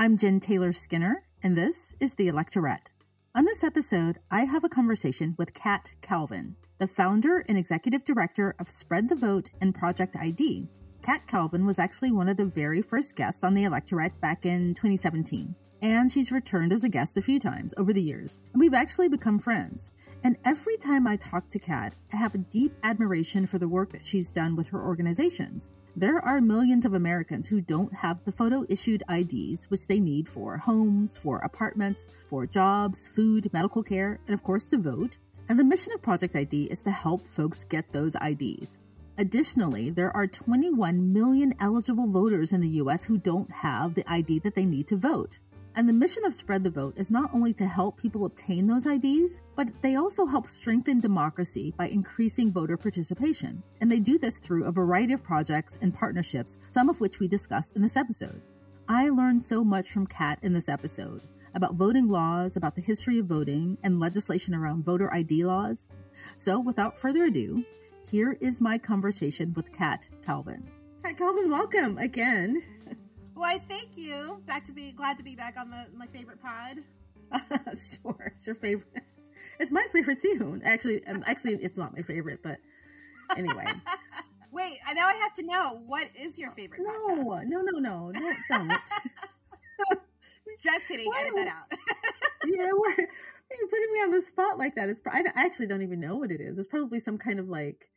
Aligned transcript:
I'm 0.00 0.16
Jen 0.16 0.38
Taylor 0.38 0.72
Skinner, 0.72 1.24
and 1.42 1.58
this 1.58 1.92
is 1.98 2.14
The 2.14 2.28
Electorette. 2.28 2.92
On 3.34 3.44
this 3.44 3.64
episode, 3.64 4.20
I 4.30 4.44
have 4.44 4.62
a 4.62 4.68
conversation 4.68 5.34
with 5.36 5.54
Kat 5.54 5.96
Calvin, 6.02 6.54
the 6.78 6.86
founder 6.86 7.44
and 7.48 7.58
executive 7.58 8.04
director 8.04 8.54
of 8.60 8.68
Spread 8.68 9.08
the 9.08 9.16
Vote 9.16 9.50
and 9.60 9.74
Project 9.74 10.14
ID. 10.14 10.68
Kat 11.02 11.26
Calvin 11.26 11.66
was 11.66 11.80
actually 11.80 12.12
one 12.12 12.28
of 12.28 12.36
the 12.36 12.44
very 12.44 12.80
first 12.80 13.16
guests 13.16 13.42
on 13.42 13.54
The 13.54 13.64
Electorette 13.64 14.20
back 14.20 14.46
in 14.46 14.68
2017, 14.72 15.56
and 15.82 16.08
she's 16.08 16.30
returned 16.30 16.72
as 16.72 16.84
a 16.84 16.88
guest 16.88 17.18
a 17.18 17.20
few 17.20 17.40
times 17.40 17.74
over 17.76 17.92
the 17.92 18.00
years, 18.00 18.38
and 18.52 18.60
we've 18.60 18.74
actually 18.74 19.08
become 19.08 19.40
friends. 19.40 19.90
And 20.22 20.38
every 20.44 20.76
time 20.76 21.08
I 21.08 21.16
talk 21.16 21.48
to 21.48 21.58
Kat, 21.58 21.96
I 22.12 22.18
have 22.18 22.36
a 22.36 22.38
deep 22.38 22.72
admiration 22.84 23.46
for 23.48 23.58
the 23.58 23.66
work 23.66 23.90
that 23.90 24.04
she's 24.04 24.30
done 24.30 24.54
with 24.54 24.68
her 24.68 24.80
organizations. 24.80 25.70
There 25.98 26.24
are 26.24 26.40
millions 26.40 26.86
of 26.86 26.94
Americans 26.94 27.48
who 27.48 27.60
don't 27.60 27.92
have 27.92 28.24
the 28.24 28.30
photo 28.30 28.64
issued 28.68 29.02
IDs 29.10 29.68
which 29.68 29.88
they 29.88 29.98
need 29.98 30.28
for 30.28 30.56
homes, 30.58 31.16
for 31.16 31.38
apartments, 31.38 32.06
for 32.28 32.46
jobs, 32.46 33.08
food, 33.08 33.52
medical 33.52 33.82
care, 33.82 34.20
and 34.28 34.32
of 34.32 34.44
course 34.44 34.68
to 34.68 34.78
vote. 34.78 35.16
And 35.48 35.58
the 35.58 35.64
mission 35.64 35.92
of 35.92 36.00
Project 36.00 36.36
ID 36.36 36.66
is 36.70 36.82
to 36.82 36.92
help 36.92 37.24
folks 37.24 37.64
get 37.64 37.92
those 37.92 38.14
IDs. 38.22 38.78
Additionally, 39.18 39.90
there 39.90 40.16
are 40.16 40.28
21 40.28 41.12
million 41.12 41.52
eligible 41.58 42.06
voters 42.06 42.52
in 42.52 42.60
the 42.60 42.78
US 42.82 43.06
who 43.06 43.18
don't 43.18 43.50
have 43.50 43.94
the 43.94 44.08
ID 44.08 44.38
that 44.44 44.54
they 44.54 44.66
need 44.66 44.86
to 44.86 44.96
vote. 44.96 45.40
And 45.78 45.88
the 45.88 45.92
mission 45.92 46.24
of 46.24 46.34
Spread 46.34 46.64
the 46.64 46.70
Vote 46.70 46.98
is 46.98 47.08
not 47.08 47.30
only 47.32 47.54
to 47.54 47.64
help 47.64 47.98
people 47.98 48.24
obtain 48.24 48.66
those 48.66 48.84
IDs, 48.84 49.42
but 49.54 49.68
they 49.80 49.94
also 49.94 50.26
help 50.26 50.48
strengthen 50.48 50.98
democracy 50.98 51.72
by 51.76 51.86
increasing 51.86 52.50
voter 52.50 52.76
participation. 52.76 53.62
And 53.80 53.88
they 53.88 54.00
do 54.00 54.18
this 54.18 54.40
through 54.40 54.64
a 54.64 54.72
variety 54.72 55.12
of 55.12 55.22
projects 55.22 55.78
and 55.80 55.94
partnerships, 55.94 56.58
some 56.66 56.88
of 56.88 57.00
which 57.00 57.20
we 57.20 57.28
discuss 57.28 57.70
in 57.70 57.82
this 57.82 57.96
episode. 57.96 58.42
I 58.88 59.08
learned 59.08 59.44
so 59.44 59.62
much 59.62 59.88
from 59.88 60.08
Kat 60.08 60.40
in 60.42 60.52
this 60.52 60.68
episode 60.68 61.22
about 61.54 61.76
voting 61.76 62.08
laws, 62.08 62.56
about 62.56 62.74
the 62.74 62.82
history 62.82 63.20
of 63.20 63.26
voting, 63.26 63.78
and 63.84 64.00
legislation 64.00 64.56
around 64.56 64.84
voter 64.84 65.14
ID 65.14 65.44
laws. 65.44 65.88
So, 66.34 66.58
without 66.58 66.98
further 66.98 67.22
ado, 67.22 67.64
here 68.10 68.36
is 68.40 68.60
my 68.60 68.78
conversation 68.78 69.52
with 69.54 69.72
Kat 69.72 70.08
Calvin. 70.26 70.68
Kat 71.04 71.16
Calvin, 71.16 71.48
welcome 71.50 71.98
again. 71.98 72.64
Why, 73.38 73.58
thank 73.58 73.90
you. 73.96 74.42
Back 74.46 74.64
to 74.64 74.72
be 74.72 74.90
glad 74.90 75.16
to 75.18 75.22
be 75.22 75.36
back 75.36 75.56
on 75.56 75.70
the 75.70 75.86
my 75.96 76.08
favorite 76.08 76.42
pod. 76.42 76.78
sure, 77.68 78.32
it's 78.36 78.48
your 78.48 78.56
favorite. 78.56 79.04
It's 79.60 79.70
my 79.70 79.86
favorite 79.92 80.18
too. 80.18 80.60
Actually, 80.64 81.06
um, 81.06 81.22
actually, 81.24 81.54
it's 81.54 81.78
not 81.78 81.94
my 81.94 82.02
favorite, 82.02 82.40
but 82.42 82.58
anyway. 83.36 83.64
Wait, 84.52 84.78
I 84.84 84.92
now 84.92 85.06
I 85.06 85.14
have 85.14 85.34
to 85.34 85.44
know 85.44 85.80
what 85.86 86.08
is 86.18 86.36
your 86.36 86.50
favorite. 86.50 86.80
No, 86.82 86.90
podcast? 86.90 87.44
no, 87.44 87.60
no, 87.60 87.78
no, 87.78 88.10
no, 88.10 88.12
don't. 88.50 88.68
Just 90.60 90.88
kidding. 90.88 91.08
Edit 91.20 91.34
that 91.36 91.46
out. 91.46 91.78
yeah, 92.44 92.70
we're, 92.72 93.06
putting 93.70 93.92
me 93.92 94.00
on 94.00 94.10
the 94.10 94.20
spot 94.20 94.58
like 94.58 94.74
that. 94.74 94.88
It's 94.88 95.00
I 95.06 95.22
actually 95.36 95.68
don't 95.68 95.82
even 95.82 96.00
know 96.00 96.16
what 96.16 96.32
it 96.32 96.40
is. 96.40 96.58
It's 96.58 96.66
probably 96.66 96.98
some 96.98 97.18
kind 97.18 97.38
of 97.38 97.48
like 97.48 97.88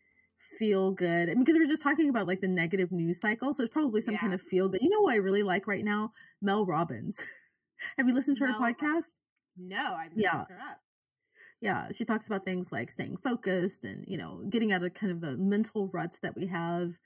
feel 0.42 0.92
good. 0.92 1.30
I 1.30 1.34
mean, 1.34 1.44
because 1.44 1.58
we 1.58 1.64
are 1.64 1.68
just 1.68 1.84
talking 1.84 2.10
about 2.10 2.28
like 2.28 2.42
the 2.42 2.48
negative 2.48 2.92
news 2.92 3.22
cycle, 3.22 3.54
so 3.54 3.64
it's 3.64 3.74
probably 3.74 4.02
some 4.02 4.16
yeah. 4.16 4.20
kind 4.22 4.34
of 4.34 4.42
feel 4.42 4.70
good. 4.70 4.82
You 4.82 4.90
know 4.90 5.02
what 5.02 5.14
I 5.14 5.18
really 5.18 5.44
like 5.44 5.68
right 5.68 5.84
now? 5.84 6.12
Mel 6.42 6.66
Robbins. 6.66 7.24
Have 7.98 8.08
you 8.08 8.14
listened 8.14 8.38
to 8.38 8.46
her 8.46 8.52
Mel 8.52 8.62
podcast? 8.62 9.20
No, 9.58 9.94
I 9.94 10.10
yeah. 10.16 10.46
Yeah, 11.62 11.90
she 11.92 12.06
talks 12.06 12.26
about 12.26 12.44
things 12.44 12.72
like 12.72 12.90
staying 12.90 13.18
focused 13.18 13.86
and 13.86 14.04
you 14.08 14.18
know 14.18 14.44
getting 14.50 14.72
out 14.72 14.84
of 14.84 14.94
kind 14.96 15.12
of 15.12 15.22
the 15.22 15.38
mental 15.38 15.90
ruts 15.94 16.20
that 16.20 16.36
we 16.36 16.48
have. 16.48 17.00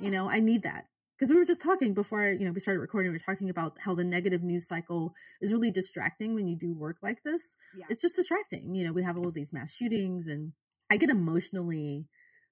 You 0.00 0.10
know, 0.10 0.30
I 0.30 0.40
need 0.40 0.62
that 0.62 0.86
because 1.18 1.30
we 1.30 1.36
were 1.36 1.44
just 1.44 1.62
talking 1.62 1.92
before 1.92 2.30
you 2.30 2.46
know 2.46 2.52
we 2.52 2.60
started 2.60 2.80
recording. 2.80 3.10
We 3.10 3.16
were 3.16 3.34
talking 3.34 3.50
about 3.50 3.76
how 3.84 3.94
the 3.94 4.04
negative 4.04 4.42
news 4.42 4.66
cycle 4.66 5.12
is 5.42 5.52
really 5.52 5.70
distracting 5.70 6.34
when 6.34 6.48
you 6.48 6.56
do 6.56 6.72
work 6.72 6.96
like 7.02 7.22
this. 7.22 7.56
Yeah. 7.76 7.84
It's 7.90 8.00
just 8.00 8.16
distracting. 8.16 8.74
You 8.74 8.84
know, 8.84 8.92
we 8.92 9.02
have 9.02 9.18
all 9.18 9.28
of 9.28 9.34
these 9.34 9.52
mass 9.52 9.74
shootings, 9.74 10.26
and 10.26 10.52
I 10.90 10.96
get 10.96 11.10
emotionally 11.10 12.06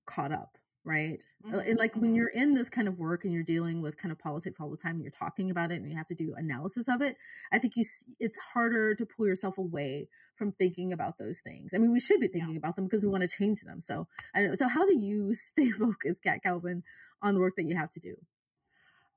caught 0.06 0.33
up 0.33 0.59
right 0.87 1.25
mm-hmm. 1.44 1.59
and 1.59 1.78
like 1.78 1.94
when 1.94 2.05
mm-hmm. 2.05 2.15
you're 2.15 2.28
in 2.28 2.55
this 2.55 2.71
kind 2.71 2.87
of 2.87 2.99
work 2.99 3.25
and 3.25 3.34
you're 3.34 3.43
dealing 3.43 3.83
with 3.83 3.99
kind 3.99 4.12
of 4.12 4.19
politics 4.19 4.59
all 4.61 4.71
the 4.71 4.77
time 4.77 4.93
and 4.93 5.03
you're 5.03 5.11
talking 5.11 5.50
about 5.50 5.72
it 5.72 5.81
and 5.81 5.91
you 5.91 5.97
have 5.97 6.06
to 6.06 6.15
do 6.15 6.33
analysis 6.37 6.89
of 6.89 7.03
it 7.03 7.17
i 7.53 7.59
think 7.59 7.75
you 7.77 7.84
it's 8.21 8.39
harder 8.55 8.94
to 8.94 9.05
pull 9.05 9.27
yourself 9.27 9.59
away 9.59 10.09
from 10.37 10.53
thinking 10.53 10.93
about 10.93 11.19
those 11.19 11.41
things 11.41 11.75
i 11.75 11.78
mean 11.78 11.91
we 11.91 11.99
should 11.99 12.21
be 12.21 12.28
thinking 12.28 12.53
yeah. 12.53 12.59
about 12.59 12.77
them 12.77 12.84
because 12.84 13.05
we 13.05 13.11
want 13.11 13.22
to 13.22 13.28
change 13.28 13.62
them 13.62 13.81
so 13.81 14.06
i 14.33 14.39
don't 14.39 14.50
know 14.50 14.55
so 14.55 14.69
how 14.69 14.87
do 14.87 14.97
you 14.97 15.34
stay 15.34 15.71
focused 15.71 16.23
kat 16.23 16.41
calvin 16.43 16.84
on 17.21 17.34
the 17.34 17.41
work 17.41 17.56
that 17.56 17.65
you 17.65 17.77
have 17.77 17.91
to 17.91 18.00
do 18.00 18.15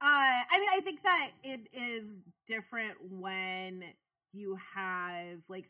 uh 0.02 0.42
i 0.52 0.60
mean 0.60 0.70
i 0.76 0.82
think 0.84 1.04
that 1.04 1.30
it 1.44 1.68
is 1.72 2.24
different 2.48 2.96
when 3.12 3.84
you 4.32 4.58
have 4.76 5.44
like 5.50 5.66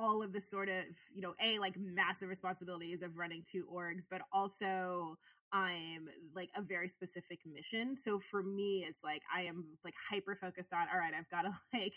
all 0.00 0.22
of 0.22 0.32
the 0.32 0.40
sort 0.40 0.68
of 0.68 0.84
you 1.14 1.20
know 1.20 1.34
a 1.42 1.58
like 1.58 1.76
massive 1.78 2.28
responsibilities 2.28 3.02
of 3.02 3.18
running 3.18 3.42
two 3.44 3.66
orgs 3.72 4.04
but 4.10 4.22
also 4.32 5.16
i'm 5.52 6.08
like 6.34 6.48
a 6.56 6.62
very 6.62 6.88
specific 6.88 7.40
mission. 7.44 7.94
So 7.94 8.18
for 8.18 8.42
me 8.42 8.84
it's 8.88 9.04
like 9.04 9.22
i 9.34 9.42
am 9.42 9.64
like 9.84 9.94
hyper 10.10 10.34
focused 10.34 10.72
on 10.72 10.86
all 10.92 10.98
right 10.98 11.12
i've 11.16 11.28
got 11.28 11.42
to 11.42 11.50
like 11.78 11.94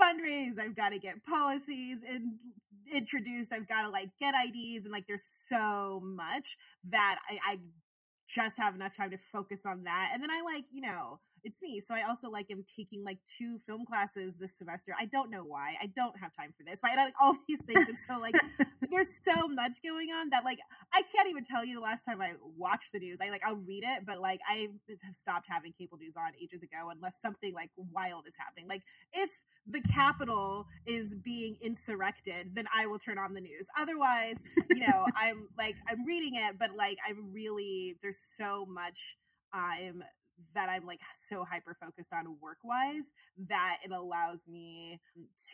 fundraise. 0.00 0.58
I've 0.60 0.76
got 0.76 0.90
to 0.92 0.98
get 0.98 1.24
policies 1.24 2.04
in, 2.04 2.38
introduced. 2.94 3.52
I've 3.52 3.68
got 3.68 3.82
to 3.82 3.90
like 3.90 4.10
get 4.18 4.34
ids 4.34 4.84
and 4.84 4.92
like 4.92 5.06
there's 5.06 5.24
so 5.24 6.00
much 6.04 6.56
that 6.90 7.18
I, 7.28 7.38
I 7.44 7.58
just 8.28 8.60
have 8.60 8.74
enough 8.74 8.96
time 8.96 9.10
to 9.10 9.18
focus 9.18 9.66
on 9.66 9.84
that. 9.84 10.10
And 10.14 10.22
then 10.22 10.30
i 10.30 10.42
like 10.44 10.64
you 10.72 10.80
know 10.80 11.20
it's 11.44 11.62
me. 11.62 11.80
So 11.80 11.94
I 11.94 12.02
also 12.02 12.30
like 12.30 12.50
am 12.50 12.64
taking 12.64 13.04
like 13.04 13.18
two 13.26 13.58
film 13.58 13.84
classes 13.84 14.38
this 14.38 14.56
semester. 14.56 14.94
I 14.98 15.06
don't 15.06 15.30
know 15.30 15.44
why. 15.44 15.76
I 15.80 15.86
don't 15.86 16.18
have 16.18 16.32
time 16.32 16.52
for 16.56 16.64
this. 16.64 16.80
Right? 16.84 16.96
I 16.98 17.04
like 17.04 17.14
all 17.20 17.34
these 17.48 17.64
things, 17.64 17.88
and 17.88 17.98
so 17.98 18.18
like 18.20 18.34
there's 18.90 19.18
so 19.22 19.48
much 19.48 19.82
going 19.82 20.08
on 20.10 20.30
that 20.30 20.44
like 20.44 20.58
I 20.92 21.02
can't 21.02 21.28
even 21.28 21.42
tell 21.44 21.64
you 21.64 21.76
the 21.76 21.80
last 21.80 22.04
time 22.04 22.20
I 22.20 22.32
watched 22.56 22.92
the 22.92 23.00
news. 23.00 23.18
I 23.22 23.30
like 23.30 23.42
I'll 23.46 23.56
read 23.56 23.84
it, 23.84 24.04
but 24.06 24.20
like 24.20 24.40
I 24.48 24.68
have 24.88 25.14
stopped 25.14 25.46
having 25.48 25.72
cable 25.72 25.98
news 25.98 26.16
on 26.16 26.32
ages 26.40 26.62
ago 26.62 26.90
unless 26.90 27.20
something 27.20 27.54
like 27.54 27.70
wild 27.76 28.26
is 28.26 28.36
happening. 28.38 28.68
Like 28.68 28.82
if 29.12 29.42
the 29.66 29.80
Capitol 29.80 30.66
is 30.86 31.14
being 31.14 31.56
insurrected, 31.62 32.54
then 32.54 32.66
I 32.74 32.86
will 32.86 32.98
turn 32.98 33.18
on 33.18 33.34
the 33.34 33.40
news. 33.40 33.66
Otherwise, 33.78 34.42
you 34.70 34.80
know, 34.80 35.06
I'm 35.16 35.48
like 35.58 35.76
I'm 35.88 36.04
reading 36.04 36.34
it, 36.34 36.56
but 36.58 36.70
like 36.76 36.98
I'm 37.08 37.32
really 37.32 37.96
there's 38.02 38.18
so 38.18 38.66
much 38.66 39.16
I'm 39.52 40.02
that 40.54 40.68
I'm 40.68 40.86
like 40.86 41.00
so 41.14 41.44
hyper 41.44 41.76
focused 41.80 42.12
on 42.12 42.36
work 42.40 42.58
wise 42.62 43.12
that 43.48 43.78
it 43.84 43.90
allows 43.90 44.48
me 44.48 45.00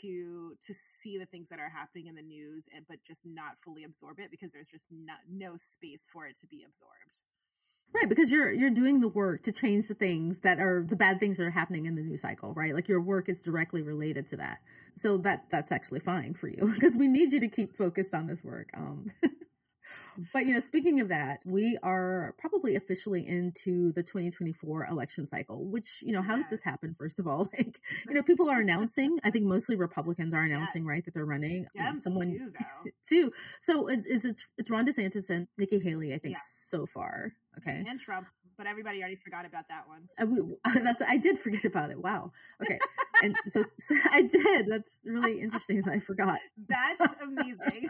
to 0.01 0.57
to 0.61 0.75
see 0.75 1.19
the 1.19 1.27
things 1.27 1.49
that 1.51 1.59
are 1.59 1.71
happening 1.71 2.07
in 2.07 2.15
the 2.15 2.23
news 2.23 2.69
and 2.75 2.85
but 2.89 3.05
just 3.05 3.25
not 3.25 3.59
fully 3.59 3.85
absorb 3.85 4.19
it 4.19 4.31
because 4.31 4.53
there's 4.53 4.71
just 4.71 4.89
not, 4.91 5.19
no 5.31 5.57
space 5.57 6.09
for 6.13 6.27
it 6.27 6.37
to 6.37 6.47
be 6.47 6.65
absorbed. 6.67 7.23
Right, 7.95 8.09
because 8.09 8.31
you're 8.31 8.53
you're 8.53 8.71
doing 8.71 9.01
the 9.01 9.09
work 9.09 9.43
to 9.45 9.53
change 9.53 9.89
the 9.89 9.95
things 9.95 10.41
that 10.41 10.59
are 10.59 10.85
the 10.87 10.97
bad 10.97 11.19
things 11.19 11.39
that 11.39 11.45
are 11.45 11.51
happening 11.51 11.87
in 11.87 11.95
the 11.95 12.03
news 12.03 12.21
cycle, 12.21 12.53
right? 12.53 12.75
Like 12.75 12.87
your 12.87 13.01
work 13.01 13.29
is 13.29 13.41
directly 13.41 13.83
related 13.83 14.27
to 14.29 14.37
that. 14.37 14.59
So 14.97 15.17
that 15.19 15.51
that's 15.51 15.73
actually 15.73 16.01
fine 16.01 16.35
for 16.35 16.49
you 16.49 16.73
because 16.75 16.97
we 16.99 17.09
need 17.09 17.33
you 17.33 17.41
to 17.41 17.49
keep 17.49 17.77
focused 17.77 18.15
on 18.15 18.27
this 18.27 18.45
work. 18.45 18.71
Um 18.77 19.07
but 20.33 20.47
you 20.47 20.55
know, 20.55 20.61
speaking 20.61 21.01
of 21.01 21.09
that, 21.09 21.43
we 21.45 21.79
are 21.83 22.35
probably 22.39 22.77
officially 22.77 23.27
into 23.27 23.93
the 23.93 24.03
2024 24.03 24.87
election 24.87 25.27
cycle. 25.27 25.65
Which 25.65 26.03
you 26.03 26.13
know, 26.13 26.23
how 26.23 26.37
yes. 26.37 26.45
did 26.45 26.51
this 26.51 26.65
happen? 26.65 26.95
First 26.95 27.19
of 27.19 27.27
all, 27.27 27.49
like 27.57 27.81
you 28.09 28.15
know, 28.15 28.23
people 28.23 28.49
are 28.49 28.61
announcing. 28.61 29.19
I 29.25 29.31
think 29.31 29.45
mostly 29.45 29.77
Republicans 29.77 30.35
are 30.35 30.43
announcing, 30.43 30.83
yes. 30.83 30.89
right, 30.89 31.05
that 31.05 31.15
they're 31.15 31.25
running. 31.25 31.67
Um, 31.79 31.97
Dems 31.97 32.01
someone 32.01 32.53
too, 32.85 32.91
too. 33.09 33.33
So 33.61 33.89
it's 33.89 34.07
it's 34.07 34.49
it's 34.57 34.71
Ron 34.71 34.87
DeSantis 34.87 35.31
and 35.31 35.49
Nikki 35.59 35.81
Haley. 35.81 36.15
I 36.15 36.19
think 36.19 36.37
yeah. 36.37 36.43
so 36.45 36.87
far. 36.87 37.33
Okay, 37.59 37.85
and 37.89 37.99
Trump 37.99 38.29
but 38.59 38.67
everybody 38.67 38.99
already 38.99 39.17
forgot 39.17 39.47
about 39.47 39.69
that 39.69 39.87
one. 39.87 40.09
Uh, 40.21 40.27
we, 40.27 40.81
that's 40.83 41.01
I 41.01 41.17
did 41.17 41.39
forget 41.39 41.65
about 41.65 41.91
it. 41.91 41.99
Wow. 41.99 42.33
Okay, 42.61 42.79
and 43.23 43.35
so, 43.47 43.65
so, 43.79 43.95
I 44.13 44.23
did. 44.23 44.67
That's 44.67 45.07
really 45.09 45.41
interesting 45.41 45.81
that 45.83 45.93
I 45.93 46.01
forgot. 46.01 46.41
That's 46.69 47.15
amazing. 47.23 47.89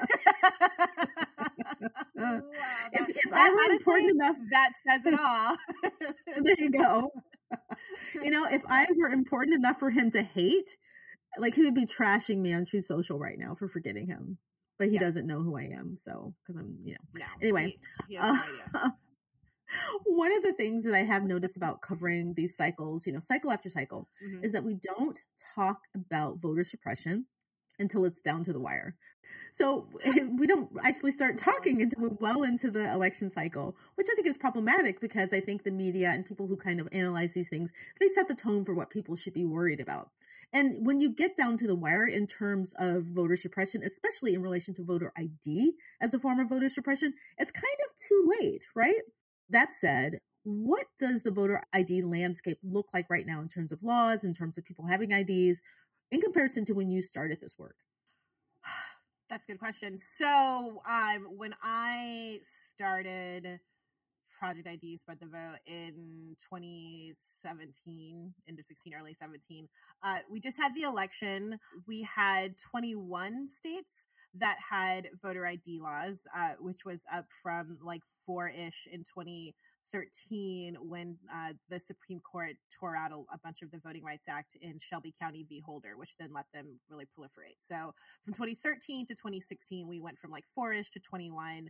Uh, 2.20 2.40
wow, 2.40 2.40
if, 2.93 3.08
if 3.08 3.32
I 3.32 3.48
were 3.48 3.72
important 3.72 4.10
enough, 4.10 4.37
that 4.50 4.72
says 4.87 5.06
it 5.06 5.19
all. 5.19 5.56
there 6.43 6.56
you 6.58 6.70
go. 6.70 7.12
you 8.22 8.31
know, 8.31 8.44
if 8.50 8.62
I 8.69 8.87
were 8.96 9.08
important 9.08 9.54
enough 9.56 9.78
for 9.78 9.90
him 9.90 10.10
to 10.10 10.22
hate, 10.22 10.76
like 11.38 11.54
he 11.54 11.62
would 11.62 11.75
be 11.76 11.87
trashing 11.87 12.38
me 12.38 12.52
on 12.52 12.64
Truth 12.64 12.87
Social 12.87 13.19
right 13.19 13.38
now 13.38 13.54
for 13.54 13.69
forgetting 13.69 14.08
him. 14.08 14.38
But 14.78 14.88
he 14.88 14.94
yeah. 14.94 15.00
doesn't 15.00 15.26
know 15.26 15.40
who 15.40 15.56
I 15.56 15.70
am, 15.76 15.96
so 15.96 16.34
because 16.43 16.56
I'm, 16.56 16.76
you 16.84 16.93
know. 16.93 17.20
No, 17.20 17.26
anyway, 17.40 17.76
he, 18.08 18.14
he 18.14 18.16
uh, 18.16 18.32
idea 18.32 18.43
uh, 18.75 18.90
one 20.05 20.37
of 20.37 20.43
the 20.43 20.53
things 20.53 20.85
that 20.85 20.94
I 20.94 21.05
have 21.05 21.25
noticed 21.25 21.56
about 21.56 21.82
covering 21.82 22.35
these 22.35 22.56
cycles, 22.56 23.06
you 23.06 23.12
know, 23.12 23.20
cycle 23.20 23.50
after 23.50 23.69
cycle, 23.69 24.09
mm-hmm. 24.25 24.44
is 24.44 24.53
that 24.53 24.65
we 24.65 24.75
don't 24.75 25.20
talk 25.55 25.82
about 25.94 26.41
voter 26.41 26.65
suppression 26.65 27.26
until 27.79 28.05
it's 28.05 28.20
down 28.20 28.44
to 28.44 28.53
the 28.53 28.61
wire. 28.61 28.97
So 29.53 29.88
we 30.38 30.47
don't 30.47 30.70
actually 30.82 31.11
start 31.11 31.38
talking 31.38 31.82
until 31.82 32.03
we're 32.03 32.17
well 32.20 32.43
into 32.43 32.70
the 32.70 32.91
election 32.91 33.31
cycle, 33.31 33.76
which 33.94 34.06
I 34.11 34.15
think 34.15 34.26
is 34.26 34.38
problematic 34.38 35.00
because 35.00 35.32
I 35.32 35.41
think 35.41 35.62
the 35.65 35.70
media 35.70 36.11
and 36.11 36.25
people 36.25 36.47
who 36.47 36.56
kind 36.56 36.81
of 36.81 36.88
analyze 36.93 37.35
these 37.35 37.49
things, 37.49 37.73
they 38.00 38.09
set 38.09 38.29
the 38.29 38.35
tone 38.35 38.65
for 38.65 38.75
what 38.75 38.91
people 38.91 39.17
should 39.17 39.35
be 39.35 39.44
worried 39.44 39.81
about. 39.81 40.11
And 40.53 40.87
when 40.87 41.00
you 41.00 41.15
get 41.15 41.37
down 41.37 41.59
to 41.59 41.67
the 41.67 41.75
wire 41.75 42.06
in 42.06 42.26
terms 42.26 42.75
of 42.79 43.05
voter 43.05 43.37
suppression, 43.37 43.82
especially 43.82 44.32
in 44.32 44.43
relation 44.43 44.73
to 44.75 44.85
voter 44.85 45.12
ID 45.17 45.75
as 46.00 46.15
a 46.15 46.19
form 46.19 46.41
of 46.41 46.49
voter 46.49 46.70
suppression, 46.70 47.12
it's 47.37 47.50
kind 47.50 47.67
of 47.87 47.97
too 47.97 48.32
late, 48.41 48.65
right? 48.75 49.03
That 49.50 49.72
said, 49.72 50.18
what 50.44 50.86
does 50.98 51.22
the 51.22 51.30
voter 51.30 51.62
ID 51.72 52.02
landscape 52.02 52.58
look 52.62 52.88
like 52.92 53.08
right 53.10 53.26
now 53.26 53.40
in 53.40 53.48
terms 53.48 53.72
of 53.72 53.82
laws, 53.82 54.24
in 54.24 54.34
terms 54.34 54.58
of 54.58 54.64
people 54.64 54.86
having 54.86 55.10
IDs, 55.10 55.62
in 56.10 56.20
comparison 56.20 56.64
to 56.66 56.72
when 56.74 56.90
you 56.90 57.02
started 57.02 57.40
this 57.40 57.58
work? 57.58 57.76
That's 59.28 59.46
a 59.48 59.52
good 59.52 59.58
question. 59.58 59.98
So, 59.98 60.82
um, 60.88 61.28
when 61.36 61.54
I 61.62 62.38
started 62.42 63.60
Project 64.38 64.68
ID 64.68 64.96
Spread 64.96 65.18
the 65.20 65.26
Vote 65.26 65.58
in 65.66 66.36
2017, 66.38 68.34
end 68.48 68.58
of 68.58 68.64
16, 68.64 68.94
early 68.94 69.12
17, 69.12 69.68
uh, 70.02 70.18
we 70.30 70.40
just 70.40 70.58
had 70.58 70.74
the 70.74 70.82
election. 70.82 71.58
We 71.86 72.08
had 72.16 72.56
21 72.56 73.48
states 73.48 74.06
that 74.34 74.58
had 74.70 75.08
voter 75.20 75.46
ID 75.46 75.80
laws, 75.80 76.26
uh, 76.36 76.52
which 76.60 76.84
was 76.84 77.04
up 77.12 77.26
from 77.42 77.78
like 77.82 78.02
four 78.26 78.48
ish 78.48 78.86
in 78.90 79.00
2013 79.00 80.76
when 80.80 81.16
uh, 81.32 81.54
the 81.69 81.80
Supreme 81.80 82.20
Court 82.20 82.56
tore 82.78 82.96
out 82.96 83.10
a, 83.10 83.16
a, 83.32 83.38
bunch 83.42 83.62
of 83.62 83.70
the 83.70 83.78
Voting 83.78 84.04
Rights 84.04 84.28
Act 84.28 84.56
in 84.60 84.78
Shelby 84.78 85.12
County 85.19 85.46
v. 85.48 85.62
Holder, 85.64 85.96
which 85.96 86.16
then 86.16 86.30
let 86.34 86.46
them 86.52 86.78
really 86.90 87.06
proliferate. 87.06 87.56
So 87.58 87.94
from 88.22 88.34
2013 88.34 89.06
to 89.06 89.14
2016, 89.14 89.88
we 89.88 90.00
went 90.00 90.19
from 90.19 90.31
like 90.31 90.44
four 90.46 90.72
ish 90.72 90.90
to 90.90 91.00
21. 91.00 91.69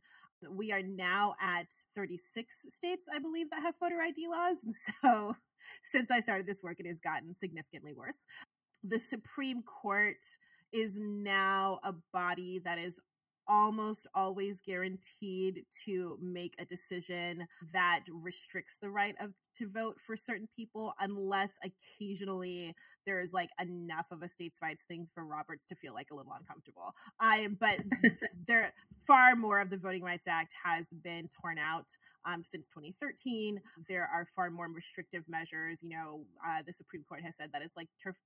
We 0.51 0.73
are 0.73 0.83
now 0.83 1.35
at 1.41 1.73
36 1.95 2.67
states, 2.69 3.09
I 3.13 3.19
believe, 3.19 3.51
that 3.51 3.63
have 3.63 3.75
voter 3.79 4.01
ID 4.01 4.27
laws. 4.29 4.65
And 4.65 4.75
so 4.75 5.37
since 5.83 6.11
I 6.11 6.21
started 6.21 6.47
this 6.47 6.63
work, 6.63 6.81
it 6.81 6.87
has 6.87 7.01
gotten 7.01 7.35
significantly 7.35 7.93
worse. 7.93 8.27
The 8.85 8.99
Supreme 8.99 9.63
Court 9.63 10.25
is 10.73 11.01
now 11.01 11.81
a 11.83 11.95
body 12.13 12.61
that 12.65 12.79
is 12.79 13.01
almost 13.49 14.07
always 14.15 14.61
guaranteed 14.61 15.65
to 15.85 16.19
make 16.21 16.55
a 16.59 16.67
decision 16.67 17.47
that 17.73 18.01
restricts 18.13 18.79
the 18.79 18.91
right 18.91 19.15
of 19.21 19.33
to 19.59 19.67
vote 19.67 19.97
for 19.99 20.17
certain 20.17 20.49
people 20.55 20.93
unless 21.01 21.59
occasionally 21.65 22.75
there 23.07 23.21
is 23.21 23.33
like 23.33 23.49
enough 23.61 24.07
of 24.13 24.23
a 24.23 24.29
states' 24.29 24.61
rights 24.63 24.85
things 24.85 25.11
for 25.13 25.25
Roberts 25.25 25.67
to 25.67 25.75
feel 25.75 25.95
like 25.95 26.11
a 26.13 26.15
little 26.15 26.33
uncomfortable. 26.39 26.95
I 27.19 27.49
but 27.59 27.79
there 28.47 28.73
far 28.99 29.35
more 29.35 29.61
of 29.61 29.71
the 29.71 29.79
Voting 29.79 30.03
Rights 30.03 30.29
Act 30.29 30.55
has 30.65 30.93
been 31.03 31.29
torn 31.29 31.59
out 31.59 31.87
um, 32.25 32.45
since 32.45 32.69
2013. 32.69 33.61
There 33.89 34.09
are 34.13 34.27
far 34.27 34.51
more 34.51 34.69
restrictive 34.69 35.25
measures. 35.29 35.83
You 35.83 35.89
know, 35.89 36.21
uh, 36.47 36.63
the 36.65 36.73
Supreme 36.73 37.05
Court 37.09 37.23
has 37.25 37.37
said 37.37 37.51
that 37.53 37.63
it's 37.63 37.77
like 37.77 37.89
turf 38.03 38.17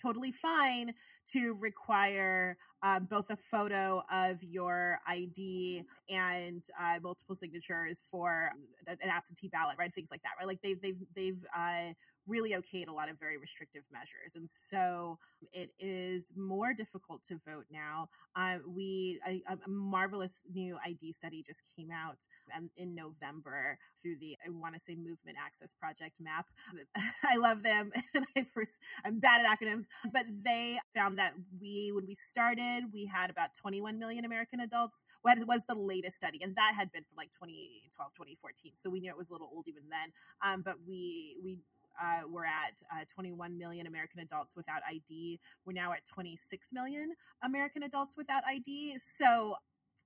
totally 0.00 0.32
fine 0.32 0.92
to 1.32 1.56
require 1.60 2.56
uh, 2.82 3.00
both 3.00 3.30
a 3.30 3.36
photo 3.36 4.02
of 4.12 4.42
your 4.42 4.98
ID 5.06 5.82
and 6.08 6.64
uh, 6.80 6.98
multiple 7.02 7.34
signatures 7.34 8.02
for 8.10 8.52
an 8.86 9.08
absentee 9.08 9.48
ballot, 9.48 9.76
right? 9.78 9.92
Things 9.92 10.10
like 10.10 10.22
that, 10.22 10.32
right? 10.38 10.46
Like 10.46 10.62
they've 10.62 10.80
they've 10.80 11.00
they've 11.14 11.44
uh, 11.56 11.92
really 12.26 12.52
okayed 12.52 12.88
a 12.88 12.92
lot 12.92 13.08
of 13.08 13.18
very 13.18 13.36
restrictive 13.36 13.84
measures. 13.92 14.34
And 14.34 14.48
so 14.48 15.18
it 15.52 15.70
is 15.78 16.32
more 16.36 16.74
difficult 16.74 17.22
to 17.24 17.36
vote 17.46 17.66
now. 17.70 18.08
Uh, 18.34 18.58
we 18.66 19.20
a, 19.26 19.42
a, 19.52 19.68
marvelous 19.68 20.44
new 20.52 20.78
ID 20.84 21.12
study 21.12 21.42
just 21.46 21.64
came 21.76 21.90
out 21.90 22.26
um, 22.56 22.70
in 22.76 22.94
November 22.94 23.78
through 24.00 24.16
the 24.18 24.36
I 24.44 24.50
want 24.50 24.74
to 24.74 24.80
say 24.80 24.94
Movement 24.94 25.36
Access 25.44 25.74
Project 25.74 26.18
MAP. 26.20 26.46
I 27.24 27.36
love 27.36 27.62
them, 27.62 27.92
I 28.36 28.44
first 28.44 28.80
I'm 29.04 29.20
bad 29.20 29.44
at 29.44 29.58
acronyms, 29.58 29.84
but 30.12 30.24
they 30.44 30.78
found 30.94 31.18
that 31.18 31.34
we 31.60 31.92
when 31.94 32.06
we 32.06 32.14
started 32.14 32.84
we 32.92 33.06
had 33.06 33.30
about 33.30 33.50
21 33.60 33.98
million 33.98 34.24
American 34.24 34.60
adults. 34.60 35.04
What 35.22 35.38
was 35.46 35.64
the 35.66 35.74
latest 35.74 36.16
study, 36.16 36.40
and 36.42 36.56
that 36.56 36.74
had 36.76 36.90
been 36.92 37.04
from 37.04 37.16
like 37.16 37.32
2012 37.32 38.12
2014. 38.12 38.72
So 38.74 38.90
we 38.90 39.00
knew 39.00 39.10
it 39.10 39.16
was 39.16 39.30
a 39.30 39.32
little 39.32 39.50
old 39.52 39.68
even 39.68 39.84
then. 39.90 40.12
Um, 40.42 40.62
but 40.62 40.76
we 40.86 41.36
we 41.42 41.60
uh, 42.02 42.20
we're 42.28 42.44
at 42.44 42.82
uh, 42.94 43.04
21 43.12 43.58
million 43.58 43.86
American 43.86 44.20
adults 44.20 44.56
without 44.56 44.82
ID. 44.88 45.40
We're 45.64 45.72
now 45.72 45.92
at 45.92 46.06
26 46.06 46.72
million 46.72 47.14
American 47.42 47.82
adults 47.82 48.16
without 48.16 48.42
ID. 48.46 48.98
So 48.98 49.56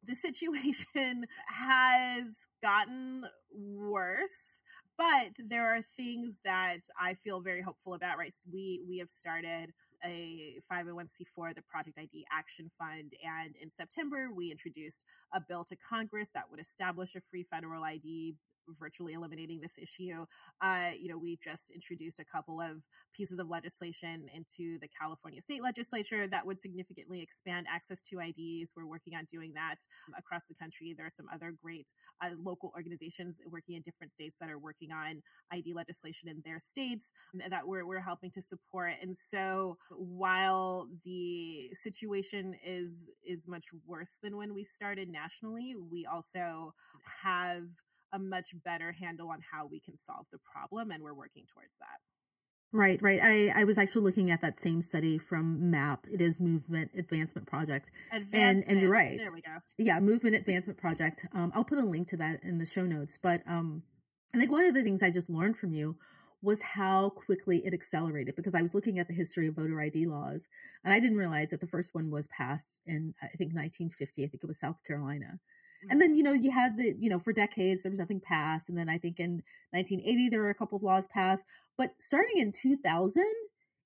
the 0.05 0.15
situation 0.15 1.27
has 1.47 2.49
gotten 2.63 3.25
worse 3.53 4.61
but 5.01 5.33
there 5.49 5.75
are 5.75 5.81
things 5.81 6.43
that 6.45 6.81
I 7.01 7.15
feel 7.15 7.41
very 7.41 7.63
hopeful 7.63 7.95
about. 7.95 8.19
Right, 8.19 8.35
so 8.35 8.51
we 8.53 8.83
we 8.87 8.99
have 8.99 9.09
started 9.09 9.73
a 10.05 10.57
501c4, 10.71 11.55
the 11.55 11.63
Project 11.63 11.99
ID 11.99 12.27
Action 12.31 12.71
Fund. 12.79 13.15
And 13.25 13.55
in 13.61 13.71
September, 13.71 14.29
we 14.35 14.51
introduced 14.51 15.05
a 15.33 15.41
bill 15.41 15.65
to 15.65 15.77
Congress 15.77 16.31
that 16.33 16.51
would 16.51 16.61
establish 16.61 17.15
a 17.17 17.21
free 17.21 17.45
federal 17.45 17.83
ID 17.83 18.35
virtually 18.79 19.13
eliminating 19.13 19.61
this 19.61 19.79
issue. 19.79 20.25
Uh, 20.61 20.91
you 20.99 21.09
know, 21.09 21.19
we 21.19 21.39
just 21.43 21.71
introduced 21.71 22.21
a 22.21 22.25
couple 22.25 22.61
of 22.61 22.85
pieces 23.15 23.39
of 23.39 23.49
legislation 23.49 24.27
into 24.35 24.79
the 24.81 24.89
California 24.89 25.41
state 25.41 25.63
legislature 25.63 26.27
that 26.29 26.47
would 26.47 26.59
significantly 26.59 27.23
expand 27.23 27.67
access 27.73 28.03
to 28.03 28.19
IDs. 28.21 28.75
We're 28.77 28.87
working 28.87 29.15
on 29.15 29.25
doing 29.25 29.53
that 29.55 29.77
across 30.17 30.47
the 30.47 30.55
country. 30.55 30.95
There 30.97 31.07
are 31.07 31.11
some 31.11 31.27
other 31.33 31.53
great 31.63 31.93
uh, 32.23 32.31
local 32.39 32.73
organizations 32.75 33.41
working 33.51 33.77
in 33.77 33.83
different 33.83 34.11
states 34.11 34.39
that 34.39 34.51
are 34.51 34.59
working 34.59 34.93
on 34.93 35.23
ID 35.53 35.75
legislation 35.75 36.29
in 36.29 36.43
their 36.45 36.59
states 36.59 37.13
that 37.49 37.67
we're, 37.67 37.87
we're 37.87 38.01
helping 38.01 38.31
to 38.33 38.43
support. 38.43 38.95
And 39.03 39.17
so 39.17 39.77
while 39.91 40.89
the 41.05 41.69
situation 41.73 42.55
is 42.65 43.11
is 43.25 43.49
much 43.49 43.67
worse 43.87 44.19
than 44.23 44.37
when 44.37 44.55
we 44.55 44.65
started 44.65 45.09
nationally, 45.09 45.75
we 45.91 46.07
also 46.07 46.75
have 47.23 47.65
a 48.12 48.19
much 48.19 48.55
better 48.65 48.93
handle 48.93 49.29
on 49.31 49.41
how 49.53 49.67
we 49.67 49.81
can 49.81 49.97
solve 49.97 50.27
the 50.31 50.39
problem 50.39 50.91
and 50.91 51.03
we're 51.03 51.15
working 51.15 51.45
towards 51.53 51.79
that 51.79 52.01
Right, 52.73 53.03
right. 53.03 53.19
I, 53.21 53.62
I 53.62 53.65
was 53.65 53.79
actually 53.79 54.03
looking 54.03 54.31
at 54.31 54.41
that 54.43 54.57
same 54.57 54.81
study 54.81 55.19
from 55.19 55.73
MAP. 55.73 56.07
It 56.12 56.21
is 56.21 56.41
Movement 56.41 56.93
Advancement 56.97 57.49
Project. 57.49 57.91
Advancement. 58.12 58.35
And, 58.35 58.65
and 58.69 58.81
you're 58.81 58.93
right. 58.93 59.19
There 59.19 59.33
we 59.33 59.41
go. 59.41 59.59
Yeah, 59.77 59.99
Movement 59.99 60.37
Advancement 60.37 60.79
Project. 60.79 61.27
Um, 61.35 61.51
I'll 61.53 61.65
put 61.65 61.79
a 61.79 61.85
link 61.85 62.07
to 62.09 62.17
that 62.19 62.45
in 62.45 62.59
the 62.59 62.67
show 62.67 62.87
notes. 62.87 63.19
But 63.21 63.43
um, 63.49 63.83
I 64.33 64.39
think 64.39 64.53
one 64.53 64.65
of 64.67 64.75
the 64.75 64.85
things 64.85 65.03
I 65.03 65.11
just 65.11 65.29
learned 65.29 65.59
from 65.59 65.73
you 65.73 65.97
was 66.43 66.62
how 66.75 67.11
quickly 67.11 67.59
it 67.67 67.75
accelerated 67.75 68.37
because 68.37 68.55
I 68.55 68.62
was 68.62 68.75
looking 68.75 68.99
at 68.99 69.09
the 69.09 69.15
history 69.15 69.49
of 69.49 69.57
voter 69.57 69.81
ID 69.81 70.07
laws 70.07 70.49
and 70.85 70.95
I 70.95 71.00
didn't 71.00 71.19
realize 71.19 71.49
that 71.49 71.61
the 71.61 71.67
first 71.67 71.95
one 71.95 72.11
was 72.11 72.29
passed 72.29 72.81
in, 72.87 73.14
I 73.21 73.26
think, 73.26 73.52
1950. 73.52 74.25
I 74.25 74.29
think 74.29 74.45
it 74.45 74.47
was 74.47 74.61
South 74.61 74.79
Carolina. 74.87 75.40
And 75.89 76.01
then, 76.01 76.17
you 76.17 76.23
know, 76.23 76.33
you 76.33 76.51
had 76.51 76.77
the, 76.77 76.95
you 76.99 77.09
know, 77.09 77.19
for 77.19 77.33
decades, 77.33 77.83
there 77.83 77.91
was 77.91 78.01
nothing 78.01 78.21
passed. 78.21 78.69
And 78.69 78.77
then 78.77 78.89
I 78.89 78.99
think 78.99 79.19
in 79.19 79.43
1980, 79.71 80.29
there 80.29 80.41
were 80.41 80.51
a 80.51 80.55
couple 80.55 80.77
of 80.77 80.83
laws 80.83 81.07
passed. 81.07 81.47
But 81.79 81.93
starting 81.99 82.39
in 82.39 82.53
2000 82.53 83.25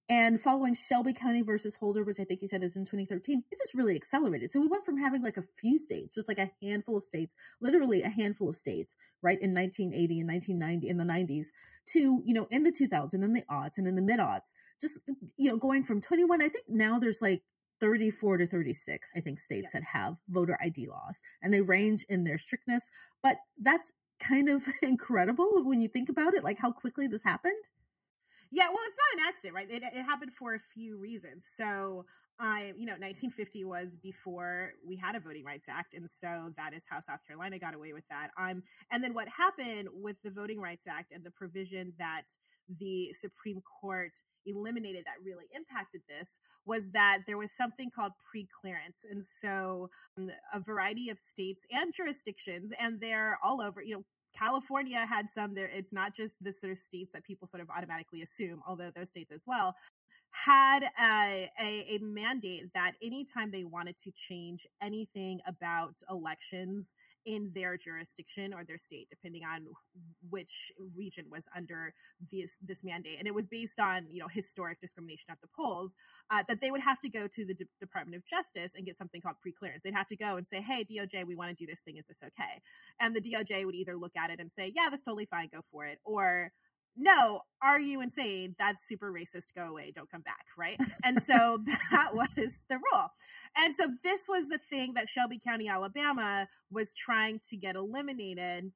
and 0.08 0.40
following 0.40 0.74
Shelby 0.74 1.14
County 1.14 1.42
versus 1.42 1.76
Holder, 1.76 2.04
which 2.04 2.20
I 2.20 2.24
think 2.24 2.42
you 2.42 2.48
said 2.48 2.62
is 2.62 2.76
in 2.76 2.84
2013, 2.84 3.44
it 3.50 3.58
just 3.58 3.74
really 3.74 3.94
accelerated. 3.94 4.50
So 4.50 4.60
we 4.60 4.68
went 4.68 4.84
from 4.84 4.98
having 4.98 5.22
like 5.22 5.36
a 5.36 5.42
few 5.42 5.78
states, 5.78 6.14
just 6.14 6.28
like 6.28 6.38
a 6.38 6.50
handful 6.62 6.98
of 6.98 7.04
states, 7.04 7.34
literally 7.60 8.02
a 8.02 8.10
handful 8.10 8.50
of 8.50 8.56
states, 8.56 8.96
right, 9.22 9.38
in 9.40 9.54
1980 9.54 10.20
and 10.20 10.28
1990, 10.28 10.88
in 10.88 10.96
the 10.98 11.04
90s, 11.04 11.46
to, 11.86 12.22
you 12.24 12.34
know, 12.34 12.46
in 12.50 12.64
the 12.64 12.72
2000s 12.72 13.14
and 13.14 13.36
the 13.36 13.44
aughts 13.50 13.78
and 13.78 13.86
in 13.86 13.94
the 13.94 14.02
mid 14.02 14.20
aughts, 14.20 14.52
just, 14.80 15.10
you 15.36 15.50
know, 15.50 15.56
going 15.56 15.84
from 15.84 16.00
21, 16.00 16.40
I 16.42 16.48
think 16.48 16.64
now 16.68 16.98
there's 16.98 17.22
like 17.22 17.42
34 17.80 18.38
to 18.38 18.46
36, 18.46 19.10
I 19.16 19.20
think, 19.20 19.38
states 19.38 19.72
yeah. 19.74 19.80
that 19.80 19.98
have 19.98 20.16
voter 20.28 20.58
ID 20.62 20.86
laws, 20.88 21.22
and 21.42 21.52
they 21.52 21.60
range 21.60 22.04
in 22.08 22.24
their 22.24 22.38
strictness. 22.38 22.90
But 23.22 23.38
that's 23.60 23.92
kind 24.20 24.48
of 24.48 24.66
incredible 24.82 25.62
when 25.64 25.80
you 25.80 25.88
think 25.88 26.08
about 26.08 26.34
it, 26.34 26.44
like 26.44 26.58
how 26.60 26.72
quickly 26.72 27.06
this 27.06 27.24
happened. 27.24 27.54
Yeah, 28.50 28.68
well, 28.68 28.82
it's 28.86 28.98
not 28.98 29.20
an 29.20 29.28
accident, 29.28 29.54
right? 29.54 29.70
It, 29.70 29.82
it 29.82 30.04
happened 30.04 30.32
for 30.32 30.54
a 30.54 30.58
few 30.58 30.98
reasons. 30.98 31.44
So, 31.44 32.06
I, 32.40 32.72
you 32.76 32.86
know, 32.86 32.94
1950 32.94 33.64
was 33.64 33.96
before 33.96 34.72
we 34.84 34.96
had 34.96 35.14
a 35.14 35.20
Voting 35.20 35.44
Rights 35.44 35.68
Act, 35.68 35.94
and 35.94 36.08
so 36.10 36.50
that 36.56 36.74
is 36.74 36.86
how 36.90 36.98
South 37.00 37.24
Carolina 37.26 37.58
got 37.58 37.74
away 37.74 37.92
with 37.92 38.06
that. 38.08 38.30
Um, 38.36 38.62
and 38.90 39.04
then 39.04 39.14
what 39.14 39.28
happened 39.28 39.88
with 39.92 40.20
the 40.22 40.30
Voting 40.30 40.60
Rights 40.60 40.88
Act 40.88 41.12
and 41.12 41.22
the 41.24 41.30
provision 41.30 41.92
that 41.98 42.24
the 42.68 43.10
Supreme 43.12 43.62
Court 43.80 44.18
eliminated 44.46 45.04
that 45.04 45.24
really 45.24 45.44
impacted 45.54 46.02
this 46.08 46.40
was 46.66 46.90
that 46.90 47.20
there 47.26 47.38
was 47.38 47.52
something 47.52 47.90
called 47.94 48.12
pre-clearance, 48.30 49.04
and 49.08 49.22
so 49.22 49.88
um, 50.18 50.30
a 50.52 50.60
variety 50.60 51.10
of 51.10 51.18
states 51.18 51.66
and 51.70 51.94
jurisdictions, 51.94 52.72
and 52.80 53.00
they're 53.00 53.38
all 53.44 53.62
over. 53.62 53.80
You 53.80 53.96
know, 53.96 54.04
California 54.36 55.06
had 55.06 55.30
some 55.30 55.54
there. 55.54 55.70
It's 55.72 55.92
not 55.92 56.14
just 56.14 56.42
the 56.42 56.52
sort 56.52 56.72
of 56.72 56.78
states 56.78 57.12
that 57.12 57.24
people 57.24 57.46
sort 57.46 57.62
of 57.62 57.70
automatically 57.70 58.22
assume, 58.22 58.60
although 58.66 58.90
those 58.90 59.10
states 59.10 59.30
as 59.30 59.44
well 59.46 59.76
had 60.44 60.82
a, 61.00 61.48
a, 61.60 61.94
a, 61.94 61.98
mandate 62.02 62.72
that 62.74 62.94
anytime 63.00 63.52
they 63.52 63.62
wanted 63.62 63.96
to 63.96 64.10
change 64.10 64.66
anything 64.82 65.40
about 65.46 65.98
elections 66.10 66.96
in 67.24 67.52
their 67.54 67.76
jurisdiction 67.76 68.52
or 68.52 68.64
their 68.64 68.76
state, 68.76 69.06
depending 69.08 69.44
on 69.44 69.66
which 70.28 70.72
region 70.96 71.26
was 71.30 71.48
under 71.54 71.94
this 72.32 72.58
this 72.60 72.82
mandate, 72.82 73.16
and 73.18 73.28
it 73.28 73.34
was 73.34 73.46
based 73.46 73.78
on 73.78 74.06
you 74.10 74.18
know 74.18 74.26
historic 74.28 74.80
discrimination 74.80 75.30
at 75.30 75.40
the 75.40 75.48
polls, 75.56 75.94
uh, 76.30 76.42
that 76.48 76.60
they 76.60 76.70
would 76.72 76.82
have 76.82 76.98
to 76.98 77.08
go 77.08 77.28
to 77.28 77.46
the 77.46 77.54
D- 77.54 77.66
Department 77.78 78.16
of 78.16 78.26
Justice 78.26 78.74
and 78.74 78.84
get 78.84 78.96
something 78.96 79.20
called 79.20 79.36
preclearance. 79.36 79.82
They'd 79.84 79.94
have 79.94 80.08
to 80.08 80.16
go 80.16 80.36
and 80.36 80.44
say, 80.44 80.60
"Hey, 80.60 80.84
DOJ, 80.84 81.24
we 81.24 81.36
want 81.36 81.50
to 81.50 81.54
do 81.54 81.66
this 81.66 81.84
thing. 81.84 81.96
Is 81.96 82.08
this 82.08 82.24
okay?" 82.24 82.60
And 82.98 83.14
the 83.14 83.20
DOJ 83.20 83.64
would 83.64 83.76
either 83.76 83.96
look 83.96 84.16
at 84.16 84.30
it 84.30 84.40
and 84.40 84.50
say, 84.50 84.72
"Yeah, 84.74 84.88
that's 84.90 85.04
totally 85.04 85.26
fine. 85.26 85.48
Go 85.52 85.62
for 85.62 85.86
it," 85.86 86.00
or 86.04 86.52
no, 86.96 87.42
are 87.64 87.80
you 87.80 88.00
insane? 88.00 88.54
That's 88.58 88.86
super 88.86 89.12
racist. 89.12 89.54
Go 89.54 89.70
away. 89.70 89.90
Don't 89.94 90.10
come 90.10 90.20
back. 90.20 90.46
Right. 90.56 90.76
And 91.02 91.20
so 91.20 91.58
that 91.90 92.10
was 92.14 92.66
the 92.68 92.76
rule. 92.76 93.06
And 93.56 93.74
so 93.74 93.84
this 94.02 94.26
was 94.28 94.48
the 94.48 94.58
thing 94.58 94.94
that 94.94 95.08
Shelby 95.08 95.40
County, 95.44 95.68
Alabama 95.68 96.46
was 96.70 96.92
trying 96.92 97.40
to 97.50 97.56
get 97.56 97.76
eliminated 97.76 98.72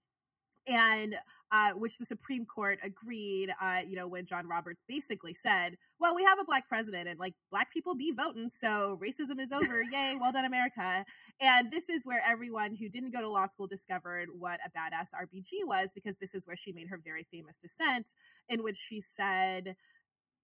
and 0.69 1.17
uh, 1.51 1.73
which 1.73 1.99
the 1.99 2.05
Supreme 2.05 2.45
Court 2.45 2.79
agreed, 2.83 3.51
uh, 3.61 3.81
you 3.87 3.97
know, 3.97 4.07
when 4.07 4.27
John 4.27 4.47
Roberts 4.47 4.83
basically 4.87 5.33
said, 5.33 5.77
well, 5.99 6.15
we 6.15 6.23
have 6.25 6.39
a 6.39 6.45
black 6.45 6.69
president 6.69 7.09
and 7.09 7.19
like 7.19 7.35
black 7.51 7.73
people 7.73 7.95
be 7.95 8.13
voting, 8.15 8.49
so 8.49 8.99
racism 9.03 9.41
is 9.41 9.53
over. 9.53 9.83
Yay, 9.93 10.17
well 10.21 10.33
done, 10.33 10.45
America. 10.45 11.05
And 11.41 11.71
this 11.71 11.89
is 11.89 12.05
where 12.05 12.23
everyone 12.27 12.77
who 12.77 12.89
didn't 12.89 13.13
go 13.13 13.21
to 13.21 13.29
law 13.29 13.47
school 13.47 13.67
discovered 13.67 14.29
what 14.39 14.61
a 14.65 14.71
badass 14.71 15.15
RBG 15.15 15.67
was, 15.67 15.93
because 15.95 16.19
this 16.19 16.35
is 16.35 16.47
where 16.47 16.57
she 16.57 16.73
made 16.73 16.89
her 16.89 17.01
very 17.03 17.25
famous 17.25 17.59
dissent, 17.59 18.11
in 18.49 18.63
which 18.63 18.77
she 18.77 19.01
said, 19.01 19.77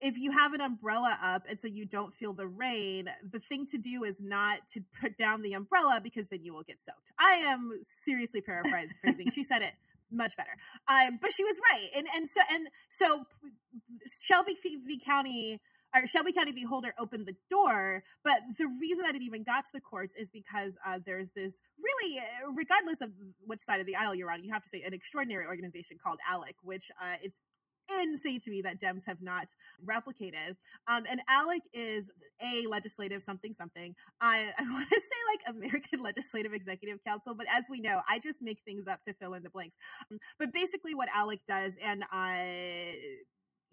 if 0.01 0.17
you 0.17 0.31
have 0.31 0.53
an 0.53 0.61
umbrella 0.61 1.17
up 1.23 1.43
and 1.49 1.59
so 1.59 1.67
you 1.67 1.85
don't 1.85 2.13
feel 2.13 2.33
the 2.33 2.47
rain, 2.47 3.09
the 3.23 3.39
thing 3.39 3.65
to 3.67 3.77
do 3.77 4.03
is 4.03 4.21
not 4.21 4.67
to 4.67 4.81
put 4.99 5.15
down 5.17 5.41
the 5.41 5.53
umbrella 5.53 6.01
because 6.03 6.29
then 6.29 6.43
you 6.43 6.53
will 6.53 6.63
get 6.63 6.81
soaked. 6.81 7.11
I 7.17 7.33
am 7.47 7.71
seriously 7.81 8.41
paraphrasing. 8.45 9.29
she 9.31 9.43
said 9.43 9.61
it 9.61 9.73
much 10.15 10.35
better. 10.37 10.55
Um, 10.87 11.19
but 11.21 11.31
she 11.31 11.43
was 11.43 11.59
right, 11.71 11.89
and 11.95 12.07
and 12.15 12.29
so 12.29 12.41
and 12.51 12.67
so 12.89 13.25
Shelby 14.07 14.55
v. 14.63 14.99
County 15.05 15.61
or 15.95 16.07
Shelby 16.07 16.33
County 16.33 16.51
v. 16.51 16.65
Holder 16.65 16.93
opened 16.99 17.25
the 17.25 17.35
door. 17.49 18.03
But 18.23 18.41
the 18.57 18.67
reason 18.81 19.05
that 19.05 19.15
it 19.15 19.21
even 19.21 19.43
got 19.43 19.63
to 19.65 19.69
the 19.73 19.81
courts 19.81 20.15
is 20.15 20.29
because 20.29 20.77
uh, 20.85 20.99
there's 21.03 21.31
this 21.31 21.61
really, 21.79 22.21
regardless 22.55 23.01
of 23.01 23.11
which 23.45 23.61
side 23.61 23.79
of 23.79 23.85
the 23.85 23.95
aisle 23.95 24.13
you're 24.13 24.31
on, 24.31 24.43
you 24.43 24.51
have 24.51 24.63
to 24.63 24.69
say 24.69 24.81
an 24.81 24.93
extraordinary 24.93 25.45
organization 25.45 25.97
called 26.01 26.19
ALEC, 26.29 26.55
which 26.63 26.91
uh, 27.01 27.15
it's 27.21 27.39
insane 27.89 28.39
to 28.41 28.51
me 28.51 28.61
that 28.61 28.79
Dems 28.79 29.03
have 29.07 29.21
not 29.21 29.47
replicated. 29.83 30.55
Um, 30.87 31.03
and 31.09 31.21
ALEC 31.29 31.61
is 31.73 32.11
a 32.41 32.67
legislative 32.69 33.21
something 33.21 33.53
something. 33.53 33.95
I, 34.21 34.51
I 34.59 34.63
want 34.63 34.89
to 34.89 35.01
say 35.01 35.51
like 35.51 35.55
American 35.55 35.99
Legislative 36.03 36.53
Executive 36.53 37.03
Council, 37.03 37.35
but 37.35 37.47
as 37.51 37.65
we 37.69 37.79
know, 37.79 38.01
I 38.09 38.19
just 38.19 38.41
make 38.41 38.59
things 38.65 38.87
up 38.87 39.03
to 39.03 39.13
fill 39.13 39.33
in 39.33 39.43
the 39.43 39.49
blanks. 39.49 39.77
Um, 40.11 40.19
but 40.39 40.53
basically, 40.53 40.95
what 40.95 41.09
ALEC 41.09 41.39
does, 41.47 41.77
and 41.83 42.03
I 42.11 42.95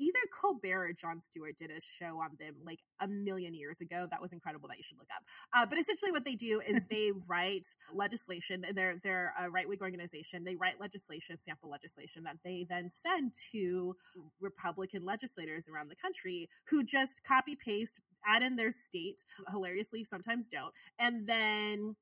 either 0.02 0.18
Colbert 0.40 0.84
or 0.84 0.92
Jon 0.92 1.20
Stewart 1.20 1.56
did 1.56 1.70
a 1.70 1.80
show 1.80 2.20
on 2.20 2.30
them 2.38 2.54
like 2.64 2.80
a 3.00 3.06
million 3.08 3.54
years 3.54 3.80
ago. 3.80 4.06
That 4.10 4.20
was 4.20 4.32
incredible. 4.32 4.68
That 4.68 4.78
you 4.78 4.82
should 4.82 4.98
look 4.98 5.08
up. 5.14 5.22
Uh, 5.54 5.66
but 5.66 5.78
essentially, 5.78 6.10
what 6.10 6.24
they 6.24 6.34
do 6.34 6.60
is 6.66 6.84
they 6.90 7.12
write 7.28 7.68
legislation. 7.94 8.64
They're 8.74 8.96
they're 9.02 9.32
a 9.38 9.50
right 9.50 9.68
wing 9.68 9.78
organization. 9.80 10.44
They 10.44 10.56
write 10.56 10.80
legislation, 10.80 11.38
sample 11.38 11.70
legislation 11.70 12.24
that 12.24 12.38
they 12.44 12.66
then 12.68 12.90
send 12.90 13.32
to 13.52 13.96
Republican 14.40 15.04
legislators 15.04 15.68
around 15.68 15.90
the 15.90 15.96
country 15.96 16.48
who 16.68 16.84
just 16.84 17.22
copy 17.26 17.56
paste, 17.56 18.00
add 18.26 18.42
in 18.42 18.56
their 18.56 18.70
state. 18.70 19.24
Hilariously, 19.50 20.04
sometimes 20.04 20.48
don't, 20.48 20.72
and 20.98 21.26
then 21.26 21.96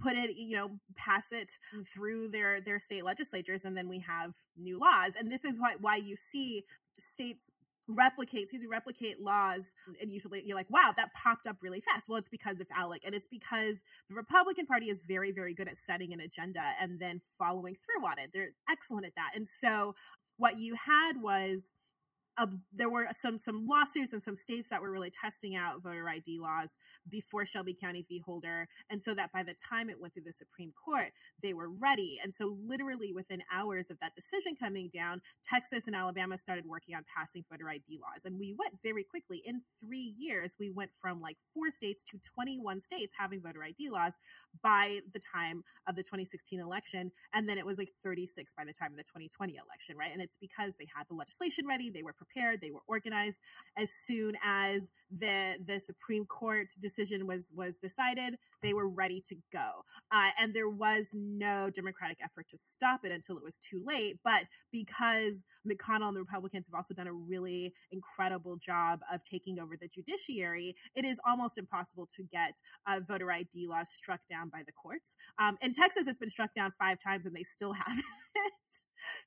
put 0.00 0.14
it 0.14 0.30
you 0.36 0.56
know 0.56 0.78
pass 0.96 1.32
it 1.32 1.52
through 1.92 2.28
their 2.28 2.60
their 2.60 2.78
state 2.78 3.04
legislatures 3.04 3.64
and 3.64 3.76
then 3.76 3.88
we 3.88 3.98
have 3.98 4.34
new 4.56 4.78
laws 4.78 5.16
and 5.18 5.30
this 5.30 5.44
is 5.44 5.58
why 5.58 5.74
why 5.80 5.96
you 5.96 6.16
see 6.16 6.62
states 6.98 7.52
replicate 7.88 8.42
excuse 8.42 8.62
me 8.62 8.68
replicate 8.68 9.20
laws 9.20 9.74
and 10.00 10.10
usually 10.10 10.40
you're 10.46 10.56
like 10.56 10.70
wow 10.70 10.92
that 10.96 11.10
popped 11.14 11.46
up 11.46 11.56
really 11.62 11.80
fast. 11.80 12.08
Well 12.08 12.18
it's 12.18 12.28
because 12.28 12.60
of 12.60 12.68
alec 12.74 13.02
and 13.04 13.14
it's 13.14 13.28
because 13.28 13.82
the 14.08 14.14
republican 14.14 14.66
party 14.66 14.86
is 14.86 15.00
very 15.00 15.32
very 15.32 15.52
good 15.52 15.68
at 15.68 15.76
setting 15.76 16.12
an 16.12 16.20
agenda 16.20 16.62
and 16.80 17.00
then 17.00 17.20
following 17.38 17.74
through 17.74 18.06
on 18.06 18.18
it. 18.18 18.30
They're 18.32 18.52
excellent 18.70 19.06
at 19.06 19.14
that. 19.16 19.32
And 19.34 19.46
so 19.46 19.94
what 20.36 20.58
you 20.58 20.76
had 20.86 21.20
was 21.20 21.74
there 22.72 22.90
were 22.90 23.06
some 23.12 23.38
some 23.38 23.66
lawsuits 23.66 24.12
in 24.12 24.20
some 24.20 24.34
states 24.34 24.70
that 24.70 24.80
were 24.80 24.90
really 24.90 25.10
testing 25.10 25.54
out 25.54 25.82
voter 25.82 26.08
ID 26.08 26.38
laws 26.40 26.78
before 27.08 27.44
Shelby 27.44 27.74
County 27.74 28.04
v. 28.08 28.20
Holder, 28.24 28.68
and 28.88 29.02
so 29.02 29.14
that 29.14 29.32
by 29.32 29.42
the 29.42 29.54
time 29.54 29.90
it 29.90 30.00
went 30.00 30.14
through 30.14 30.24
the 30.24 30.32
Supreme 30.32 30.72
Court, 30.72 31.12
they 31.42 31.52
were 31.52 31.68
ready. 31.68 32.18
And 32.22 32.32
so, 32.32 32.56
literally 32.66 33.12
within 33.12 33.42
hours 33.52 33.90
of 33.90 33.98
that 34.00 34.14
decision 34.14 34.56
coming 34.56 34.88
down, 34.92 35.20
Texas 35.44 35.86
and 35.86 35.94
Alabama 35.94 36.38
started 36.38 36.66
working 36.66 36.94
on 36.94 37.04
passing 37.14 37.44
voter 37.50 37.68
ID 37.68 37.98
laws, 38.00 38.24
and 38.24 38.38
we 38.38 38.54
went 38.58 38.80
very 38.82 39.04
quickly. 39.04 39.42
In 39.44 39.62
three 39.80 40.14
years, 40.18 40.56
we 40.58 40.70
went 40.70 40.94
from 40.94 41.20
like 41.20 41.36
four 41.52 41.70
states 41.70 42.02
to 42.04 42.18
21 42.34 42.80
states 42.80 43.14
having 43.18 43.42
voter 43.42 43.62
ID 43.62 43.90
laws 43.90 44.18
by 44.62 45.00
the 45.12 45.20
time 45.20 45.64
of 45.86 45.96
the 45.96 46.02
2016 46.02 46.60
election, 46.60 47.12
and 47.34 47.48
then 47.48 47.58
it 47.58 47.66
was 47.66 47.78
like 47.78 47.90
36 48.02 48.54
by 48.54 48.64
the 48.64 48.72
time 48.72 48.92
of 48.92 48.96
the 48.96 49.04
2020 49.04 49.56
election, 49.56 49.96
right? 49.96 50.12
And 50.12 50.22
it's 50.22 50.38
because 50.38 50.76
they 50.76 50.86
had 50.96 51.06
the 51.08 51.14
legislation 51.14 51.66
ready, 51.66 51.90
they 51.90 52.02
were 52.02 52.12
prepared, 52.12 52.31
they 52.34 52.70
were 52.70 52.82
organized. 52.86 53.40
As 53.76 53.90
soon 53.90 54.34
as 54.44 54.90
the 55.10 55.58
the 55.64 55.80
Supreme 55.80 56.24
Court 56.24 56.68
decision 56.80 57.26
was 57.26 57.52
was 57.54 57.78
decided, 57.78 58.36
they 58.62 58.72
were 58.72 58.88
ready 58.88 59.20
to 59.28 59.36
go. 59.52 59.84
Uh, 60.10 60.30
and 60.40 60.54
there 60.54 60.68
was 60.68 61.10
no 61.14 61.70
Democratic 61.70 62.18
effort 62.22 62.48
to 62.50 62.56
stop 62.56 63.04
it 63.04 63.12
until 63.12 63.36
it 63.36 63.44
was 63.44 63.58
too 63.58 63.82
late. 63.84 64.18
But 64.24 64.44
because 64.70 65.44
McConnell 65.66 66.08
and 66.08 66.16
the 66.16 66.20
Republicans 66.20 66.68
have 66.68 66.74
also 66.74 66.94
done 66.94 67.06
a 67.06 67.12
really 67.12 67.74
incredible 67.90 68.56
job 68.56 69.00
of 69.12 69.22
taking 69.22 69.58
over 69.58 69.76
the 69.76 69.88
judiciary, 69.88 70.74
it 70.94 71.04
is 71.04 71.20
almost 71.26 71.58
impossible 71.58 72.06
to 72.16 72.22
get 72.22 72.60
uh, 72.86 73.00
voter 73.06 73.30
ID 73.30 73.66
laws 73.66 73.90
struck 73.90 74.20
down 74.28 74.48
by 74.48 74.62
the 74.64 74.72
courts. 74.72 75.16
Um, 75.38 75.58
in 75.60 75.72
Texas, 75.72 76.06
it's 76.08 76.20
been 76.20 76.28
struck 76.28 76.54
down 76.54 76.72
five 76.78 76.98
times 76.98 77.26
and 77.26 77.34
they 77.34 77.42
still 77.42 77.72
haven't. 77.74 78.04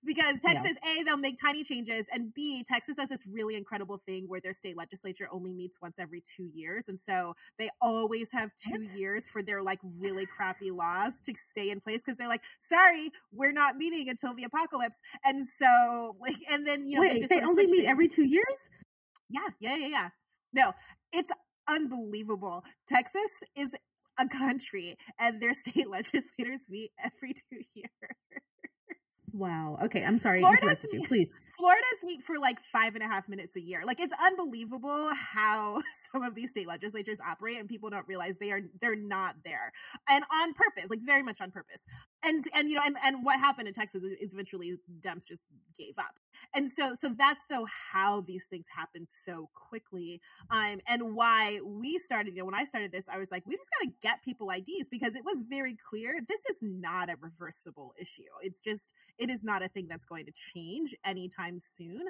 Because 0.04 0.40
Texas, 0.40 0.78
yeah. 0.84 1.02
A, 1.02 1.04
they'll 1.04 1.18
make 1.18 1.38
tiny 1.42 1.64
changes, 1.64 2.08
and 2.12 2.34
B, 2.34 2.64
Texas 2.66 2.98
has 2.98 3.10
this 3.10 3.28
really 3.32 3.56
incredible 3.56 3.98
thing 3.98 4.26
where 4.28 4.42
their 4.42 4.54
state 4.54 4.78
legislature 4.78 5.28
only 5.32 5.54
meets 5.54 5.82
once 5.82 6.00
every 6.00 6.22
two 6.22 6.50
years. 6.54 6.86
And 6.88 7.00
so 7.00 7.36
they 7.58 7.70
always 7.82 8.32
have 8.32 8.52
two 8.56 8.80
what? 8.80 8.98
years 8.98 9.28
for 9.28 9.44
their 9.44 9.62
like 9.62 9.80
really 10.02 10.26
crappy 10.26 10.72
laws 10.72 11.20
to 11.22 11.34
stay 11.36 11.70
in 11.70 11.80
place 11.80 12.04
because 12.04 12.18
they're 12.18 12.28
like, 12.28 12.44
sorry, 12.60 13.10
we're 13.32 13.52
not 13.54 13.78
meeting 13.78 14.10
until 14.10 14.34
the 14.34 14.44
apocalypse. 14.44 15.02
And 15.24 15.46
so, 15.46 16.14
like, 16.20 16.36
and 16.52 16.66
then, 16.66 16.88
you 16.88 16.96
know, 16.96 17.02
wait, 17.02 17.26
they, 17.30 17.40
they 17.40 17.46
only 17.46 17.66
meet 17.68 17.86
every 17.86 18.08
two 18.08 18.26
years? 18.26 18.70
Yeah, 19.30 19.48
yeah, 19.60 19.76
yeah, 19.78 19.88
yeah. 19.88 20.10
No, 20.54 20.74
it's 21.12 21.32
unbelievable. 21.70 22.64
Texas 22.88 23.44
is 23.56 23.76
a 24.20 24.28
country 24.28 24.96
and 25.20 25.42
their 25.42 25.54
state 25.54 25.90
legislators 25.90 26.68
meet 26.70 26.92
every 27.04 27.34
two 27.34 27.62
years. 27.76 28.42
Wow. 29.36 29.78
Okay. 29.84 30.04
I'm 30.04 30.18
sorry. 30.18 30.40
Florida's 30.40 30.88
you. 30.94 31.04
Please. 31.06 31.34
Florida's 31.58 32.04
meet 32.04 32.22
for 32.22 32.40
like 32.40 32.58
five 32.60 32.96
and 32.96 33.04
a 33.04 33.08
half 33.08 33.28
minutes 33.28 33.58
a 33.58 33.62
year. 33.62 33.82
Like 33.86 34.00
it's 34.00 34.14
unbelievable 34.26 35.10
how 35.34 35.82
some 36.12 36.24
of 36.24 36.36
these 36.36 36.52
state 36.52 36.68
legislatures 36.68 37.20
operate, 37.26 37.60
and 37.60 37.68
people 37.68 37.90
don't 37.90 38.08
realize 38.08 38.38
they 38.40 38.52
are 38.52 38.62
they're 38.80 38.96
not 38.96 39.36
there, 39.44 39.74
and 40.10 40.24
on 40.34 40.54
purpose, 40.54 40.90
like 40.90 41.00
very 41.06 41.22
much 41.22 41.42
on 41.42 41.52
purpose. 41.52 41.86
And 42.24 42.44
and 42.56 42.70
you 42.70 42.76
know, 42.76 42.82
and 42.86 42.96
and 43.04 43.26
what 43.26 43.40
happened 43.40 43.68
in 43.68 43.74
Texas 43.74 44.04
is 44.04 44.34
eventually 44.34 44.78
Dems 45.02 45.28
just 45.28 45.46
gave 45.78 46.00
up. 46.00 46.16
And 46.54 46.70
so 46.70 46.94
so 46.96 47.14
that's 47.18 47.46
though 47.48 47.68
how 47.94 48.22
these 48.22 48.48
things 48.48 48.68
happen 48.76 49.06
so 49.08 49.50
quickly, 49.54 50.22
um, 50.50 50.80
and 50.88 51.16
why 51.16 51.60
we 51.66 51.98
started. 52.00 52.34
You 52.34 52.40
know, 52.40 52.46
when 52.46 52.56
I 52.56 52.66
started 52.66 52.92
this, 52.92 53.10
I 53.10 53.18
was 53.18 53.32
like, 53.32 53.46
we 53.46 53.56
just 53.56 53.72
got 53.80 53.86
to 53.86 53.94
get 54.02 54.24
people 54.24 54.50
IDs 54.50 54.90
because 54.90 55.16
it 55.16 55.24
was 55.24 55.44
very 55.50 55.76
clear 55.90 56.20
this 56.28 56.46
is 56.46 56.60
not 56.62 57.10
a 57.10 57.16
reversible 57.20 57.94
issue. 58.00 58.24
It's 58.42 58.64
just 58.64 58.94
it 59.18 59.30
is 59.30 59.44
not 59.44 59.64
a 59.64 59.68
thing 59.68 59.88
that's 59.90 60.06
going 60.06 60.26
to 60.26 60.32
change 60.32 60.96
anytime 61.04 61.60
soon. 61.60 62.08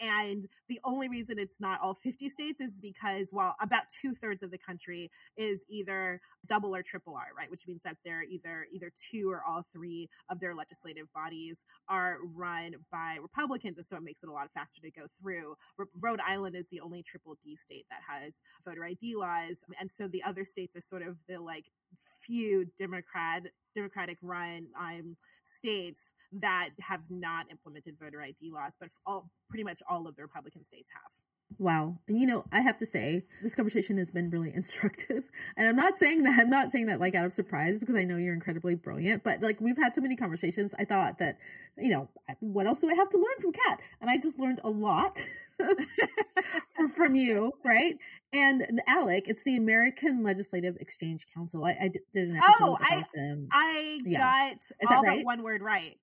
And 0.00 0.46
the 0.68 0.80
only 0.84 1.08
reason 1.08 1.38
it's 1.38 1.60
not 1.60 1.80
all 1.82 1.94
50 1.94 2.28
states 2.28 2.60
is 2.60 2.80
because, 2.80 3.30
well, 3.32 3.56
about 3.60 3.88
two 3.88 4.14
thirds 4.14 4.42
of 4.42 4.50
the 4.50 4.58
country 4.58 5.10
is 5.36 5.64
either 5.68 6.20
double 6.46 6.74
or 6.74 6.82
triple 6.82 7.14
R, 7.14 7.28
right? 7.36 7.50
Which 7.50 7.66
means 7.66 7.82
that 7.84 7.98
they're 8.04 8.22
either 8.22 8.66
either 8.72 8.90
two 8.94 9.30
or 9.30 9.42
all 9.46 9.62
three 9.62 10.08
of 10.28 10.40
their 10.40 10.54
legislative 10.54 11.12
bodies 11.12 11.64
are 11.88 12.18
run 12.34 12.74
by 12.90 13.18
Republicans, 13.20 13.78
and 13.78 13.86
so 13.86 13.96
it 13.96 14.02
makes 14.02 14.22
it 14.22 14.28
a 14.28 14.32
lot 14.32 14.50
faster 14.50 14.80
to 14.82 14.90
go 14.90 15.06
through. 15.06 15.54
Rhode 16.02 16.20
Island 16.26 16.56
is 16.56 16.68
the 16.70 16.80
only 16.80 17.02
triple 17.02 17.36
D 17.42 17.56
state 17.56 17.86
that 17.90 18.00
has 18.08 18.42
voter 18.64 18.84
ID 18.84 19.16
laws, 19.16 19.64
and 19.78 19.90
so 19.90 20.08
the 20.08 20.22
other 20.22 20.44
states 20.44 20.76
are 20.76 20.80
sort 20.80 21.02
of 21.02 21.18
the 21.28 21.38
like 21.38 21.66
few 21.96 22.66
Democrat 22.76 23.44
Democratic 23.74 24.18
run 24.22 24.68
um, 24.78 25.16
states 25.42 26.14
that 26.32 26.70
have 26.88 27.10
not 27.10 27.46
implemented 27.50 27.98
voter 27.98 28.22
ID 28.22 28.50
laws, 28.52 28.76
but 28.78 28.88
all 29.06 29.30
pretty 29.48 29.64
much 29.64 29.82
all 29.88 30.06
of 30.06 30.14
the 30.16 30.22
Republican 30.22 30.62
states 30.62 30.92
have. 30.92 31.33
Wow. 31.58 31.98
And 32.08 32.18
you 32.18 32.26
know, 32.26 32.44
I 32.52 32.60
have 32.60 32.78
to 32.78 32.86
say, 32.86 33.22
this 33.42 33.54
conversation 33.54 33.98
has 33.98 34.10
been 34.10 34.30
really 34.30 34.52
instructive. 34.54 35.24
And 35.56 35.68
I'm 35.68 35.76
not 35.76 35.96
saying 35.98 36.22
that, 36.24 36.38
I'm 36.38 36.50
not 36.50 36.70
saying 36.70 36.86
that 36.86 37.00
like 37.00 37.14
out 37.14 37.24
of 37.24 37.32
surprise 37.32 37.78
because 37.78 37.96
I 37.96 38.04
know 38.04 38.16
you're 38.16 38.34
incredibly 38.34 38.74
brilliant, 38.74 39.24
but 39.24 39.42
like 39.42 39.60
we've 39.60 39.76
had 39.76 39.94
so 39.94 40.00
many 40.00 40.16
conversations. 40.16 40.74
I 40.78 40.84
thought 40.84 41.18
that, 41.18 41.38
you 41.78 41.90
know, 41.90 42.08
what 42.40 42.66
else 42.66 42.80
do 42.80 42.88
I 42.88 42.94
have 42.94 43.08
to 43.10 43.16
learn 43.16 43.40
from 43.40 43.52
Kat? 43.52 43.80
And 44.00 44.10
I 44.10 44.16
just 44.16 44.38
learned 44.38 44.60
a 44.64 44.70
lot 44.70 45.22
from, 46.76 46.88
from 46.88 47.14
you, 47.14 47.52
right? 47.64 47.94
And 48.32 48.62
ALEC, 48.88 49.22
it's 49.26 49.44
the 49.44 49.56
American 49.56 50.22
Legislative 50.22 50.76
Exchange 50.80 51.24
Council. 51.34 51.64
I, 51.64 51.74
I 51.80 51.88
did 51.88 52.28
an 52.28 52.36
episode 52.36 52.52
oh, 52.60 52.78
I, 52.80 53.02
them. 53.14 53.48
I 53.52 53.98
yeah. 54.04 54.18
got 54.18 54.92
all 54.92 55.02
right? 55.02 55.18
but 55.18 55.24
one 55.24 55.42
word 55.42 55.62
right. 55.62 55.96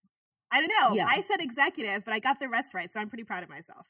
I 0.52 0.60
don't 0.60 0.72
know. 0.82 0.96
Yeah. 0.96 1.08
I 1.08 1.22
said 1.22 1.40
executive, 1.40 2.04
but 2.04 2.14
I 2.14 2.20
got 2.20 2.40
the 2.40 2.50
rest 2.50 2.74
right, 2.74 2.92
so 2.92 3.00
I'm 3.00 3.08
pretty 3.08 3.24
proud 3.24 3.44
of 3.44 3.50
myself. 3.50 3.88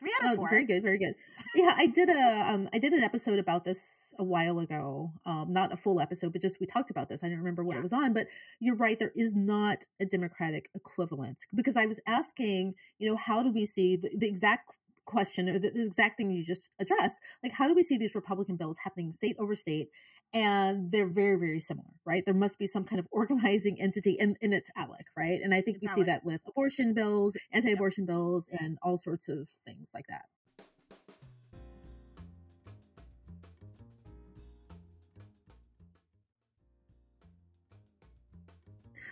Three 0.00 0.12
out 0.16 0.26
of 0.26 0.32
oh, 0.32 0.36
four. 0.36 0.50
Very 0.50 0.64
good, 0.64 0.82
very 0.82 0.98
good. 0.98 1.14
Yeah, 1.56 1.74
I 1.76 1.88
did 1.88 2.08
a 2.08 2.44
um 2.46 2.68
I 2.72 2.78
did 2.78 2.92
an 2.92 3.02
episode 3.02 3.38
about 3.38 3.64
this 3.64 4.14
a 4.18 4.24
while 4.24 4.58
ago. 4.60 5.12
Um, 5.26 5.52
not 5.52 5.72
a 5.72 5.76
full 5.76 6.00
episode, 6.00 6.32
but 6.32 6.42
just 6.42 6.60
we 6.60 6.66
talked 6.66 6.90
about 6.90 7.08
this. 7.08 7.24
I 7.24 7.28
don't 7.28 7.38
remember 7.38 7.64
what 7.64 7.74
yeah. 7.74 7.80
it 7.80 7.82
was 7.82 7.92
on, 7.92 8.12
but 8.12 8.26
you're 8.60 8.76
right, 8.76 8.98
there 8.98 9.12
is 9.16 9.34
not 9.34 9.86
a 10.00 10.06
democratic 10.06 10.70
equivalent. 10.74 11.38
Because 11.54 11.76
I 11.76 11.86
was 11.86 12.00
asking, 12.06 12.74
you 12.98 13.10
know, 13.10 13.16
how 13.16 13.42
do 13.42 13.50
we 13.52 13.66
see 13.66 13.96
the, 13.96 14.10
the 14.16 14.28
exact 14.28 14.72
question 15.04 15.48
or 15.48 15.58
the, 15.58 15.70
the 15.70 15.86
exact 15.86 16.18
thing 16.18 16.30
you 16.30 16.44
just 16.44 16.72
addressed? 16.80 17.20
Like 17.42 17.52
how 17.52 17.66
do 17.66 17.74
we 17.74 17.82
see 17.82 17.98
these 17.98 18.14
Republican 18.14 18.56
bills 18.56 18.78
happening 18.84 19.10
state 19.10 19.36
over 19.38 19.56
state 19.56 19.88
and 20.34 20.92
they're 20.92 21.08
very 21.08 21.36
very 21.38 21.60
similar 21.60 21.88
right 22.04 22.24
there 22.24 22.34
must 22.34 22.58
be 22.58 22.66
some 22.66 22.84
kind 22.84 23.00
of 23.00 23.06
organizing 23.12 23.80
entity 23.80 24.16
in, 24.18 24.36
in 24.40 24.52
its 24.52 24.70
ALEC 24.76 25.04
right 25.16 25.40
and 25.42 25.54
i 25.54 25.60
think 25.60 25.78
it's 25.78 25.96
we 25.96 26.02
ALEC. 26.02 26.06
see 26.06 26.10
that 26.10 26.24
with 26.24 26.40
abortion 26.46 26.94
bills 26.94 27.36
anti-abortion 27.52 28.04
yep. 28.04 28.08
bills 28.08 28.48
and 28.60 28.78
all 28.82 28.96
sorts 28.96 29.28
of 29.28 29.48
things 29.66 29.90
like 29.94 30.06
that 30.08 30.26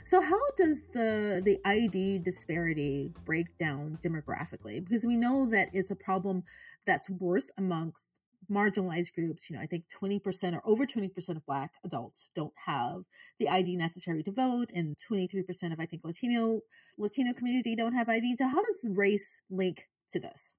So 0.06 0.22
how 0.22 0.38
does 0.56 0.84
the 0.92 1.42
the 1.44 1.58
ID 1.64 2.20
disparity 2.20 3.12
break 3.24 3.58
down 3.58 3.98
demographically? 4.00 4.78
Because 4.78 5.04
we 5.04 5.16
know 5.16 5.50
that 5.50 5.68
it's 5.72 5.90
a 5.90 5.96
problem 5.96 6.44
that's 6.86 7.10
worse 7.10 7.50
amongst 7.58 8.20
marginalized 8.50 9.14
groups, 9.14 9.50
you 9.50 9.56
know, 9.56 9.62
I 9.62 9.66
think 9.66 9.84
20% 9.88 10.54
or 10.54 10.60
over 10.64 10.86
20% 10.86 11.28
of 11.36 11.46
black 11.46 11.72
adults 11.84 12.30
don't 12.34 12.54
have 12.66 13.02
the 13.38 13.48
ID 13.48 13.76
necessary 13.76 14.22
to 14.22 14.32
vote 14.32 14.70
and 14.74 14.96
23% 14.96 15.72
of 15.72 15.80
I 15.80 15.86
think 15.86 16.02
Latino 16.04 16.60
Latino 16.98 17.32
community 17.32 17.76
don't 17.76 17.94
have 17.94 18.08
ID. 18.08 18.36
So 18.36 18.48
how 18.48 18.62
does 18.62 18.86
race 18.90 19.40
link 19.50 19.88
to 20.10 20.20
this? 20.20 20.58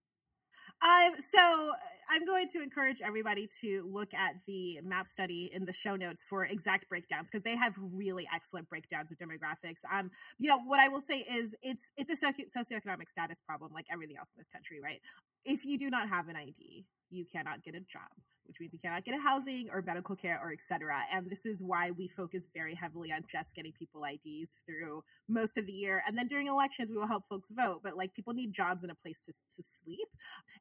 Um, 0.81 1.15
so 1.19 1.72
I'm 2.10 2.25
going 2.25 2.48
to 2.50 2.62
encourage 2.62 3.01
everybody 3.01 3.48
to 3.62 3.89
look 3.91 4.13
at 4.13 4.36
the 4.46 4.79
map 4.84 5.07
study 5.07 5.50
in 5.51 5.65
the 5.65 5.74
show 5.74 5.96
notes 5.96 6.24
for 6.24 6.46
exact 6.46 6.88
breakdowns 6.88 7.29
because 7.29 7.43
they 7.43 7.57
have 7.57 7.75
really 7.96 8.27
excellent 8.34 8.69
breakdowns 8.69 9.12
of 9.12 9.17
demographics. 9.17 9.81
Um, 9.91 10.12
you 10.38 10.50
know, 10.50 10.60
what 10.60 10.79
I 10.79 10.88
will 10.88 11.01
say 11.01 11.19
is 11.19 11.55
it's 11.63 11.91
it's 11.98 12.12
a 12.12 12.15
socio- 12.15 12.46
socioeconomic 12.46 13.10
status 13.10 13.41
problem 13.41 13.72
like 13.74 13.88
everything 13.91 14.17
else 14.17 14.34
in 14.34 14.39
this 14.39 14.50
country, 14.50 14.79
right? 14.81 15.01
If 15.46 15.65
you 15.65 15.79
do 15.79 15.89
not 15.89 16.10
have 16.10 16.27
an 16.27 16.36
ID, 16.36 16.86
you 17.10 17.25
cannot 17.25 17.63
get 17.63 17.74
a 17.74 17.79
job 17.79 18.12
which 18.58 18.62
means 18.62 18.74
you 18.74 18.80
cannot 18.80 19.06
get 19.06 19.16
a 19.16 19.22
housing 19.22 19.70
or 19.72 19.82
medical 19.82 20.16
care 20.16 20.40
or 20.42 20.52
etc 20.52 21.04
and 21.14 21.30
this 21.30 21.46
is 21.46 21.64
why 21.64 21.92
we 21.92 22.08
focus 22.08 22.48
very 22.54 22.76
heavily 22.76 23.12
on 23.12 23.22
just 23.28 23.56
getting 23.56 23.72
people 23.72 24.02
ids 24.04 24.60
through 24.66 25.04
most 25.28 25.58
of 25.58 25.66
the 25.66 25.74
year. 25.74 26.02
And 26.08 26.18
then 26.18 26.28
during 26.28 26.48
elections 26.48 26.92
we 26.92 26.98
will 26.98 27.08
help 27.08 27.26
folks 27.26 27.52
vote 27.52 27.82
but 27.84 27.96
like 27.96 28.14
people 28.14 28.34
need 28.34 28.54
jobs 28.54 28.84
and 28.84 28.92
a 28.92 28.96
place 28.96 29.22
to, 29.24 29.32
to 29.32 29.64
sleep. 29.64 30.08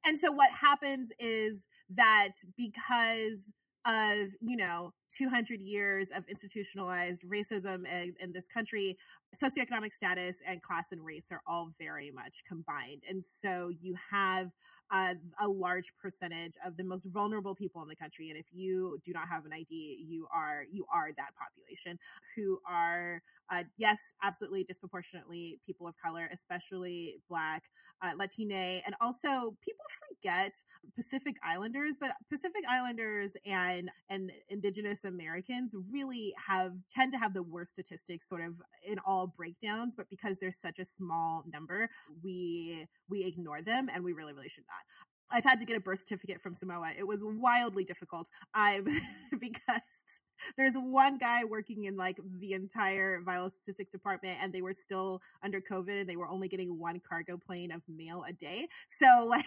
And 0.05 0.19
so 0.19 0.33
what 0.33 0.51
happens 0.61 1.13
is 1.19 1.67
that 1.91 2.35
because 2.57 3.53
of 3.87 4.35
you 4.41 4.57
know 4.57 4.93
200 5.17 5.61
years 5.61 6.11
of 6.11 6.25
institutionalized 6.29 7.25
racism 7.25 7.87
in, 7.87 8.15
in, 8.19 8.33
this 8.33 8.49
country 8.49 8.97
socioeconomic 9.33 9.93
status 9.93 10.43
and 10.45 10.61
class 10.61 10.91
and 10.91 11.05
race 11.05 11.29
are 11.31 11.43
all 11.47 11.71
very 11.79 12.11
much 12.11 12.43
combined. 12.47 13.03
And 13.09 13.23
so 13.23 13.71
you 13.81 13.95
have 14.11 14.51
a 14.93 15.49
large 15.49 15.93
percentage 16.01 16.55
of 16.65 16.77
the 16.77 16.85
most 16.85 17.07
vulnerable 17.07 17.55
people 17.55 17.83
in 17.83 17.89
the 17.89 17.97
country 17.97 18.31
and 18.31 18.39
if 18.39 18.47
you 18.53 18.99
do 19.05 19.13
not 19.13 19.29
have 19.29 19.45
an 19.45 19.53
id 19.53 19.75
you 20.09 20.27
are 20.33 20.65
you 20.71 20.87
are 20.93 21.11
that 21.17 21.31
population 21.37 21.99
who 22.35 22.59
are 22.69 23.23
uh, 23.51 23.65
yes 23.77 24.13
absolutely 24.23 24.65
disproportionately 24.65 25.59
people 25.67 25.87
of 25.87 25.95
color 25.97 26.29
especially 26.33 27.17
black 27.29 27.65
uh, 28.03 28.13
Latine, 28.19 28.83
and 28.85 28.95
also 29.01 29.57
people 29.65 29.85
forget 30.09 30.53
Pacific 30.95 31.37
Islanders, 31.43 31.97
but 31.99 32.13
Pacific 32.31 32.63
Islanders 32.69 33.37
and 33.47 33.91
and 34.09 34.33
Indigenous 34.49 35.05
Americans 35.05 35.75
really 35.93 36.33
have 36.49 36.73
tend 36.89 37.13
to 37.13 37.19
have 37.19 37.35
the 37.35 37.43
worst 37.43 37.73
statistics, 37.73 38.29
sort 38.29 38.43
of 38.43 38.61
in 38.87 38.99
all 39.07 39.27
breakdowns. 39.27 39.97
But 39.97 40.11
because 40.11 40.41
there's 40.41 40.59
such 40.59 40.79
a 40.79 40.85
small 40.85 41.45
number, 41.51 41.89
we 42.23 42.87
we 43.09 43.25
ignore 43.25 43.63
them, 43.63 43.89
and 43.93 44.05
we 44.05 44.13
really 44.13 44.35
really 44.35 44.49
should 44.49 44.65
not. 44.67 45.16
I've 45.31 45.45
had 45.45 45.61
to 45.61 45.67
get 45.67 45.77
a 45.77 45.81
birth 45.81 46.01
certificate 46.01 46.41
from 46.41 46.55
Samoa. 46.55 46.93
It 46.97 47.07
was 47.07 47.23
wildly 47.25 47.85
difficult. 47.85 48.29
I'm 48.55 48.85
because 49.41 50.23
there's 50.57 50.77
one 50.77 51.19
guy 51.19 51.45
working 51.45 51.85
in 51.85 51.97
like 51.97 52.19
the 52.39 52.53
entire 52.53 53.21
vital 53.25 53.51
statistics 53.51 53.91
department 53.91 54.39
and 54.41 54.53
they 54.53 54.63
were 54.63 54.73
still 54.73 55.21
under 55.43 55.61
COVID 55.61 56.01
and 56.01 56.09
they 56.09 56.17
were 56.17 56.29
only 56.29 56.49
getting 56.49 56.79
one 56.79 57.01
cargo 57.01 57.37
plane 57.37 57.73
of 57.73 57.83
mail 57.89 58.25
a 58.29 58.33
day. 58.33 58.69
So 58.89 59.07
like 59.31 59.45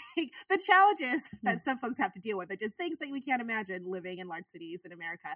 the 0.49 0.59
challenges 0.65 1.29
that 1.43 1.53
hmm. 1.53 1.57
some 1.57 1.77
folks 1.77 1.99
have 1.99 2.11
to 2.13 2.19
deal 2.19 2.37
with 2.37 2.51
are 2.51 2.57
just 2.57 2.75
things 2.75 2.99
that 2.99 3.09
we 3.11 3.21
can't 3.21 3.41
imagine 3.41 3.83
living 3.89 4.19
in 4.19 4.27
large 4.27 4.45
cities 4.45 4.83
in 4.85 4.91
America. 4.91 5.29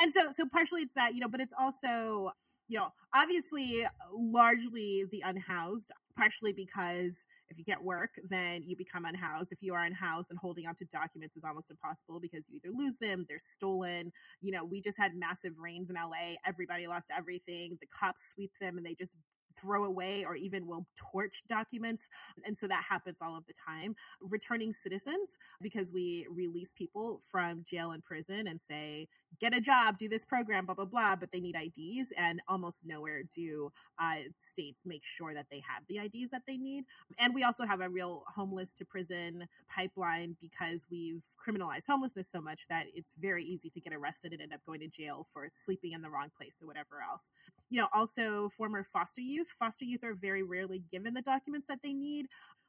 And 0.00 0.12
so 0.12 0.30
so 0.30 0.46
partially 0.50 0.82
it's 0.82 0.94
that, 0.94 1.14
you 1.14 1.20
know, 1.20 1.28
but 1.28 1.40
it's 1.40 1.54
also 1.58 2.32
you 2.68 2.78
know, 2.78 2.88
obviously 3.14 3.84
largely 4.12 5.04
the 5.10 5.22
unhoused 5.24 5.92
partially 6.16 6.52
because 6.52 7.26
if 7.48 7.58
you 7.58 7.64
can't 7.64 7.84
work, 7.84 8.18
then 8.28 8.62
you 8.66 8.76
become 8.76 9.04
unhoused. 9.04 9.52
If 9.52 9.62
you 9.62 9.74
are 9.74 9.84
unhoused, 9.84 10.30
and 10.30 10.38
holding 10.38 10.66
on 10.66 10.74
to 10.76 10.84
documents 10.84 11.36
is 11.36 11.44
almost 11.44 11.70
impossible 11.70 12.20
because 12.20 12.48
you 12.48 12.56
either 12.56 12.74
lose 12.74 12.98
them, 12.98 13.26
they're 13.28 13.38
stolen. 13.38 14.12
You 14.40 14.52
know, 14.52 14.64
we 14.64 14.80
just 14.80 14.98
had 14.98 15.14
massive 15.14 15.58
rains 15.58 15.90
in 15.90 15.96
LA. 15.96 16.34
Everybody 16.44 16.86
lost 16.86 17.12
everything. 17.16 17.76
The 17.80 17.86
cops 17.86 18.32
sweep 18.32 18.52
them 18.60 18.76
and 18.76 18.86
they 18.86 18.94
just 18.94 19.18
throw 19.54 19.84
away 19.84 20.24
or 20.24 20.34
even 20.34 20.66
will 20.66 20.86
torch 20.96 21.42
documents. 21.48 22.08
And 22.44 22.56
so 22.58 22.68
that 22.68 22.84
happens 22.88 23.22
all 23.22 23.36
of 23.36 23.46
the 23.46 23.54
time. 23.54 23.94
Returning 24.20 24.72
citizens, 24.72 25.38
because 25.60 25.92
we 25.92 26.26
release 26.30 26.74
people 26.74 27.20
from 27.30 27.62
jail 27.64 27.90
and 27.92 28.02
prison 28.02 28.46
and 28.46 28.60
say, 28.60 29.08
get 29.40 29.54
a 29.54 29.60
job, 29.60 29.98
do 29.98 30.08
this 30.08 30.24
program, 30.24 30.66
blah, 30.66 30.74
blah, 30.74 30.84
blah, 30.84 31.16
but 31.16 31.32
they 31.32 31.40
need 31.40 31.56
IDs. 31.56 32.12
And 32.16 32.40
almost 32.48 32.86
nowhere 32.86 33.22
do 33.22 33.70
uh, 33.98 34.16
states 34.38 34.84
make 34.86 35.04
sure 35.04 35.34
that 35.34 35.46
they 35.50 35.62
have 35.68 35.86
the 35.88 35.98
IDs 35.98 36.30
that 36.30 36.42
they 36.46 36.56
need. 36.56 36.84
And 37.18 37.34
we 37.34 37.44
also 37.44 37.66
have 37.66 37.80
a 37.80 37.88
real 37.88 38.24
homeless 38.34 38.74
to 38.74 38.84
prison 38.84 39.48
pipeline 39.74 40.36
because 40.40 40.86
we've 40.90 41.24
criminalized 41.46 41.86
homelessness 41.86 42.28
so 42.28 42.40
much 42.40 42.66
that 42.68 42.86
it's 42.94 43.14
very 43.14 43.44
easy 43.44 43.70
to 43.70 43.80
get 43.80 43.92
arrested 43.92 44.32
and 44.32 44.40
end 44.40 44.52
up 44.52 44.64
going 44.66 44.80
to 44.80 44.88
jail 44.88 45.26
for 45.30 45.46
sleeping 45.48 45.92
in 45.92 46.02
the 46.02 46.10
wrong 46.10 46.30
place 46.36 46.60
or 46.62 46.66
whatever 46.66 47.02
else. 47.08 47.32
You 47.68 47.80
know, 47.80 47.88
also 47.92 48.48
former 48.48 48.84
foster 48.84 49.20
youth. 49.20 49.48
Foster 49.48 49.84
youth 49.84 50.04
are 50.04 50.14
very 50.14 50.42
rarely 50.42 50.82
given 50.90 51.14
the 51.14 51.22
documents 51.22 51.68
that 51.68 51.82
they 51.82 51.92
need 51.92 52.26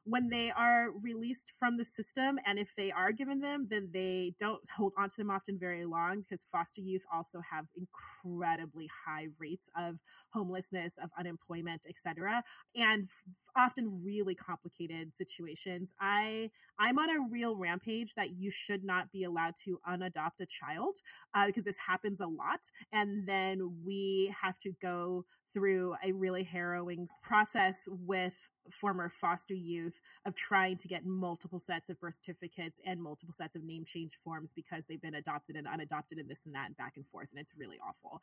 when 0.08 0.30
they 0.30 0.50
are 0.50 0.90
released 1.02 1.52
from 1.58 1.76
the 1.76 1.84
system 1.84 2.38
and 2.46 2.58
if 2.58 2.74
they 2.74 2.90
are 2.90 3.12
given 3.12 3.40
them 3.40 3.66
then 3.70 3.90
they 3.92 4.32
don't 4.38 4.62
hold 4.76 4.92
on 4.96 5.08
to 5.08 5.16
them 5.18 5.30
often 5.30 5.58
very 5.58 5.84
long 5.84 6.20
because 6.20 6.44
foster 6.50 6.80
youth 6.80 7.04
also 7.12 7.40
have 7.52 7.66
incredibly 7.76 8.88
high 9.06 9.26
rates 9.38 9.70
of 9.76 10.00
homelessness 10.32 10.98
of 11.02 11.10
unemployment 11.18 11.84
etc 11.88 12.42
and 12.74 13.04
f- 13.04 13.24
often 13.56 14.02
really 14.04 14.34
complicated 14.34 15.16
situations. 15.16 15.94
I 16.00 16.50
i'm 16.78 16.98
on 16.98 17.10
a 17.10 17.26
real 17.30 17.56
rampage 17.56 18.14
that 18.14 18.30
you 18.30 18.50
should 18.50 18.84
not 18.84 19.12
be 19.12 19.24
allowed 19.24 19.54
to 19.64 19.80
unadopt 19.88 20.40
a 20.40 20.46
child 20.46 20.98
uh, 21.34 21.46
because 21.46 21.64
this 21.64 21.78
happens 21.86 22.20
a 22.20 22.26
lot 22.26 22.70
and 22.92 23.26
then 23.26 23.82
we 23.84 24.34
have 24.42 24.58
to 24.60 24.72
go 24.80 25.24
through 25.52 25.94
a 26.04 26.12
really 26.12 26.44
harrowing 26.44 27.08
process 27.22 27.88
with 27.90 28.50
former 28.72 29.08
foster 29.08 29.54
youth 29.54 30.00
of 30.24 30.34
trying 30.34 30.76
to 30.78 30.88
get 30.88 31.04
multiple 31.04 31.58
sets 31.58 31.90
of 31.90 32.00
birth 32.00 32.14
certificates 32.14 32.80
and 32.84 33.02
multiple 33.02 33.32
sets 33.32 33.56
of 33.56 33.64
name 33.64 33.84
change 33.84 34.14
forms 34.14 34.52
because 34.54 34.86
they've 34.86 35.02
been 35.02 35.14
adopted 35.14 35.56
and 35.56 35.66
unadopted 35.66 36.18
and 36.18 36.28
this 36.28 36.46
and 36.46 36.54
that 36.54 36.66
and 36.66 36.76
back 36.76 36.96
and 36.96 37.06
forth 37.06 37.30
and 37.30 37.40
it's 37.40 37.54
really 37.58 37.78
awful 37.86 38.20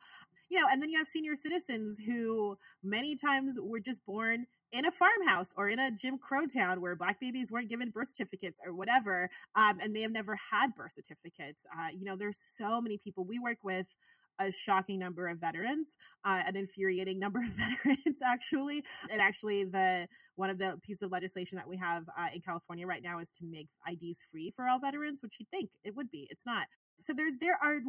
you 0.50 0.60
know 0.60 0.66
and 0.70 0.82
then 0.82 0.88
you 0.88 0.96
have 0.96 1.06
senior 1.06 1.36
citizens 1.36 2.00
who 2.06 2.56
many 2.82 3.14
times 3.16 3.58
were 3.62 3.80
just 3.80 4.04
born 4.04 4.46
in 4.72 4.84
a 4.84 4.90
farmhouse 4.90 5.54
or 5.56 5.68
in 5.68 5.78
a 5.78 5.90
Jim 5.90 6.18
Crow 6.18 6.46
town 6.46 6.80
where 6.80 6.96
black 6.96 7.20
babies 7.20 7.52
weren't 7.52 7.68
given 7.68 7.90
birth 7.90 8.08
certificates 8.08 8.60
or 8.64 8.74
whatever, 8.74 9.30
um, 9.54 9.78
and 9.80 9.94
they 9.94 10.02
have 10.02 10.10
never 10.10 10.36
had 10.50 10.74
birth 10.74 10.92
certificates. 10.92 11.66
Uh, 11.76 11.88
you 11.96 12.04
know, 12.04 12.16
there's 12.16 12.38
so 12.38 12.80
many 12.80 12.98
people 12.98 13.24
we 13.24 13.38
work 13.38 13.58
with 13.62 13.96
a 14.38 14.50
shocking 14.50 14.98
number 14.98 15.28
of 15.28 15.38
veterans, 15.40 15.96
uh, 16.24 16.42
an 16.46 16.56
infuriating 16.56 17.18
number 17.26 17.40
of 17.40 17.48
veterans, 17.56 18.22
actually. 18.24 18.82
And 19.10 19.20
actually, 19.20 19.64
the 19.64 20.08
one 20.36 20.50
of 20.50 20.58
the 20.58 20.78
pieces 20.82 21.02
of 21.02 21.12
legislation 21.12 21.56
that 21.56 21.68
we 21.68 21.78
have 21.78 22.04
uh, 22.18 22.28
in 22.34 22.40
California 22.42 22.86
right 22.86 23.02
now 23.02 23.18
is 23.18 23.30
to 23.32 23.44
make 23.44 23.68
IDs 23.90 24.22
free 24.30 24.50
for 24.50 24.68
all 24.68 24.78
veterans, 24.78 25.22
which 25.22 25.36
you'd 25.40 25.50
think 25.50 25.70
it 25.82 25.96
would 25.96 26.10
be. 26.10 26.26
It's 26.30 26.46
not. 26.46 26.66
So 27.00 27.12
there, 27.12 27.26
there 27.38 27.58
are 27.62 27.80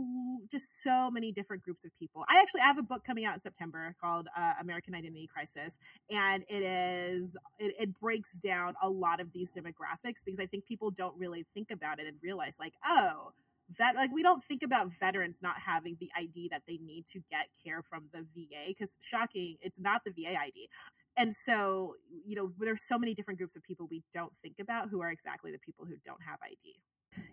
just 0.51 0.83
so 0.83 1.09
many 1.09 1.31
different 1.31 1.63
groups 1.63 1.85
of 1.85 1.95
people. 1.97 2.25
I 2.27 2.41
actually 2.41 2.61
have 2.61 2.77
a 2.77 2.83
book 2.83 3.03
coming 3.05 3.25
out 3.25 3.33
in 3.33 3.39
September 3.39 3.95
called 4.01 4.27
uh, 4.35 4.53
American 4.59 4.95
Identity 4.95 5.29
Crisis, 5.31 5.79
and 6.09 6.43
it 6.49 6.61
is 6.61 7.37
it, 7.57 7.73
it 7.79 7.99
breaks 7.99 8.39
down 8.39 8.73
a 8.81 8.89
lot 8.89 9.21
of 9.21 9.31
these 9.31 9.51
demographics 9.51 10.25
because 10.25 10.39
I 10.39 10.45
think 10.45 10.65
people 10.65 10.91
don't 10.91 11.17
really 11.17 11.45
think 11.53 11.71
about 11.71 11.99
it 11.99 12.07
and 12.07 12.17
realize 12.21 12.57
like, 12.59 12.73
oh, 12.85 13.31
that 13.77 13.95
like 13.95 14.11
we 14.13 14.23
don't 14.23 14.43
think 14.43 14.63
about 14.63 14.91
veterans 14.97 15.39
not 15.41 15.55
having 15.65 15.97
the 15.99 16.09
ID 16.15 16.49
that 16.51 16.63
they 16.67 16.77
need 16.77 17.05
to 17.07 17.19
get 17.29 17.47
care 17.65 17.81
from 17.81 18.09
the 18.13 18.21
VA 18.21 18.67
because 18.67 18.97
shocking, 19.01 19.57
it's 19.61 19.79
not 19.79 20.01
the 20.05 20.11
VA 20.11 20.39
ID. 20.39 20.69
And 21.17 21.33
so, 21.33 21.95
you 22.25 22.35
know, 22.35 22.51
there's 22.59 22.87
so 22.87 22.99
many 22.99 23.13
different 23.13 23.39
groups 23.39 23.55
of 23.55 23.63
people 23.63 23.87
we 23.89 24.03
don't 24.13 24.35
think 24.37 24.59
about 24.59 24.89
who 24.89 25.01
are 25.01 25.11
exactly 25.11 25.51
the 25.51 25.57
people 25.57 25.85
who 25.85 25.95
don't 26.05 26.21
have 26.23 26.37
ID. 26.43 26.79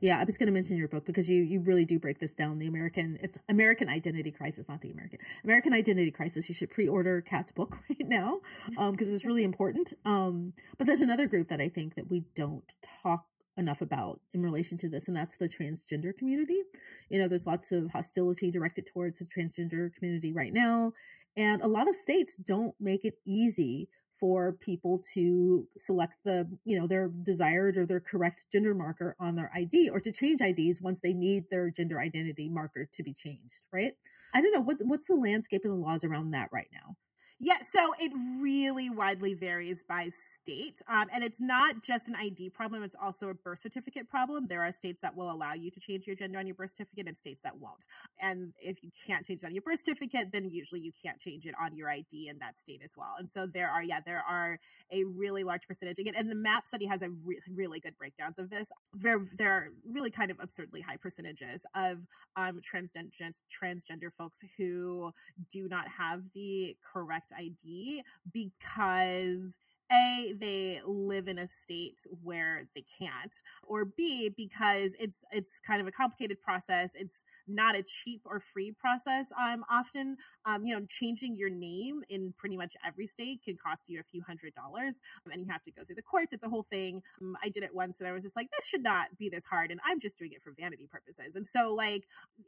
Yeah, 0.01 0.18
I 0.18 0.25
was 0.25 0.38
going 0.38 0.47
to 0.47 0.53
mention 0.53 0.77
your 0.77 0.88
book 0.88 1.05
because 1.05 1.29
you 1.29 1.42
you 1.42 1.61
really 1.61 1.85
do 1.85 1.99
break 1.99 2.18
this 2.18 2.35
down. 2.35 2.59
The 2.59 2.66
American 2.66 3.18
it's 3.20 3.38
American 3.49 3.88
Identity 3.88 4.31
Crisis, 4.31 4.68
not 4.68 4.81
the 4.81 4.90
American 4.90 5.18
American 5.42 5.75
Identity 5.75 6.11
Crisis. 6.11 6.49
You 6.49 6.55
should 6.55 6.70
pre-order 6.70 7.20
Kat's 7.20 7.53
book 7.53 7.77
right 7.90 8.09
now 8.09 8.40
because 8.68 9.09
um, 9.09 9.14
it's 9.14 9.27
really 9.27 9.44
important. 9.44 9.92
Um, 10.05 10.55
but 10.79 10.87
there's 10.87 11.01
another 11.01 11.27
group 11.27 11.49
that 11.49 11.61
I 11.61 11.68
think 11.68 11.97
that 11.97 12.09
we 12.09 12.25
don't 12.35 12.64
talk 13.03 13.27
enough 13.57 13.81
about 13.81 14.21
in 14.33 14.43
relation 14.43 14.79
to 14.79 14.88
this, 14.88 15.09
and 15.09 15.17
that's 15.17 15.37
the 15.37 15.49
transgender 15.49 16.17
community. 16.17 16.62
You 17.09 17.21
know, 17.21 17.29
there's 17.29 17.47
lots 17.47 17.73
of 17.73 17.93
hostility 17.93 18.51
directed 18.51 18.87
towards 18.87 19.19
the 19.19 19.27
transgender 19.27 19.93
community 19.95 20.33
right 20.33 20.53
now, 20.53 20.93
and 21.37 21.62
a 21.62 21.69
lot 21.69 21.88
of 21.88 21.95
states 21.95 22.37
don't 22.37 22.75
make 22.81 23.05
it 23.05 23.19
easy 23.27 23.88
for 24.19 24.53
people 24.53 25.01
to 25.12 25.67
select 25.77 26.14
the, 26.25 26.49
you 26.64 26.79
know, 26.79 26.87
their 26.87 27.09
desired 27.09 27.77
or 27.77 27.85
their 27.85 28.01
correct 28.01 28.47
gender 28.53 28.75
marker 28.75 29.17
on 29.19 29.35
their 29.35 29.51
ID 29.55 29.90
or 29.90 29.99
to 30.01 30.12
change 30.12 30.40
IDs 30.40 30.81
once 30.81 31.01
they 31.01 31.12
need 31.12 31.45
their 31.51 31.71
gender 31.71 32.01
identity 32.01 32.49
marker 32.49 32.88
to 32.93 33.03
be 33.03 33.12
changed, 33.12 33.67
right? 33.73 33.93
I 34.33 34.40
don't 34.40 34.53
know 34.53 34.61
what 34.61 34.77
what's 34.85 35.09
the 35.09 35.14
landscape 35.14 35.62
and 35.64 35.73
the 35.73 35.77
laws 35.77 36.05
around 36.05 36.31
that 36.31 36.49
right 36.53 36.69
now. 36.73 36.97
Yeah, 37.40 37.59
so 37.62 37.81
it 38.01 38.12
really 38.40 38.88
widely 38.88 39.35
varies 39.35 39.85
by 39.87 40.07
state. 40.09 40.81
Um, 40.88 41.07
and 41.12 41.25
it's 41.25 41.40
not 41.40 41.83
just 41.83 42.09
an 42.09 42.14
ID 42.14 42.51
problem, 42.51 42.85
it's 42.85 42.94
also 43.01 43.29
a 43.29 43.35
birth 43.35 43.59
certificate 43.59 44.09
problem. 44.09 44.47
There 44.49 44.62
are 44.62 44.70
states 44.70 45.03
that 45.03 45.16
will 45.16 45.31
allow 45.31 45.53
you 45.53 45.70
to 45.73 45.81
change 45.81 46.07
your 46.07 46.14
gender 46.14 46.38
on 46.38 46.47
your 46.47 46.55
birth 46.55 46.70
certificate 46.70 47.09
and 47.09 47.18
states 47.18 47.42
that 47.42 47.59
won't. 47.59 47.87
And 48.23 48.53
if 48.59 48.85
you 48.85 48.90
can't 49.07 49.25
change 49.27 49.42
it 49.42 49.47
on 49.47 49.53
your 49.53 49.62
birth 49.62 49.81
certificate, 49.81 50.31
then 50.33 50.49
usually 50.49 50.81
you 50.81 50.92
can't 51.05 51.18
change 51.18 51.44
it 51.44 51.55
on 51.61 51.77
your 51.77 51.90
ID 51.90 52.29
in 52.29 52.38
that 52.38 52.57
state 52.57 52.83
as 52.85 52.94
well. 52.97 53.16
And 53.18 53.29
so 53.29 53.47
there 53.47 53.68
are, 53.68 53.83
yeah, 53.83 53.99
there 54.05 54.23
are 54.29 54.61
a 54.92 55.03
really 55.05 55.42
large 55.42 55.66
percentage. 55.66 55.99
Again, 55.99 56.14
and 56.16 56.31
the 56.31 56.37
MAP 56.37 56.68
study 56.68 56.87
has 56.87 57.03
a 57.03 57.11
re- 57.11 57.40
really 57.53 57.81
good 57.81 57.99
breakdowns 57.99 58.38
of 58.38 58.49
this. 58.49 58.73
There, 58.94 59.18
there 59.37 59.51
are 59.51 59.68
really 59.85 60.11
kind 60.11 60.31
of 60.31 60.38
absurdly 60.40 60.83
high 60.83 60.99
percentages 60.99 61.66
of 61.75 62.07
um, 62.37 62.61
transgender, 62.61 63.11
transgender 63.51 64.12
folks 64.12 64.40
who 64.57 65.12
do 65.51 65.68
not 65.68 65.87
have 65.99 66.31
the 66.33 66.77
correct 66.92 67.24
ID 67.37 68.03
because 68.33 69.57
a 69.93 70.33
they 70.41 70.81
live 70.87 71.29
in 71.29 71.39
a 71.39 71.47
state 71.47 72.01
where 72.23 72.67
they 72.75 72.85
can't 72.99 73.43
or 73.63 73.85
b 73.85 74.31
because 74.35 74.97
it's 74.99 75.25
it's 75.31 75.61
kind 75.61 75.81
of 75.81 75.87
a 75.87 75.93
complicated 75.93 76.41
process. 76.41 76.95
It's 76.95 77.25
not 77.47 77.77
a 77.77 77.83
cheap 77.83 78.23
or 78.25 78.41
free 78.41 78.73
process 78.73 79.33
um 79.41 79.65
often. 79.71 80.17
Um 80.47 80.65
you 80.65 80.79
know 80.79 80.87
changing 80.89 81.37
your 81.37 81.51
name 81.51 82.03
in 82.09 82.33
pretty 82.37 82.57
much 82.57 82.77
every 82.85 83.07
state 83.07 83.43
can 83.45 83.57
cost 83.57 83.89
you 83.89 84.01
a 84.01 84.03
few 84.03 84.23
hundred 84.23 84.55
dollars 84.55 85.01
um, 85.27 85.33
and 85.33 85.41
you 85.41 85.49
have 85.51 85.63
to 85.65 85.71
go 85.71 85.85
through 85.85 85.97
the 85.97 86.03
courts. 86.03 86.33
It's 86.33 86.45
a 86.45 86.49
whole 86.49 86.63
thing. 86.63 87.03
Um, 87.21 87.37
i 87.43 87.49
did 87.49 87.63
it 87.63 87.75
once 87.75 88.01
and 88.01 88.09
i 88.09 88.13
was 88.13 88.25
just 88.25 88.37
like 88.37 88.51
this 88.53 88.67
should 88.67 88.83
not 88.83 89.19
be 89.19 89.29
this 89.29 89.47
hard 89.47 89.71
and 89.71 89.81
i'm 89.85 90.01
just 90.01 90.19
doing 90.19 90.33
it 90.33 90.43
for 90.43 90.53
vanity 90.53 90.89
purposes. 90.91 91.37
And 91.37 91.47
so 91.47 91.75
like 91.75 92.05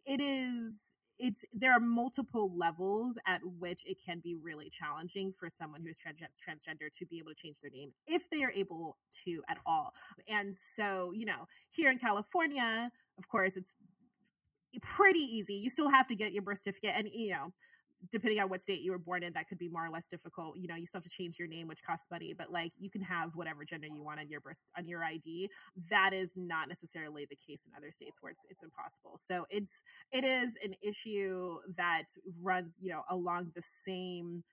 it 0.07 0.21
is 0.21 0.97
it's 1.19 1.45
there 1.53 1.73
are 1.73 1.81
multiple 1.81 2.53
levels 2.55 3.19
at 3.27 3.41
which 3.45 3.85
it 3.87 4.03
can 4.05 4.21
be 4.21 4.35
really 4.35 4.69
challenging 4.69 5.33
for 5.33 5.49
someone 5.49 5.83
who 5.83 5.89
is 5.89 5.99
trans- 5.99 6.41
transgender 6.41 6.91
to 6.93 7.07
be 7.07 7.19
able 7.19 7.31
to 7.31 7.35
change 7.35 7.61
their 7.61 7.71
name 7.71 7.93
if 8.07 8.29
they 8.31 8.43
are 8.43 8.53
able 8.55 8.97
to 9.25 9.43
at 9.49 9.59
all. 9.65 9.93
And 10.29 10.55
so, 10.55 11.13
you 11.13 11.25
know, 11.25 11.49
here 11.71 11.91
in 11.91 11.99
California, 11.99 12.91
of 13.19 13.29
course, 13.29 13.57
it's 13.57 13.75
pretty 14.83 15.21
easy. 15.21 15.55
You 15.55 15.71
still 15.71 15.91
have 15.91 16.07
to 16.09 16.15
get 16.15 16.33
your 16.33 16.43
birth 16.43 16.59
certificate 16.59 16.93
and 16.97 17.09
you 17.13 17.31
know, 17.31 17.53
depending 18.11 18.41
on 18.41 18.49
what 18.49 18.63
state 18.63 18.81
you 18.81 18.93
were 18.93 18.99
born 18.99 19.23
in, 19.23 19.33
that 19.33 19.49
could 19.49 19.59
be 19.59 19.69
more 19.69 19.85
or 19.85 19.91
less 19.91 20.07
difficult. 20.07 20.57
You 20.57 20.69
know, 20.69 20.77
you 20.77 20.87
still 20.87 20.99
have 20.99 21.05
to 21.05 21.11
change 21.11 21.39
your 21.39 21.49
name, 21.49 21.69
which 21.69 21.83
costs 21.83 22.11
money, 22.11 22.35
but 22.37 22.53
like 22.53 22.73
you 22.79 22.91
can 22.91 23.03
have 23.03 23.37
whatever 23.37 23.65
gender 23.65 23.87
you 23.87 24.03
want 24.03 24.21
on 24.21 24.29
your 24.29 24.41
birth 24.41 24.71
on 24.77 24.87
your 24.87 25.03
ID. 25.05 25.51
That 25.91 26.13
is 26.13 26.35
not 26.37 26.69
necessarily 26.69 27.27
the 27.29 27.37
case 27.37 27.67
in 27.67 27.73
other 27.77 27.91
states 27.91 28.23
where 28.23 28.31
it's 28.31 28.47
it's 28.51 28.63
impossible. 28.63 29.13
So 29.17 29.47
it's 29.51 29.83
it 30.13 30.25
is 30.25 30.59
an 30.65 30.75
issue 30.83 31.59
that 31.77 32.09
runs, 32.43 32.79
you 32.83 32.91
know, 32.91 33.03
along 33.09 33.53
the 33.55 33.63
same 33.63 34.45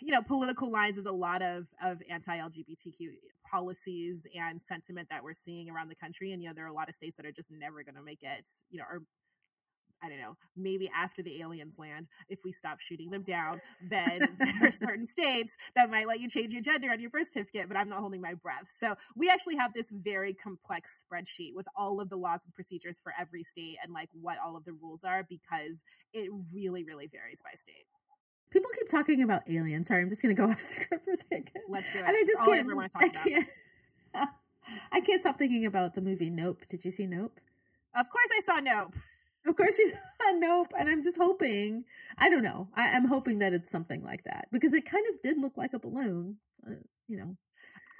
you 0.00 0.12
know 0.12 0.22
political 0.22 0.70
lines 0.70 0.96
is 0.96 1.06
a 1.06 1.12
lot 1.12 1.42
of 1.42 1.66
of 1.82 2.00
anti-lgbtq 2.08 3.08
policies 3.50 4.26
and 4.34 4.62
sentiment 4.62 5.08
that 5.10 5.24
we're 5.24 5.32
seeing 5.32 5.68
around 5.68 5.88
the 5.88 5.94
country 5.94 6.32
and 6.32 6.42
you 6.42 6.48
know 6.48 6.54
there 6.54 6.64
are 6.64 6.68
a 6.68 6.72
lot 6.72 6.88
of 6.88 6.94
states 6.94 7.16
that 7.16 7.26
are 7.26 7.32
just 7.32 7.50
never 7.50 7.82
going 7.82 7.94
to 7.94 8.02
make 8.02 8.22
it 8.22 8.48
you 8.70 8.78
know 8.78 8.84
or 8.88 9.02
I 10.04 10.08
don't 10.08 10.20
know, 10.20 10.36
maybe 10.56 10.90
after 10.94 11.22
the 11.22 11.40
aliens 11.40 11.78
land, 11.78 12.08
if 12.28 12.40
we 12.44 12.52
stop 12.52 12.80
shooting 12.80 13.10
them 13.10 13.22
down, 13.22 13.60
then 13.88 14.18
there 14.38 14.68
are 14.68 14.70
certain 14.70 15.06
states 15.06 15.56
that 15.74 15.90
might 15.90 16.06
let 16.06 16.20
you 16.20 16.28
change 16.28 16.52
your 16.52 16.62
gender 16.62 16.90
on 16.90 17.00
your 17.00 17.10
birth 17.10 17.28
certificate, 17.28 17.68
but 17.68 17.76
I'm 17.76 17.88
not 17.88 18.00
holding 18.00 18.20
my 18.20 18.34
breath. 18.34 18.68
So 18.68 18.94
we 19.16 19.30
actually 19.30 19.56
have 19.56 19.72
this 19.72 19.90
very 19.90 20.34
complex 20.34 21.04
spreadsheet 21.04 21.54
with 21.54 21.66
all 21.76 22.00
of 22.00 22.10
the 22.10 22.16
laws 22.16 22.46
and 22.46 22.54
procedures 22.54 23.00
for 23.00 23.12
every 23.18 23.42
state 23.42 23.76
and 23.82 23.92
like 23.92 24.10
what 24.12 24.38
all 24.44 24.56
of 24.56 24.64
the 24.64 24.72
rules 24.72 25.04
are 25.04 25.24
because 25.28 25.84
it 26.12 26.30
really, 26.54 26.84
really 26.84 27.06
varies 27.06 27.42
by 27.42 27.52
state. 27.54 27.86
People 28.50 28.70
keep 28.78 28.88
talking 28.88 29.22
about 29.22 29.42
aliens. 29.48 29.88
Sorry, 29.88 30.02
I'm 30.02 30.08
just 30.08 30.22
going 30.22 30.34
to 30.34 30.40
go 30.40 30.48
off 30.50 30.60
script 30.60 31.04
for 31.04 31.12
a 31.12 31.16
second. 31.16 31.62
Let's 31.68 31.92
do 31.92 32.00
it. 32.00 32.04
And 32.06 32.16
I 32.16 32.20
just 32.20 32.44
can't. 32.44 32.68
I, 32.94 33.04
I 33.04 33.08
can't. 33.08 33.48
I 34.92 35.00
can't 35.00 35.20
stop 35.20 35.36
thinking 35.36 35.66
about 35.66 35.94
the 35.94 36.00
movie 36.00 36.30
Nope. 36.30 36.62
Did 36.68 36.84
you 36.84 36.90
see 36.90 37.06
Nope? 37.06 37.40
Of 37.94 38.06
course, 38.10 38.28
I 38.36 38.40
saw 38.40 38.60
Nope. 38.60 38.94
Of 39.46 39.56
course, 39.56 39.76
she's 39.76 39.92
nope. 40.34 40.72
And 40.78 40.88
I'm 40.88 41.02
just 41.02 41.18
hoping. 41.18 41.84
I 42.18 42.30
don't 42.30 42.42
know. 42.42 42.68
I, 42.74 42.88
am 42.88 43.06
hoping 43.06 43.40
that 43.40 43.52
it's 43.52 43.70
something 43.70 44.02
like 44.02 44.24
that 44.24 44.48
because 44.52 44.72
it 44.72 44.84
kind 44.84 45.04
of 45.12 45.20
did 45.22 45.38
look 45.38 45.56
like 45.56 45.74
a 45.74 45.78
balloon. 45.78 46.36
Uh, 46.66 46.74
you 47.08 47.16
know, 47.16 47.36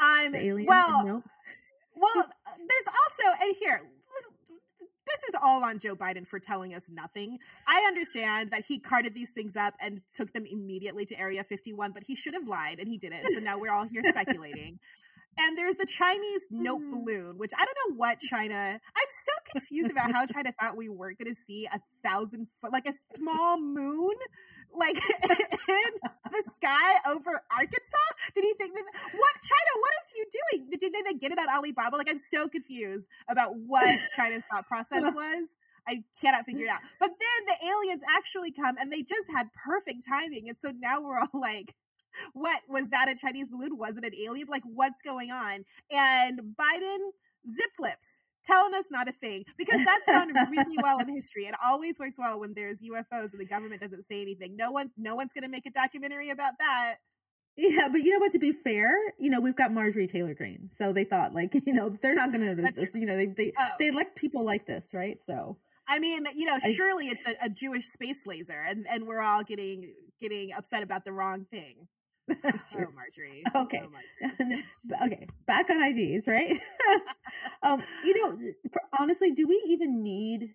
I'm 0.00 0.32
the 0.32 0.44
alien. 0.44 0.66
Well, 0.66 1.06
nope. 1.06 1.22
well, 1.96 2.26
there's 2.56 2.88
also 2.88 3.44
and 3.44 3.56
here. 3.60 3.80
This 5.06 5.28
is 5.28 5.36
all 5.42 5.62
on 5.62 5.78
Joe 5.78 5.94
Biden 5.94 6.26
for 6.26 6.40
telling 6.40 6.72
us 6.74 6.90
nothing. 6.90 7.38
I 7.68 7.84
understand 7.86 8.50
that 8.52 8.64
he 8.66 8.78
carted 8.78 9.14
these 9.14 9.32
things 9.32 9.54
up 9.54 9.74
and 9.78 9.98
took 10.16 10.32
them 10.32 10.46
immediately 10.50 11.04
to 11.04 11.20
Area 11.20 11.44
51, 11.44 11.92
but 11.92 12.04
he 12.06 12.16
should 12.16 12.32
have 12.32 12.48
lied 12.48 12.78
and 12.78 12.88
he 12.88 12.96
didn't. 12.96 13.22
So 13.34 13.40
now 13.40 13.60
we're 13.60 13.70
all 13.70 13.86
here 13.86 14.02
speculating. 14.02 14.78
And 15.38 15.58
there's 15.58 15.76
the 15.76 15.86
Chinese 15.86 16.48
note 16.50 16.80
mm. 16.80 16.90
balloon, 16.90 17.38
which 17.38 17.50
I 17.58 17.64
don't 17.64 17.78
know 17.90 17.96
what 17.96 18.20
China. 18.20 18.54
I'm 18.54 19.10
so 19.10 19.32
confused 19.52 19.90
about 19.90 20.12
how 20.12 20.26
China 20.26 20.52
thought 20.52 20.76
we 20.76 20.88
weren't 20.88 21.18
going 21.18 21.30
to 21.30 21.34
see 21.34 21.66
a 21.66 21.80
thousand 22.02 22.48
foot, 22.60 22.72
like 22.72 22.86
a 22.86 22.92
small 22.92 23.60
moon, 23.60 24.14
like 24.72 24.96
in 25.68 25.90
the 26.30 26.42
sky 26.52 27.10
over 27.10 27.40
Arkansas. 27.50 28.10
Did 28.34 28.44
he 28.44 28.54
think 28.58 28.74
that? 28.74 28.84
What 28.84 29.34
China? 29.42 29.70
What 29.80 29.92
is 30.02 30.14
you 30.16 30.24
doing? 30.30 30.68
Did 30.70 30.92
they, 30.92 31.02
they 31.12 31.18
get 31.18 31.32
it 31.32 31.38
at 31.38 31.48
Alibaba? 31.48 31.96
Like 31.96 32.10
I'm 32.10 32.18
so 32.18 32.48
confused 32.48 33.10
about 33.28 33.56
what 33.56 33.98
China's 34.16 34.44
thought 34.50 34.66
process 34.66 35.02
was. 35.14 35.56
I 35.86 36.02
cannot 36.20 36.46
figure 36.46 36.64
it 36.64 36.70
out. 36.70 36.80
But 36.98 37.10
then 37.10 37.46
the 37.46 37.66
aliens 37.68 38.02
actually 38.16 38.52
come 38.52 38.76
and 38.78 38.90
they 38.90 39.02
just 39.02 39.30
had 39.34 39.48
perfect 39.52 40.04
timing. 40.08 40.48
And 40.48 40.58
so 40.58 40.72
now 40.78 41.02
we're 41.02 41.18
all 41.18 41.28
like, 41.34 41.74
what 42.32 42.62
was 42.68 42.90
that 42.90 43.08
a 43.08 43.14
Chinese 43.14 43.50
balloon? 43.50 43.76
Was 43.78 43.96
it 43.96 44.04
an 44.04 44.14
alien? 44.14 44.48
Like, 44.50 44.62
what's 44.64 45.02
going 45.02 45.30
on? 45.30 45.64
And 45.90 46.40
Biden 46.58 47.10
zipped 47.48 47.80
lips 47.80 48.22
telling 48.44 48.74
us 48.74 48.90
not 48.90 49.08
a 49.08 49.12
thing 49.12 49.44
because 49.56 49.84
that's 49.84 50.06
done 50.06 50.32
really 50.50 50.76
well 50.82 50.98
in 51.00 51.08
history. 51.14 51.44
It 51.44 51.54
always 51.64 51.98
works 51.98 52.16
well 52.18 52.38
when 52.40 52.54
there's 52.54 52.82
UFOs 52.82 53.32
and 53.32 53.40
the 53.40 53.46
government 53.46 53.80
doesn't 53.80 54.02
say 54.02 54.20
anything. 54.22 54.56
No 54.56 54.70
one, 54.70 54.90
no 54.96 55.14
one's 55.14 55.32
going 55.32 55.44
to 55.44 55.48
make 55.48 55.66
a 55.66 55.70
documentary 55.70 56.30
about 56.30 56.54
that. 56.58 56.96
Yeah, 57.56 57.88
but 57.90 57.98
you 57.98 58.10
know 58.10 58.18
what? 58.18 58.32
To 58.32 58.38
be 58.40 58.52
fair, 58.52 58.90
you 59.18 59.30
know 59.30 59.40
we've 59.40 59.54
got 59.54 59.70
Marjorie 59.70 60.08
Taylor 60.08 60.34
Greene, 60.34 60.70
so 60.70 60.92
they 60.92 61.04
thought 61.04 61.34
like 61.34 61.54
you 61.66 61.72
know 61.72 61.88
they're 61.88 62.14
not 62.14 62.32
going 62.32 62.40
to 62.40 62.52
notice 62.52 62.80
this. 62.80 62.96
You 62.96 63.06
know 63.06 63.16
they 63.16 63.26
they 63.26 63.52
oh. 63.56 63.68
they 63.78 63.88
elect 63.88 64.16
people 64.16 64.44
like 64.44 64.66
this, 64.66 64.92
right? 64.92 65.22
So 65.22 65.58
I 65.86 65.98
mean, 65.98 66.24
you 66.34 66.46
know, 66.46 66.54
I, 66.54 66.72
surely 66.72 67.06
it's 67.06 67.28
a, 67.28 67.46
a 67.46 67.48
Jewish 67.48 67.84
space 67.84 68.26
laser, 68.26 68.60
and 68.60 68.86
and 68.90 69.06
we're 69.06 69.20
all 69.20 69.44
getting 69.44 69.94
getting 70.20 70.52
upset 70.52 70.82
about 70.82 71.04
the 71.04 71.12
wrong 71.12 71.44
thing. 71.44 71.86
That's 72.42 72.72
true, 72.72 72.86
oh, 72.88 72.94
Marjorie. 72.94 73.42
Okay, 73.54 73.82
oh, 73.84 73.90
Marjorie. 73.90 74.62
okay. 75.04 75.26
Back 75.46 75.70
on 75.70 75.82
IDs, 75.82 76.26
right? 76.26 76.56
um, 77.62 77.80
you 78.04 78.22
know, 78.22 78.38
honestly, 78.98 79.32
do 79.32 79.46
we 79.46 79.62
even 79.66 80.02
need 80.02 80.54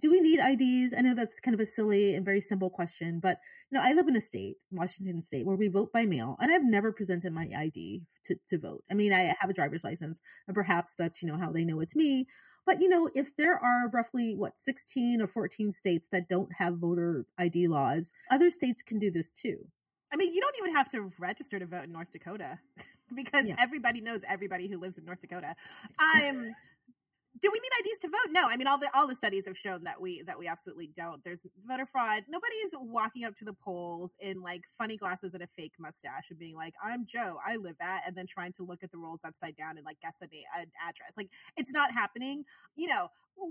do 0.00 0.10
we 0.10 0.20
need 0.20 0.40
IDs? 0.40 0.92
I 0.92 1.02
know 1.02 1.14
that's 1.14 1.38
kind 1.38 1.54
of 1.54 1.60
a 1.60 1.66
silly 1.66 2.16
and 2.16 2.24
very 2.24 2.40
simple 2.40 2.68
question, 2.68 3.20
but 3.20 3.38
you 3.70 3.78
know, 3.78 3.84
I 3.84 3.92
live 3.92 4.08
in 4.08 4.16
a 4.16 4.20
state, 4.20 4.56
Washington 4.70 5.22
State, 5.22 5.46
where 5.46 5.56
we 5.56 5.68
vote 5.68 5.92
by 5.92 6.04
mail, 6.04 6.36
and 6.40 6.50
I've 6.50 6.64
never 6.64 6.92
presented 6.92 7.32
my 7.32 7.48
ID 7.56 8.02
to, 8.24 8.36
to 8.48 8.58
vote. 8.58 8.82
I 8.90 8.94
mean, 8.94 9.12
I 9.12 9.34
have 9.38 9.48
a 9.48 9.54
driver's 9.54 9.84
license, 9.84 10.20
and 10.48 10.54
perhaps 10.54 10.94
that's 10.98 11.22
you 11.22 11.28
know 11.28 11.38
how 11.38 11.52
they 11.52 11.64
know 11.64 11.80
it's 11.80 11.94
me. 11.94 12.26
But 12.66 12.80
you 12.80 12.88
know, 12.88 13.08
if 13.14 13.36
there 13.36 13.56
are 13.56 13.88
roughly 13.92 14.34
what 14.34 14.58
16 14.58 15.20
or 15.20 15.26
14 15.26 15.70
states 15.70 16.08
that 16.10 16.28
don't 16.28 16.54
have 16.58 16.78
voter 16.78 17.26
ID 17.38 17.68
laws, 17.68 18.12
other 18.30 18.50
states 18.50 18.82
can 18.82 18.98
do 18.98 19.10
this 19.10 19.32
too. 19.32 19.68
I 20.14 20.16
mean, 20.16 20.32
you 20.32 20.40
don't 20.40 20.54
even 20.60 20.76
have 20.76 20.88
to 20.90 21.10
register 21.18 21.58
to 21.58 21.66
vote 21.66 21.84
in 21.84 21.92
North 21.92 22.12
Dakota 22.12 22.60
because 23.14 23.48
yeah. 23.48 23.56
everybody 23.58 24.00
knows 24.00 24.24
everybody 24.28 24.68
who 24.68 24.78
lives 24.78 24.96
in 24.96 25.04
North 25.04 25.20
Dakota. 25.20 25.56
I'm 25.98 26.36
um, 26.36 26.54
do 27.40 27.50
we 27.52 27.58
need 27.58 27.90
IDs 27.90 27.98
to 27.98 28.08
vote? 28.08 28.30
No. 28.30 28.48
I 28.48 28.56
mean, 28.56 28.68
all 28.68 28.78
the 28.78 28.88
all 28.94 29.08
the 29.08 29.16
studies 29.16 29.46
have 29.48 29.58
shown 29.58 29.84
that 29.84 30.00
we 30.00 30.22
that 30.22 30.38
we 30.38 30.46
absolutely 30.46 30.86
don't. 30.86 31.24
There's 31.24 31.46
voter 31.66 31.84
fraud. 31.84 32.22
Nobody's 32.28 32.74
walking 32.78 33.24
up 33.24 33.34
to 33.36 33.44
the 33.44 33.52
polls 33.52 34.14
in 34.20 34.40
like 34.40 34.66
funny 34.78 34.96
glasses 34.96 35.34
and 35.34 35.42
a 35.42 35.48
fake 35.48 35.74
mustache 35.80 36.30
and 36.30 36.38
being 36.38 36.54
like, 36.54 36.74
"I'm 36.82 37.06
Joe. 37.06 37.38
I 37.44 37.56
live 37.56 37.76
at," 37.80 38.04
and 38.06 38.16
then 38.16 38.26
trying 38.26 38.52
to 38.52 38.62
look 38.62 38.84
at 38.84 38.92
the 38.92 38.98
rolls 38.98 39.24
upside 39.24 39.56
down 39.56 39.76
and 39.76 39.84
like 39.84 40.00
guess 40.00 40.22
an, 40.22 40.28
an 40.56 40.66
address. 40.88 41.16
Like, 41.16 41.30
it's 41.56 41.72
not 41.72 41.92
happening. 41.92 42.44
You 42.76 42.86
know, 42.86 43.08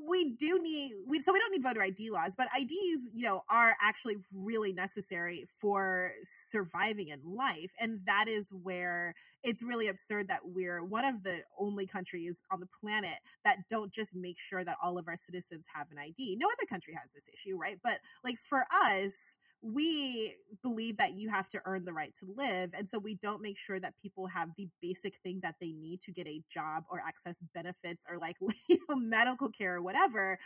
we 0.08 0.32
do 0.32 0.62
need 0.62 0.92
we 1.08 1.20
so 1.20 1.34
we 1.34 1.40
don't 1.40 1.52
need 1.52 1.64
voter 1.64 1.82
ID 1.82 2.10
laws, 2.10 2.36
but 2.36 2.48
IDs, 2.58 3.12
you 3.14 3.24
know, 3.24 3.42
are 3.50 3.76
actually 3.82 4.18
really 4.46 4.74
necessary 4.74 5.46
for 5.48 6.12
surviving 6.24 7.10
in 7.10 7.20
life. 7.24 7.74
And 7.80 8.02
that 8.06 8.28
is 8.28 8.52
where 8.52 9.16
it's 9.44 9.64
really 9.64 9.88
absurd 9.88 10.28
that 10.30 10.42
we're 10.46 10.84
one 10.84 11.06
of 11.06 11.24
the 11.24 11.42
only 11.60 11.86
countries 11.86 12.44
on 12.52 12.60
the 12.60 12.68
planet 12.68 13.20
that 13.44 13.68
don't 13.70 13.94
just 13.94 14.16
make 14.16 14.40
sure 14.40 14.64
that 14.64 14.78
all 14.82 14.98
of 14.98 15.08
our 15.08 15.18
citizens 15.18 15.68
have 15.76 15.88
an 15.92 15.98
ID. 15.98 16.38
No 16.40 16.48
other 16.48 16.68
country 16.68 16.94
has 17.00 17.14
this 17.14 17.30
issue, 17.34 17.58
right? 17.58 17.80
But 17.84 18.00
like 18.24 18.38
for 18.38 18.66
us, 18.72 19.38
we 19.64 20.36
believe 20.62 20.98
that 20.98 21.14
you 21.14 21.30
have 21.30 21.48
to 21.50 21.62
earn 21.66 21.86
the 21.86 21.94
right 21.94 22.14
to 22.20 22.26
live. 22.38 22.74
And 22.78 22.90
so 22.90 23.00
we 23.00 23.16
don't 23.16 23.42
make 23.42 23.58
sure 23.58 23.80
that 23.80 23.94
people 24.02 24.28
have 24.28 24.50
the 24.58 24.68
basic 24.82 25.16
thing 25.16 25.40
that 25.42 25.56
they 25.62 25.72
need 25.72 26.02
to 26.02 26.12
get 26.12 26.28
a 26.28 26.44
job 26.52 26.84
or 26.92 27.00
access 27.00 27.42
benefits 27.54 28.06
or 28.10 28.18
like 28.18 28.36
you 28.70 28.78
know, 28.90 28.96
medical 28.96 29.50
care 29.50 29.76
or 29.76 29.82
whatever. 29.82 30.38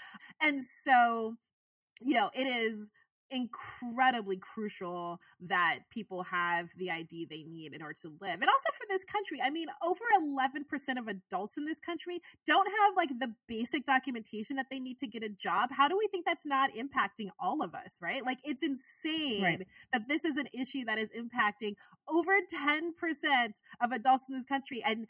And 0.42 0.62
so, 0.84 1.36
you 2.02 2.14
know, 2.14 2.30
it 2.34 2.46
is 2.46 2.90
incredibly 3.30 4.38
crucial 4.38 5.20
that 5.42 5.80
people 5.92 6.24
have 6.24 6.70
the 6.78 6.90
ID 6.92 7.28
they 7.30 7.44
need 7.44 7.74
in 7.74 7.82
order 7.82 7.96
to 8.02 8.10
live. 8.22 8.36
And 8.36 8.46
also 8.46 8.72
for 8.74 8.86
this 8.90 9.04
country, 9.04 9.40
I 9.44 9.50
mean, 9.50 9.68
over 9.84 10.00
11% 10.22 11.00
of 11.00 11.08
adults 11.08 11.58
in 11.58 11.66
this 11.66 11.80
country 11.80 12.20
don't 12.46 12.68
have 12.68 12.96
like 12.96 13.10
the 13.20 13.34
basic 13.48 13.86
documentation 13.86 14.56
that 14.56 14.68
they 14.72 14.80
need 14.80 14.98
to 15.00 15.08
get 15.08 15.24
a 15.24 15.30
job. 15.30 15.70
How 15.76 15.88
do 15.88 15.98
we 15.98 16.08
think 16.12 16.26
that's 16.26 16.46
not 16.46 16.72
impacting 16.72 17.30
all 17.40 17.64
of 17.64 17.74
us, 17.74 18.00
right? 18.02 18.26
Like 18.26 18.40
it's 18.44 18.64
insane 18.64 19.44
right. 19.44 19.68
that 19.94 20.08
this 20.08 20.26
is 20.26 20.38
an 20.38 20.48
issue 20.54 20.86
that 20.86 20.98
is 20.98 21.12
impacting 21.12 21.76
over 22.10 22.32
10% 22.32 23.62
of 23.82 23.92
adults 23.92 24.26
in 24.30 24.36
this 24.36 24.46
country 24.46 24.82
and 24.86 25.08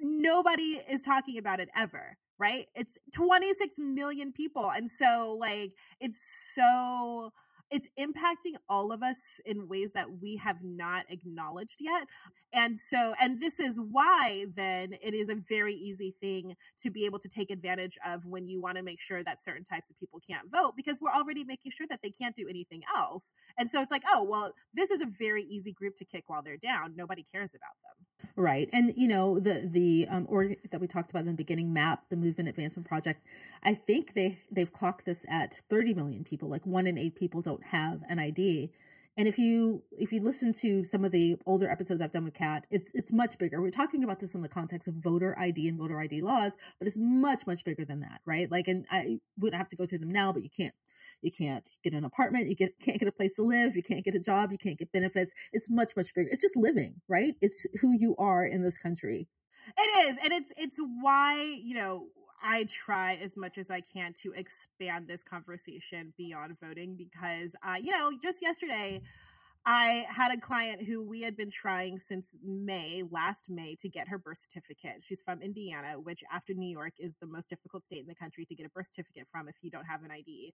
nobody 0.00 0.78
is 0.90 1.02
talking 1.02 1.38
about 1.38 1.60
it 1.60 1.68
ever 1.76 2.16
right? 2.42 2.66
It's 2.74 2.98
26 3.14 3.78
million 3.78 4.32
people. 4.32 4.68
And 4.68 4.90
so, 4.90 5.36
like, 5.40 5.74
it's 6.00 6.20
so 6.54 7.32
it's 7.72 7.88
impacting 7.98 8.56
all 8.68 8.92
of 8.92 9.02
us 9.02 9.40
in 9.46 9.66
ways 9.66 9.94
that 9.94 10.20
we 10.20 10.36
have 10.36 10.62
not 10.62 11.06
acknowledged 11.08 11.78
yet. 11.80 12.06
And 12.52 12.78
so, 12.78 13.14
and 13.18 13.40
this 13.40 13.58
is 13.58 13.80
why 13.80 14.44
then 14.54 14.92
it 14.92 15.14
is 15.14 15.30
a 15.30 15.36
very 15.48 15.72
easy 15.72 16.12
thing 16.20 16.54
to 16.80 16.90
be 16.90 17.06
able 17.06 17.18
to 17.18 17.30
take 17.30 17.50
advantage 17.50 17.98
of 18.06 18.26
when 18.26 18.44
you 18.44 18.60
want 18.60 18.76
to 18.76 18.82
make 18.82 19.00
sure 19.00 19.24
that 19.24 19.40
certain 19.40 19.64
types 19.64 19.90
of 19.90 19.98
people 19.98 20.20
can't 20.20 20.50
vote 20.52 20.74
because 20.76 21.00
we're 21.00 21.10
already 21.10 21.44
making 21.44 21.72
sure 21.72 21.86
that 21.88 22.00
they 22.02 22.10
can't 22.10 22.36
do 22.36 22.46
anything 22.46 22.82
else. 22.94 23.32
And 23.56 23.70
so 23.70 23.80
it's 23.80 23.90
like, 23.90 24.04
oh, 24.06 24.26
well, 24.28 24.52
this 24.74 24.90
is 24.90 25.00
a 25.00 25.06
very 25.06 25.42
easy 25.42 25.72
group 25.72 25.96
to 25.96 26.04
kick 26.04 26.24
while 26.26 26.42
they're 26.42 26.58
down. 26.58 26.94
Nobody 26.94 27.22
cares 27.22 27.54
about 27.54 27.76
them. 27.82 28.06
Right. 28.36 28.68
And 28.72 28.92
you 28.96 29.08
know, 29.08 29.38
the 29.38 29.68
the 29.70 30.06
um 30.10 30.26
or 30.28 30.52
that 30.70 30.80
we 30.80 30.86
talked 30.86 31.10
about 31.10 31.20
in 31.20 31.26
the 31.26 31.32
beginning, 31.34 31.72
MAP, 31.72 32.08
the 32.08 32.16
Movement 32.16 32.48
Advancement 32.48 32.88
Project, 32.88 33.20
I 33.62 33.74
think 33.74 34.14
they 34.14 34.38
they've 34.50 34.72
clocked 34.72 35.04
this 35.04 35.26
at 35.28 35.54
30 35.68 35.94
million 35.94 36.24
people. 36.24 36.48
Like 36.48 36.66
one 36.66 36.86
in 36.86 36.98
eight 36.98 37.16
people 37.16 37.42
don't 37.42 37.64
have 37.66 38.02
an 38.08 38.18
ID. 38.18 38.72
And 39.16 39.28
if 39.28 39.38
you 39.38 39.82
if 39.92 40.10
you 40.10 40.22
listen 40.22 40.54
to 40.60 40.84
some 40.84 41.04
of 41.04 41.12
the 41.12 41.36
older 41.46 41.68
episodes 41.68 42.00
I've 42.00 42.12
done 42.12 42.24
with 42.24 42.34
Kat, 42.34 42.66
it's 42.70 42.90
it's 42.94 43.12
much 43.12 43.38
bigger. 43.38 43.60
We're 43.60 43.70
talking 43.70 44.02
about 44.02 44.20
this 44.20 44.34
in 44.34 44.40
the 44.40 44.48
context 44.48 44.88
of 44.88 44.94
voter 44.94 45.38
ID 45.38 45.68
and 45.68 45.78
voter 45.78 46.00
ID 46.00 46.22
laws, 46.22 46.56
but 46.78 46.88
it's 46.88 46.98
much 46.98 47.46
much 47.46 47.64
bigger 47.64 47.84
than 47.84 48.00
that, 48.00 48.22
right? 48.24 48.50
Like, 48.50 48.68
and 48.68 48.86
I 48.90 49.20
wouldn't 49.38 49.58
have 49.58 49.68
to 49.68 49.76
go 49.76 49.84
through 49.84 49.98
them 49.98 50.12
now, 50.12 50.32
but 50.32 50.42
you 50.42 50.48
can't 50.48 50.74
you 51.22 51.30
can't 51.30 51.68
get 51.82 51.92
an 51.92 52.04
apartment, 52.04 52.48
you 52.48 52.56
get 52.56 52.78
can't 52.80 52.98
get 52.98 53.08
a 53.08 53.12
place 53.12 53.34
to 53.36 53.42
live, 53.42 53.76
you 53.76 53.82
can't 53.82 54.04
get 54.04 54.14
a 54.14 54.20
job, 54.20 54.52
you 54.52 54.58
can't 54.58 54.78
get 54.78 54.92
benefits. 54.92 55.32
It's 55.52 55.70
much 55.70 55.92
much 55.96 56.14
bigger. 56.14 56.28
It's 56.30 56.42
just 56.42 56.56
living, 56.56 57.00
right? 57.08 57.34
It's 57.40 57.66
who 57.80 57.96
you 57.98 58.14
are 58.18 58.44
in 58.44 58.62
this 58.62 58.78
country. 58.78 59.28
It 59.78 60.08
is, 60.08 60.18
and 60.22 60.32
it's 60.32 60.52
it's 60.56 60.80
why 61.00 61.58
you 61.62 61.74
know 61.74 62.06
I 62.42 62.66
try 62.68 63.18
as 63.22 63.36
much 63.36 63.56
as 63.56 63.70
I 63.70 63.80
can 63.80 64.12
to 64.22 64.32
expand 64.32 65.06
this 65.06 65.22
conversation 65.22 66.12
beyond 66.18 66.58
voting 66.58 66.96
because, 66.96 67.54
uh, 67.62 67.76
you 67.80 67.92
know, 67.92 68.10
just 68.20 68.42
yesterday, 68.42 69.02
I 69.64 70.06
had 70.08 70.32
a 70.32 70.40
client 70.40 70.82
who 70.82 71.08
we 71.08 71.22
had 71.22 71.36
been 71.36 71.50
trying 71.50 71.98
since 71.98 72.36
May, 72.44 73.04
last 73.08 73.48
May, 73.48 73.76
to 73.78 73.88
get 73.88 74.08
her 74.08 74.18
birth 74.18 74.38
certificate. 74.38 75.04
She's 75.04 75.22
from 75.22 75.40
Indiana, 75.40 76.00
which 76.00 76.24
after 76.32 76.52
New 76.52 76.68
York 76.68 76.94
is 76.98 77.16
the 77.20 77.28
most 77.28 77.48
difficult 77.48 77.84
state 77.84 78.00
in 78.00 78.08
the 78.08 78.14
country 78.16 78.44
to 78.44 78.54
get 78.56 78.66
a 78.66 78.70
birth 78.70 78.88
certificate 78.88 79.28
from 79.30 79.48
if 79.48 79.58
you 79.62 79.70
don't 79.70 79.84
have 79.84 80.02
an 80.02 80.10
ID. 80.10 80.52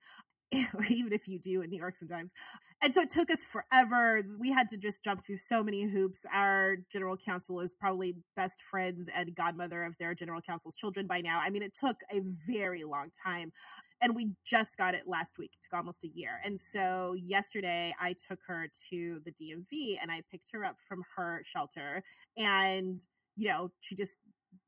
even 0.91 1.13
if 1.13 1.29
you 1.29 1.39
do 1.39 1.63
in 1.63 1.71
New 1.71 1.79
York 1.79 1.97
sometimes. 1.97 2.33
And 2.81 2.95
so 2.95 3.03
it 3.03 3.11
took 3.11 3.31
us 3.31 3.45
forever. 3.45 4.23
We 4.39 4.53
had 4.53 4.69
to 4.69 4.79
just 4.79 5.03
jump 5.03 5.25
through 5.27 5.39
so 5.39 5.65
many 5.65 5.91
hoops. 5.91 6.25
Our 6.33 6.77
general 6.91 7.17
counsel 7.17 7.61
is 7.61 7.75
probably 7.75 8.17
best 8.37 8.63
friends 8.63 9.11
and 9.13 9.35
godmother 9.35 9.83
of 9.83 9.99
their 9.99 10.15
general 10.15 10.41
counsel's 10.41 10.77
children 10.77 11.07
by 11.07 11.21
now. 11.21 11.41
I 11.43 11.51
mean, 11.51 11.63
it 11.63 11.75
took 11.75 11.97
a 12.11 12.21
very 12.47 12.85
long 12.85 13.11
time. 13.25 13.53
And 14.01 14.15
we 14.15 14.31
just 14.47 14.79
got 14.79 14.95
it 14.95 15.09
last 15.09 15.39
week. 15.39 15.51
It 15.55 15.67
took 15.69 15.77
almost 15.77 16.05
a 16.05 16.09
year. 16.09 16.41
And 16.45 16.59
so 16.59 17.15
yesterday 17.21 17.93
I 18.01 18.15
took 18.15 18.39
her 18.47 18.69
to 18.91 19.21
the 19.25 19.33
DMV 19.33 19.97
and 20.01 20.11
I 20.11 20.23
picked 20.31 20.53
her 20.53 20.65
up 20.65 20.77
from 20.79 21.03
her 21.17 21.43
shelter. 21.45 22.05
And, 22.37 23.01
you 23.37 23.49
know, 23.49 23.73
she 23.81 23.97
just 23.97 24.23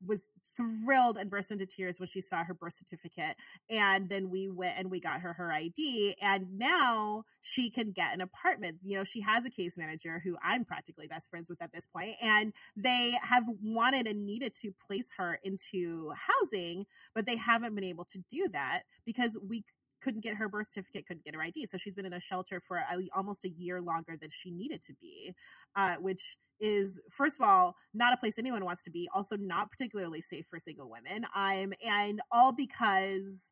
was 0.05 0.29
thrilled 0.45 1.17
and 1.17 1.29
burst 1.29 1.51
into 1.51 1.65
tears 1.65 1.99
when 1.99 2.07
she 2.07 2.21
saw 2.21 2.43
her 2.43 2.53
birth 2.53 2.73
certificate. 2.73 3.35
And 3.69 4.09
then 4.09 4.29
we 4.29 4.49
went 4.49 4.77
and 4.77 4.89
we 4.89 4.99
got 4.99 5.21
her 5.21 5.33
her 5.33 5.51
ID. 5.51 6.15
And 6.21 6.57
now 6.57 7.23
she 7.41 7.69
can 7.69 7.91
get 7.91 8.13
an 8.13 8.21
apartment. 8.21 8.77
You 8.83 8.97
know, 8.97 9.03
she 9.03 9.21
has 9.21 9.45
a 9.45 9.49
case 9.49 9.77
manager 9.77 10.21
who 10.23 10.37
I'm 10.43 10.65
practically 10.65 11.07
best 11.07 11.29
friends 11.29 11.49
with 11.49 11.61
at 11.61 11.71
this 11.71 11.87
point, 11.87 12.15
And 12.21 12.53
they 12.75 13.15
have 13.29 13.43
wanted 13.61 14.07
and 14.07 14.25
needed 14.25 14.53
to 14.61 14.71
place 14.71 15.13
her 15.17 15.39
into 15.43 16.11
housing, 16.27 16.85
but 17.13 17.25
they 17.25 17.37
haven't 17.37 17.75
been 17.75 17.83
able 17.83 18.05
to 18.05 18.19
do 18.29 18.47
that 18.51 18.83
because 19.05 19.39
we 19.47 19.63
couldn't 20.01 20.23
get 20.23 20.35
her 20.35 20.49
birth 20.49 20.67
certificate, 20.67 21.05
couldn't 21.05 21.25
get 21.25 21.35
her 21.35 21.41
ID. 21.41 21.65
So 21.65 21.77
she's 21.77 21.95
been 21.95 22.05
in 22.05 22.13
a 22.13 22.19
shelter 22.19 22.59
for 22.59 22.81
almost 23.15 23.45
a 23.45 23.49
year 23.49 23.81
longer 23.81 24.15
than 24.19 24.29
she 24.29 24.51
needed 24.51 24.81
to 24.83 24.93
be, 24.99 25.33
uh, 25.75 25.95
which 25.99 26.35
is 26.61 27.01
first 27.09 27.39
of 27.41 27.47
all 27.47 27.75
not 27.93 28.13
a 28.13 28.17
place 28.17 28.37
anyone 28.37 28.63
wants 28.63 28.83
to 28.83 28.91
be 28.91 29.09
also 29.13 29.35
not 29.35 29.69
particularly 29.71 30.21
safe 30.21 30.45
for 30.45 30.59
single 30.59 30.89
women 30.89 31.25
um 31.35 31.73
and 31.83 32.21
all 32.31 32.53
because 32.53 33.51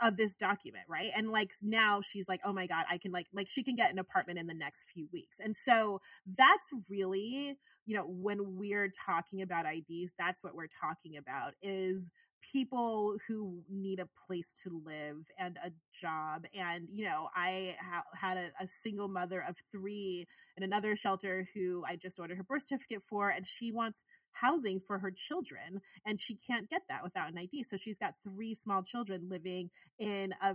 of 0.00 0.16
this 0.16 0.36
document 0.36 0.84
right 0.88 1.10
and 1.16 1.30
like 1.30 1.50
now 1.62 2.00
she's 2.00 2.28
like 2.28 2.40
oh 2.44 2.52
my 2.52 2.66
god 2.66 2.84
i 2.88 2.96
can 2.96 3.10
like 3.10 3.26
like 3.34 3.48
she 3.48 3.64
can 3.64 3.74
get 3.74 3.92
an 3.92 3.98
apartment 3.98 4.38
in 4.38 4.46
the 4.46 4.54
next 4.54 4.92
few 4.92 5.08
weeks 5.12 5.40
and 5.40 5.56
so 5.56 5.98
that's 6.38 6.72
really 6.88 7.56
you 7.84 7.94
know 7.96 8.04
when 8.06 8.56
we're 8.56 8.90
talking 9.04 9.42
about 9.42 9.66
ids 9.66 10.14
that's 10.16 10.44
what 10.44 10.54
we're 10.54 10.68
talking 10.80 11.16
about 11.16 11.54
is 11.60 12.10
people 12.40 13.16
who 13.26 13.62
need 13.68 14.00
a 14.00 14.08
place 14.26 14.52
to 14.62 14.82
live 14.84 15.30
and 15.38 15.58
a 15.64 15.70
job. 15.92 16.46
And, 16.54 16.86
you 16.90 17.04
know, 17.04 17.28
I 17.34 17.76
ha- 17.80 18.04
had 18.20 18.38
a, 18.38 18.50
a, 18.62 18.66
single 18.66 19.08
mother 19.08 19.44
of 19.46 19.56
three 19.70 20.26
in 20.56 20.62
another 20.62 20.94
shelter 20.94 21.46
who 21.54 21.84
I 21.86 21.96
just 21.96 22.18
ordered 22.20 22.36
her 22.36 22.44
birth 22.44 22.66
certificate 22.66 23.02
for, 23.02 23.30
and 23.30 23.44
she 23.46 23.72
wants 23.72 24.04
housing 24.32 24.78
for 24.78 24.98
her 25.00 25.10
children, 25.10 25.80
and 26.04 26.20
she 26.20 26.34
can't 26.34 26.70
get 26.70 26.82
that 26.88 27.02
without 27.02 27.30
an 27.30 27.38
ID. 27.38 27.64
So 27.64 27.76
she's 27.76 27.98
got 27.98 28.14
three 28.18 28.54
small 28.54 28.82
children 28.82 29.28
living 29.28 29.70
in 29.98 30.34
a 30.42 30.54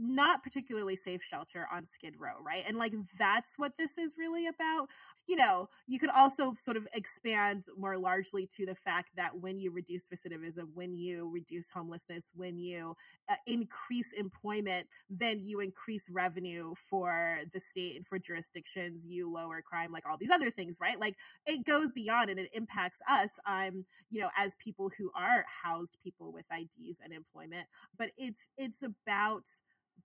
not 0.00 0.42
particularly 0.42 0.96
safe 0.96 1.22
shelter 1.22 1.66
on 1.72 1.86
Skid 1.86 2.14
Row, 2.18 2.34
right? 2.44 2.62
And 2.66 2.76
like 2.78 2.94
that's 3.18 3.54
what 3.58 3.72
this 3.78 3.98
is 3.98 4.16
really 4.18 4.46
about. 4.46 4.88
You 5.26 5.36
know, 5.36 5.68
you 5.86 5.98
could 5.98 6.10
also 6.10 6.52
sort 6.54 6.76
of 6.76 6.86
expand 6.94 7.64
more 7.76 7.98
largely 7.98 8.48
to 8.52 8.64
the 8.64 8.74
fact 8.74 9.10
that 9.16 9.38
when 9.40 9.58
you 9.58 9.70
reduce 9.70 10.08
recidivism, 10.08 10.68
when 10.74 10.96
you 10.96 11.28
reduce 11.30 11.70
homelessness, 11.72 12.30
when 12.34 12.58
you 12.58 12.94
uh, 13.28 13.34
increase 13.46 14.12
employment, 14.16 14.86
then 15.10 15.40
you 15.42 15.60
increase 15.60 16.08
revenue 16.10 16.74
for 16.74 17.40
the 17.52 17.60
state 17.60 17.96
and 17.96 18.06
for 18.06 18.18
jurisdictions, 18.18 19.06
you 19.08 19.30
lower 19.30 19.60
crime, 19.60 19.92
like 19.92 20.04
all 20.08 20.16
these 20.18 20.30
other 20.30 20.50
things, 20.50 20.78
right? 20.80 20.98
Like 20.98 21.16
it 21.46 21.66
goes 21.66 21.92
beyond 21.92 22.30
and 22.30 22.38
it 22.40 22.48
impacts 22.54 23.02
us, 23.08 23.38
um, 23.46 23.84
you 24.10 24.20
know, 24.20 24.30
as 24.36 24.56
people 24.56 24.90
who 24.96 25.10
are 25.14 25.44
housed 25.62 25.98
people 26.02 26.32
with 26.32 26.46
IDs 26.50 27.00
and 27.02 27.12
employment. 27.12 27.66
But 27.98 28.10
it's 28.16 28.48
it's 28.56 28.82
about 28.82 29.46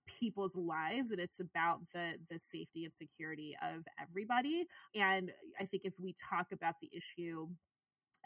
people's 0.06 0.56
lives 0.56 1.10
and 1.10 1.20
it's 1.20 1.40
about 1.40 1.80
the 1.92 2.14
the 2.30 2.38
safety 2.38 2.84
and 2.84 2.94
security 2.94 3.56
of 3.62 3.84
everybody. 4.00 4.66
And 4.94 5.30
i 5.60 5.64
think 5.64 5.84
if 5.84 5.94
we 6.00 6.12
talk 6.14 6.48
about 6.52 6.76
the 6.80 6.90
issue 6.96 7.48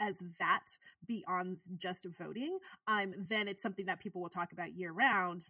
as 0.01 0.23
that 0.39 0.67
beyond 1.07 1.59
just 1.77 2.07
voting 2.19 2.59
um 2.87 3.13
then 3.29 3.49
it's 3.49 3.63
something 3.63 3.87
that 3.87 4.01
people 4.01 4.21
will 4.21 4.29
talk 4.29 4.53
about 4.53 4.75
year 4.77 4.93
round 4.93 5.47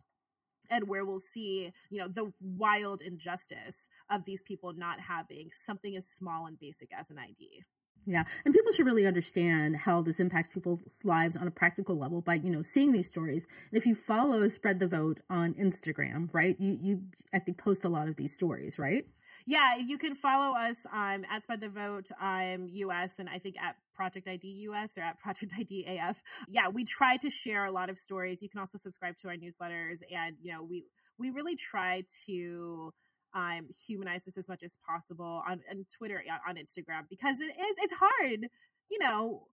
and 0.70 0.88
where 0.88 1.04
we'll 1.04 1.18
see 1.18 1.72
you 1.90 1.98
know 1.98 2.09
the 2.09 2.33
wild 2.40 3.02
injustice 3.02 3.88
of 4.11 4.24
these 4.24 4.42
people 4.42 4.72
not 4.72 5.00
having 5.00 5.48
something 5.52 5.96
as 5.96 6.07
small 6.07 6.46
and 6.46 6.59
basic 6.59 6.90
as 6.98 7.11
an 7.11 7.18
id 7.18 7.62
yeah. 8.09 8.25
And 8.44 8.55
people 8.55 8.73
should 8.73 8.87
really 8.87 9.07
understand 9.07 9.77
how 9.77 10.01
this 10.01 10.18
impacts 10.18 10.49
people's 10.49 11.05
lives 11.05 11.37
on 11.37 11.47
a 11.47 11.51
practical 11.51 11.94
level 11.94 12.23
by, 12.23 12.35
you 12.35 12.51
know, 12.51 12.62
seeing 12.62 12.92
these 12.92 13.07
stories. 13.07 13.47
And 13.71 13.77
if 13.77 13.85
you 13.85 13.94
follow 13.94 14.49
Spread 14.49 14.81
the 14.81 14.88
Vote 14.88 15.21
on 15.29 15.53
Instagram, 15.55 16.31
right, 16.33 16.57
you, 16.59 16.79
you 16.81 17.03
I 17.35 17.38
think 17.38 17.59
post 17.59 17.85
a 17.85 17.90
lot 17.90 18.09
of 18.09 18.16
these 18.16 18.33
stories, 18.33 18.79
right? 18.79 19.05
Yeah, 19.47 19.77
you 19.77 19.99
can 19.99 20.14
follow 20.14 20.57
us 20.57 20.87
um, 20.90 21.27
at 21.31 21.42
Spread 21.42 21.61
the 21.61 21.68
Vote 21.68 22.11
um, 22.18 22.66
US 22.71 23.18
and 23.18 23.29
I 23.29 23.38
think 23.38 23.57
at 23.61 23.77
Project 23.94 24.27
ID 24.27 24.47
US 24.71 24.97
or 24.97 25.03
at 25.03 25.18
Project 25.23 25.53
ID 25.59 25.85
AF. 25.87 26.23
Yeah, 26.49 26.68
we 26.68 26.85
try 26.85 27.18
to 27.18 27.29
share 27.29 27.66
a 27.66 27.71
lot 27.71 27.90
of 27.90 27.99
stories. 27.99 28.42
You 28.42 28.49
can 28.49 28.61
also 28.61 28.79
subscribe 28.79 29.18
to 29.18 29.29
our 29.29 29.37
newsletters 29.37 30.01
and, 30.11 30.37
you 30.40 30.53
know, 30.53 30.62
we 30.62 30.87
we 31.18 31.31
really 31.31 31.57
try 31.57 32.05
to 32.27 32.92
um, 33.38 33.68
humanize 33.87 34.24
this 34.24 34.38
as 34.38 34.48
much 34.48 34.62
as 34.62 34.79
possible 34.87 35.42
on, 35.46 35.61
on 35.70 35.87
Twitter, 35.96 36.22
on 36.46 36.57
Instagram, 36.57 37.09
because 37.09 37.40
it 37.40 37.51
is, 37.51 37.77
it's 37.81 37.94
hard, 37.98 38.48
you 38.90 38.98
know, 38.98 39.46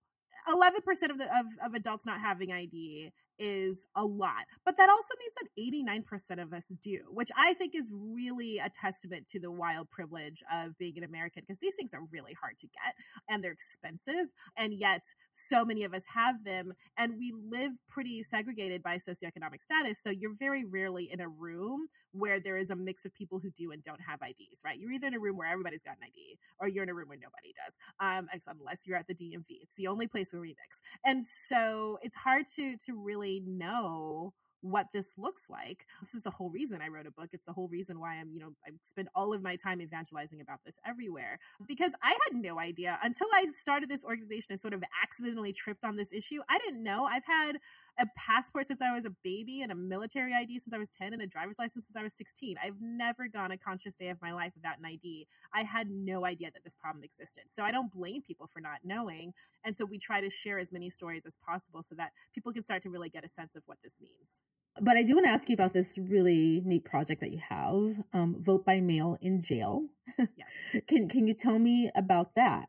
11% 0.49 1.09
of 1.09 1.17
the 1.17 1.25
of, 1.25 1.45
of 1.63 1.73
adults 1.73 2.05
not 2.05 2.19
having 2.19 2.51
ID 2.51 3.11
is 3.37 3.87
a 3.95 4.03
lot. 4.03 4.45
But 4.65 4.77
that 4.77 4.89
also 4.89 5.13
means 5.19 5.33
that 5.41 6.37
89% 6.37 6.41
of 6.41 6.53
us 6.53 6.73
do, 6.81 6.99
which 7.09 7.29
I 7.37 7.53
think 7.53 7.75
is 7.75 7.91
really 7.93 8.59
a 8.59 8.69
testament 8.69 9.27
to 9.27 9.39
the 9.39 9.51
wild 9.51 9.89
privilege 9.89 10.43
of 10.51 10.77
being 10.77 10.97
an 10.97 11.03
American 11.03 11.43
because 11.43 11.59
these 11.59 11.75
things 11.75 11.93
are 11.93 12.01
really 12.11 12.33
hard 12.39 12.57
to 12.59 12.67
get 12.67 12.95
and 13.29 13.43
they're 13.43 13.51
expensive. 13.51 14.33
And 14.57 14.73
yet, 14.73 15.01
so 15.31 15.65
many 15.65 15.83
of 15.83 15.93
us 15.93 16.07
have 16.13 16.45
them. 16.45 16.73
And 16.97 17.17
we 17.17 17.33
live 17.33 17.73
pretty 17.89 18.23
segregated 18.23 18.81
by 18.81 18.95
socioeconomic 18.95 19.61
status. 19.61 20.01
So 20.01 20.09
you're 20.09 20.35
very 20.37 20.63
rarely 20.63 21.09
in 21.11 21.19
a 21.19 21.27
room 21.27 21.87
where 22.17 22.39
there 22.39 22.57
is 22.57 22.69
a 22.69 22.75
mix 22.75 23.05
of 23.05 23.13
people 23.13 23.39
who 23.39 23.49
do 23.51 23.71
and 23.71 23.83
don't 23.83 24.01
have 24.01 24.21
IDs, 24.21 24.61
right? 24.63 24.79
You're 24.79 24.91
either 24.91 25.07
in 25.07 25.13
a 25.13 25.19
room 25.19 25.37
where 25.37 25.47
everybody's 25.47 25.83
got 25.83 25.97
an 25.97 26.07
ID 26.07 26.37
or 26.59 26.67
you're 26.67 26.83
in 26.83 26.89
a 26.89 26.93
room 26.93 27.09
where 27.09 27.17
nobody 27.17 27.53
does, 27.53 27.77
um, 27.99 28.27
unless 28.47 28.87
you're 28.87 28.97
at 28.97 29.07
the 29.07 29.15
DMV. 29.15 29.61
It's 29.61 29.75
the 29.75 29.87
only 29.87 30.07
place 30.07 30.31
where 30.31 30.41
we 30.41 30.55
mix. 30.61 30.81
And 31.03 31.23
so 31.23 31.97
it's 32.01 32.17
hard 32.17 32.45
to, 32.55 32.77
to 32.85 32.93
really 32.93 33.41
know 33.45 34.33
what 34.65 34.87
this 34.93 35.17
looks 35.17 35.47
like. 35.49 35.85
This 36.01 36.15
is 36.15 36.23
the 36.23 36.31
whole 36.31 36.49
reason 36.49 36.81
I 36.81 36.87
wrote 36.87 37.05
a 37.05 37.11
book. 37.11 37.29
It's 37.33 37.45
the 37.45 37.53
whole 37.53 37.67
reason 37.67 37.99
why 37.99 38.15
I'm, 38.15 38.31
you 38.33 38.39
know, 38.39 38.49
I 38.65 38.71
spend 38.81 39.09
all 39.13 39.33
of 39.33 39.43
my 39.43 39.55
time 39.55 39.79
evangelizing 39.79 40.41
about 40.41 40.59
this 40.65 40.79
everywhere 40.85 41.39
because 41.67 41.93
I 42.01 42.09
had 42.09 42.41
no 42.41 42.59
idea 42.59 42.97
until 43.03 43.27
I 43.33 43.45
started 43.49 43.89
this 43.89 44.03
organization. 44.03 44.53
I 44.53 44.55
sort 44.55 44.73
of 44.73 44.83
accidentally 45.03 45.53
tripped 45.53 45.85
on 45.85 45.97
this 45.97 46.11
issue. 46.11 46.41
I 46.49 46.57
didn't 46.57 46.83
know. 46.83 47.05
I've 47.05 47.27
had 47.27 47.59
a 47.97 48.05
passport 48.17 48.65
since 48.65 48.81
I 48.81 48.93
was 48.93 49.05
a 49.05 49.15
baby 49.23 49.61
and 49.61 49.71
a 49.71 49.75
military 49.75 50.33
ID 50.33 50.59
since 50.59 50.73
I 50.73 50.77
was 50.77 50.89
10 50.89 51.13
and 51.13 51.21
a 51.21 51.27
driver's 51.27 51.59
license 51.59 51.85
since 51.85 51.95
I 51.95 52.03
was 52.03 52.13
16. 52.13 52.57
I've 52.61 52.81
never 52.81 53.27
gone 53.27 53.51
a 53.51 53.57
conscious 53.57 53.95
day 53.95 54.09
of 54.09 54.21
my 54.21 54.33
life 54.33 54.53
without 54.55 54.79
an 54.79 54.85
ID. 54.85 55.27
I 55.53 55.61
had 55.61 55.89
no 55.89 56.25
idea 56.25 56.51
that 56.51 56.63
this 56.63 56.75
problem 56.75 57.03
existed. 57.03 57.45
So 57.47 57.63
I 57.63 57.71
don't 57.71 57.91
blame 57.91 58.21
people 58.21 58.47
for 58.47 58.59
not 58.59 58.79
knowing. 58.83 59.33
And 59.63 59.77
so 59.77 59.85
we 59.85 59.97
try 59.97 60.21
to 60.21 60.29
share 60.29 60.59
as 60.59 60.71
many 60.71 60.89
stories 60.89 61.25
as 61.25 61.37
possible 61.37 61.83
so 61.83 61.95
that 61.95 62.11
people 62.33 62.51
can 62.51 62.61
start 62.61 62.81
to 62.83 62.89
really 62.89 63.09
get 63.09 63.23
a 63.23 63.29
sense 63.29 63.55
of 63.55 63.63
what 63.65 63.77
this 63.81 64.01
means. 64.01 64.41
But 64.81 64.97
I 64.97 65.03
do 65.03 65.15
want 65.15 65.25
to 65.25 65.31
ask 65.31 65.47
you 65.47 65.53
about 65.53 65.73
this 65.73 65.97
really 65.97 66.61
neat 66.65 66.83
project 66.83 67.21
that 67.21 67.31
you 67.31 67.39
have, 67.39 68.03
um, 68.11 68.35
Vote 68.41 68.65
by 68.65 68.81
Mail 68.81 69.17
in 69.21 69.39
Jail. 69.39 69.87
Yes. 70.37 70.83
can 70.87 71.07
Can 71.07 71.27
you 71.27 71.33
tell 71.33 71.59
me 71.59 71.89
about 71.95 72.35
that? 72.35 72.67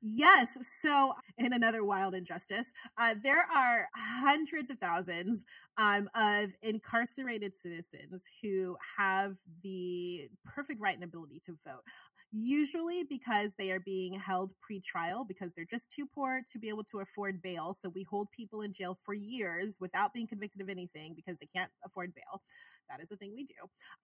Yes. 0.00 0.56
So, 0.80 1.12
in 1.36 1.52
another 1.52 1.84
wild 1.84 2.14
injustice, 2.14 2.72
uh, 2.96 3.14
there 3.20 3.40
are 3.54 3.88
hundreds 3.96 4.70
of 4.70 4.78
thousands 4.78 5.44
um, 5.76 6.08
of 6.14 6.50
incarcerated 6.62 7.54
citizens 7.54 8.30
who 8.42 8.76
have 8.96 9.36
the 9.62 10.28
perfect 10.44 10.80
right 10.80 10.94
and 10.94 11.02
ability 11.04 11.40
to 11.46 11.52
vote 11.64 11.82
usually 12.30 13.04
because 13.08 13.54
they 13.56 13.70
are 13.72 13.80
being 13.80 14.12
held 14.12 14.52
pre-trial 14.60 15.24
because 15.24 15.54
they're 15.54 15.64
just 15.64 15.90
too 15.90 16.04
poor 16.14 16.42
to 16.46 16.58
be 16.58 16.68
able 16.68 16.84
to 16.84 16.98
afford 17.00 17.40
bail. 17.40 17.72
So 17.72 17.88
we 17.88 18.02
hold 18.02 18.30
people 18.32 18.60
in 18.60 18.74
jail 18.74 18.94
for 18.94 19.14
years 19.14 19.78
without 19.80 20.12
being 20.12 20.26
convicted 20.26 20.60
of 20.60 20.68
anything 20.68 21.14
because 21.16 21.38
they 21.38 21.46
can't 21.46 21.70
afford 21.86 22.12
bail. 22.14 22.42
That 22.88 23.00
is 23.00 23.12
a 23.12 23.16
thing 23.16 23.32
we 23.34 23.44
do. 23.44 23.54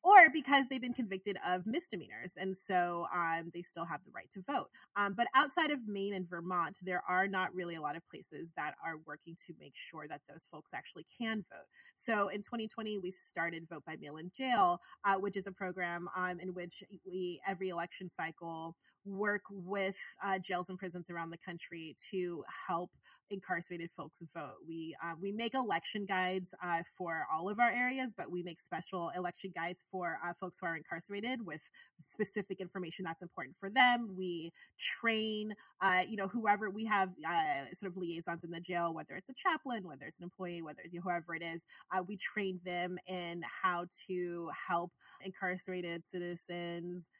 Or 0.02 0.30
because 0.32 0.68
they've 0.68 0.80
been 0.80 0.92
convicted 0.92 1.38
of 1.46 1.66
misdemeanors 1.66 2.36
and 2.38 2.54
so 2.54 3.06
um, 3.14 3.50
they 3.54 3.62
still 3.62 3.84
have 3.84 4.04
the 4.04 4.10
right 4.14 4.30
to 4.30 4.40
vote. 4.40 4.68
Um, 4.96 5.14
but 5.16 5.26
outside 5.34 5.70
of 5.70 5.86
Maine 5.86 6.14
and 6.14 6.28
Vermont, 6.28 6.78
there 6.82 7.02
are 7.08 7.26
not 7.26 7.54
really 7.54 7.74
a 7.74 7.80
lot 7.80 7.96
of 7.96 8.06
places 8.06 8.52
that 8.56 8.74
are 8.84 8.96
working 9.06 9.34
to 9.46 9.54
make 9.58 9.76
sure 9.76 10.06
that 10.08 10.22
those 10.28 10.44
folks 10.44 10.74
actually 10.74 11.04
can 11.18 11.38
vote. 11.38 11.66
So 11.96 12.28
in 12.28 12.40
2020, 12.40 12.98
we 12.98 13.10
started 13.10 13.68
Vote 13.68 13.84
by 13.86 13.96
Mail 14.00 14.16
in 14.16 14.30
Jail, 14.36 14.80
uh, 15.04 15.16
which 15.16 15.36
is 15.36 15.46
a 15.46 15.52
program 15.52 16.08
um, 16.16 16.40
in 16.40 16.54
which 16.54 16.82
we 17.06 17.40
every 17.46 17.68
election 17.68 18.08
cycle 18.08 18.76
work 19.04 19.42
with 19.50 19.96
uh, 20.24 20.38
jails 20.38 20.68
and 20.68 20.78
prisons 20.78 21.10
around 21.10 21.30
the 21.30 21.38
country 21.38 21.96
to 22.10 22.44
help 22.68 22.90
incarcerated 23.30 23.90
folks 23.90 24.22
vote. 24.34 24.56
We 24.66 24.96
uh, 25.02 25.14
we 25.20 25.32
make 25.32 25.54
election 25.54 26.06
guides 26.06 26.54
uh, 26.62 26.82
for 26.96 27.26
all 27.32 27.48
of 27.48 27.58
our 27.58 27.70
areas, 27.70 28.14
but 28.16 28.30
we 28.30 28.42
make 28.42 28.60
special 28.60 29.10
election 29.16 29.52
guides 29.54 29.84
for 29.90 30.18
uh, 30.24 30.32
folks 30.32 30.58
who 30.60 30.66
are 30.66 30.76
incarcerated 30.76 31.46
with 31.46 31.70
specific 31.98 32.60
information 32.60 33.04
that's 33.04 33.22
important 33.22 33.56
for 33.56 33.70
them. 33.70 34.14
We 34.16 34.52
train, 34.78 35.54
uh, 35.80 36.02
you 36.08 36.16
know, 36.16 36.28
whoever 36.28 36.70
we 36.70 36.86
have 36.86 37.10
uh, 37.28 37.72
sort 37.72 37.92
of 37.92 37.96
liaisons 37.96 38.44
in 38.44 38.50
the 38.50 38.60
jail, 38.60 38.94
whether 38.94 39.14
it's 39.16 39.30
a 39.30 39.34
chaplain, 39.34 39.86
whether 39.86 40.04
it's 40.06 40.20
an 40.20 40.24
employee, 40.24 40.62
whether 40.62 40.80
it's 40.84 40.96
whoever 41.02 41.34
it 41.34 41.42
is. 41.42 41.66
we 42.06 42.16
train 42.16 42.60
them 42.64 42.98
in 43.06 43.42
how 43.62 43.86
to 44.06 44.50
help 44.68 44.92
incarcerated 45.24 46.04
citizens 46.04 47.10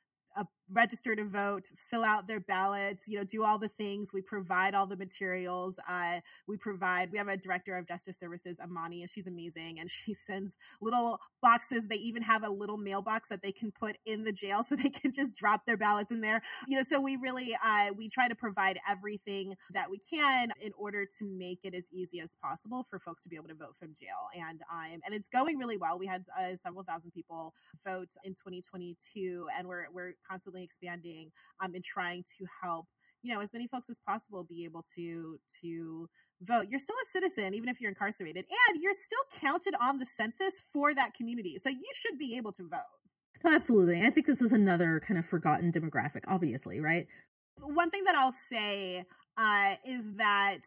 register 0.73 1.15
to 1.15 1.25
vote, 1.25 1.69
fill 1.77 2.05
out 2.05 2.27
their 2.27 2.41
ballots, 2.41 3.07
you 3.09 3.19
know, 3.19 3.25
do 3.25 3.45
all 3.45 3.59
the 3.59 3.69
things. 3.69 4.11
We 4.13 4.23
provide 4.23 4.75
all 4.75 4.87
the 4.87 4.97
materials. 4.97 5.79
Uh, 5.89 6.21
we 6.49 6.57
provide, 6.57 7.11
we 7.13 7.19
have 7.19 7.29
a 7.29 7.37
director 7.37 7.77
of 7.77 7.87
justice 7.87 8.19
services, 8.19 8.59
Amani, 8.63 9.03
and 9.03 9.11
she's 9.11 9.27
amazing. 9.27 9.79
And 9.79 9.91
she 9.91 10.15
sends 10.15 10.57
little 10.81 11.21
boxes. 11.43 11.89
They 11.89 11.97
even 11.97 12.23
have 12.23 12.43
a 12.43 12.51
little 12.51 12.79
mailbox 12.79 13.29
that 13.29 13.43
they 13.43 13.53
can 13.53 13.73
put 13.73 13.97
in 14.07 14.25
the 14.25 14.33
jail 14.33 14.63
so 14.65 14.77
they 14.77 14.91
can 14.91 15.13
just 15.13 15.35
drop 15.35 15.67
their 15.67 15.77
ballots 15.77 16.13
in 16.13 16.21
there. 16.21 16.41
You 16.67 16.77
know, 16.77 16.83
so 16.83 17.01
we 17.01 17.17
really, 17.17 17.57
uh, 17.65 17.91
we 17.97 18.09
try 18.09 18.29
to 18.29 18.35
provide 18.35 18.79
everything 18.89 19.55
that 19.73 19.91
we 19.91 19.99
can 19.99 20.53
in 20.61 20.73
order 20.79 21.07
to 21.19 21.25
make 21.25 21.61
it 21.65 21.75
as 21.75 21.91
easy 21.93 22.21
as 22.21 22.37
possible 22.43 22.83
for 22.83 22.99
folks 22.99 23.23
to 23.25 23.29
be 23.29 23.37
able 23.37 23.49
to 23.49 23.55
vote 23.55 23.77
from 23.77 23.95
jail. 23.95 24.29
And, 24.35 24.61
um, 24.73 25.01
and 25.05 25.15
it's 25.15 25.29
going 25.29 25.59
really 25.59 25.77
well. 25.77 25.99
We 25.99 26.07
had 26.07 26.25
uh, 26.39 26.57
several 26.57 26.85
thousand 26.85 27.11
people 27.11 27.53
vote 27.85 28.11
in 28.25 28.33
2022 28.33 29.49
and 29.57 29.69
we're, 29.69 29.87
we're 29.93 30.15
constantly 30.27 30.54
expanding 30.63 31.31
um, 31.63 31.75
and 31.75 31.83
trying 31.83 32.23
to 32.39 32.47
help 32.63 32.87
you 33.23 33.35
know 33.35 33.41
as 33.41 33.53
many 33.53 33.67
folks 33.67 33.91
as 33.91 33.99
possible 33.99 34.45
be 34.45 34.65
able 34.65 34.83
to 34.95 35.39
to 35.63 36.09
vote. 36.43 36.67
You're 36.69 36.81
still 36.81 36.97
a 37.03 37.07
citizen 37.07 37.55
even 37.55 37.69
if 37.69 37.81
you're 37.81 37.91
incarcerated 37.91 38.45
and 38.69 38.83
you're 38.83 38.95
still 38.95 39.25
counted 39.41 39.75
on 39.81 39.99
the 39.99 40.07
census 40.07 40.61
for 40.61 40.95
that 40.95 41.15
community 41.15 41.57
so 41.59 41.71
you 41.71 41.91
should 41.95 42.19
be 42.19 42.37
able 42.37 42.53
to 42.53 42.63
vote. 42.69 42.81
No, 43.45 43.55
absolutely 43.55 44.07
i 44.07 44.11
think 44.11 44.27
this 44.27 44.41
is 44.41 44.53
another 44.53 45.01
kind 45.07 45.19
of 45.19 45.27
forgotten 45.27 45.73
demographic 45.73 46.23
obviously 46.29 46.81
right? 46.81 47.07
One 47.61 47.91
thing 47.91 48.05
that 48.05 48.15
i'll 48.15 48.33
say 48.33 49.05
uh, 49.37 49.75
is 49.87 50.15
that 50.15 50.61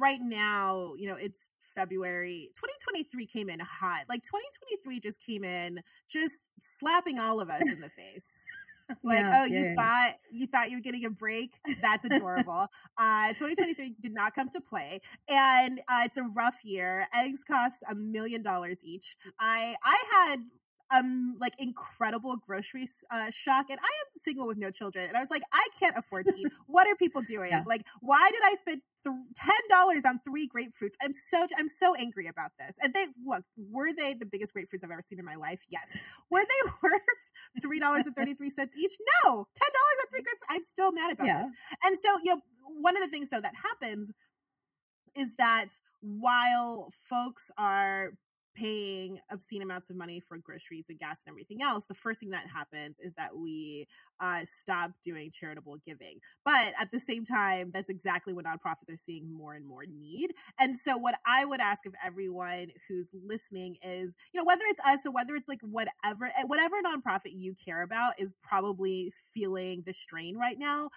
right 0.00 0.20
now, 0.20 0.94
you 0.96 1.06
know, 1.06 1.16
it's 1.18 1.50
February. 1.74 2.50
2023 2.54 3.26
came 3.26 3.48
in 3.48 3.60
hot. 3.60 4.04
Like 4.08 4.22
2023 4.22 5.00
just 5.00 5.24
came 5.24 5.44
in 5.44 5.80
just 6.10 6.50
slapping 6.60 7.18
all 7.18 7.40
of 7.40 7.48
us 7.48 7.62
in 7.62 7.80
the 7.80 7.88
face. 7.88 8.46
like, 9.02 9.20
yeah, 9.20 9.40
oh, 9.40 9.44
you 9.46 9.60
yeah. 9.60 9.74
thought 9.76 10.12
you 10.30 10.46
thought 10.46 10.70
you 10.70 10.76
were 10.76 10.82
getting 10.82 11.04
a 11.04 11.10
break? 11.10 11.54
That's 11.80 12.04
adorable. 12.04 12.66
uh, 12.98 13.28
2023 13.28 13.94
did 14.00 14.12
not 14.12 14.34
come 14.34 14.48
to 14.50 14.60
play, 14.60 15.00
and 15.28 15.80
uh, 15.88 16.02
it's 16.04 16.18
a 16.18 16.24
rough 16.24 16.60
year. 16.64 17.06
Eggs 17.14 17.44
cost 17.44 17.84
a 17.90 17.94
million 17.94 18.42
dollars 18.42 18.82
each. 18.84 19.16
I 19.38 19.76
I 19.84 20.04
had 20.12 20.40
um 20.92 21.36
like 21.40 21.54
incredible 21.58 22.36
grocery 22.36 22.84
uh, 23.10 23.30
shock 23.30 23.66
and 23.70 23.78
i 23.80 23.84
am 23.84 24.06
single 24.10 24.46
with 24.46 24.58
no 24.58 24.70
children 24.70 25.06
and 25.06 25.16
i 25.16 25.20
was 25.20 25.30
like 25.30 25.42
i 25.52 25.66
can't 25.78 25.96
afford 25.96 26.26
to 26.26 26.34
eat. 26.36 26.46
What 26.66 26.86
are 26.86 26.96
people 26.96 27.22
doing? 27.22 27.50
Yeah. 27.50 27.62
like 27.66 27.84
why 28.00 28.30
did 28.32 28.40
i 28.44 28.54
spend 28.54 28.82
ten 29.04 29.60
dollars 29.68 30.04
on 30.04 30.18
three 30.20 30.48
grapefruits? 30.48 30.94
I'm 31.02 31.12
so 31.12 31.46
i'm 31.58 31.68
so 31.68 31.94
angry 31.98 32.28
about 32.28 32.52
this. 32.58 32.78
And 32.82 32.94
they 32.94 33.06
look 33.24 33.44
were 33.56 33.92
they 33.94 34.14
the 34.14 34.26
biggest 34.26 34.54
grapefruits 34.54 34.84
i've 34.84 34.90
ever 34.90 35.02
seen 35.02 35.18
in 35.18 35.24
my 35.24 35.34
life? 35.34 35.64
Yes. 35.68 35.98
Were 36.30 36.40
they 36.40 36.70
worth 36.82 37.32
three 37.60 37.80
dollars 37.80 38.06
and 38.06 38.16
33 38.16 38.50
cents 38.50 38.76
each? 38.76 38.92
No. 39.24 39.46
Ten 39.54 39.70
dollars 39.72 39.98
on 40.00 40.06
three 40.10 40.20
grapefruits 40.20 40.54
i'm 40.54 40.62
still 40.62 40.92
mad 40.92 41.12
about 41.12 41.26
yeah. 41.26 41.42
this 41.42 41.50
and 41.84 41.98
so 41.98 42.18
you 42.22 42.34
know 42.34 42.40
one 42.80 42.96
of 42.96 43.02
the 43.02 43.08
things 43.08 43.30
though 43.30 43.40
that 43.40 43.54
happens 43.62 44.12
is 45.14 45.36
that 45.36 45.68
while 46.00 46.88
folks 46.90 47.50
are 47.58 48.12
paying 48.54 49.18
obscene 49.30 49.62
amounts 49.62 49.90
of 49.90 49.96
money 49.96 50.20
for 50.20 50.38
groceries 50.38 50.86
and 50.88 50.98
gas 50.98 51.22
and 51.26 51.32
everything 51.32 51.62
else, 51.62 51.86
the 51.86 51.94
first 51.94 52.20
thing 52.20 52.30
that 52.30 52.48
happens 52.52 53.00
is 53.00 53.14
that 53.14 53.36
we 53.36 53.86
uh, 54.20 54.40
stop 54.44 54.92
doing 55.02 55.30
charitable 55.32 55.78
giving. 55.84 56.18
But 56.44 56.72
at 56.80 56.90
the 56.90 57.00
same 57.00 57.24
time, 57.24 57.70
that's 57.72 57.90
exactly 57.90 58.32
what 58.32 58.44
nonprofits 58.44 58.92
are 58.92 58.96
seeing 58.96 59.32
more 59.32 59.54
and 59.54 59.66
more 59.66 59.84
need. 59.86 60.30
And 60.58 60.76
so, 60.76 60.96
what 60.96 61.16
I 61.26 61.44
would 61.44 61.60
ask 61.60 61.86
of 61.86 61.94
everyone 62.04 62.68
who's 62.88 63.10
listening 63.26 63.76
is, 63.82 64.14
you 64.32 64.40
know, 64.40 64.44
whether 64.44 64.62
it's 64.68 64.80
us 64.86 65.06
or 65.06 65.12
whether 65.12 65.34
it's 65.34 65.48
like 65.48 65.60
whatever, 65.62 66.30
whatever 66.46 66.76
nonprofit 66.82 67.32
you 67.32 67.54
care 67.64 67.82
about 67.82 68.14
is 68.18 68.34
probably 68.42 69.10
feeling 69.34 69.82
the 69.84 69.92
strain 69.92 70.36
right 70.36 70.58
now. 70.58 70.90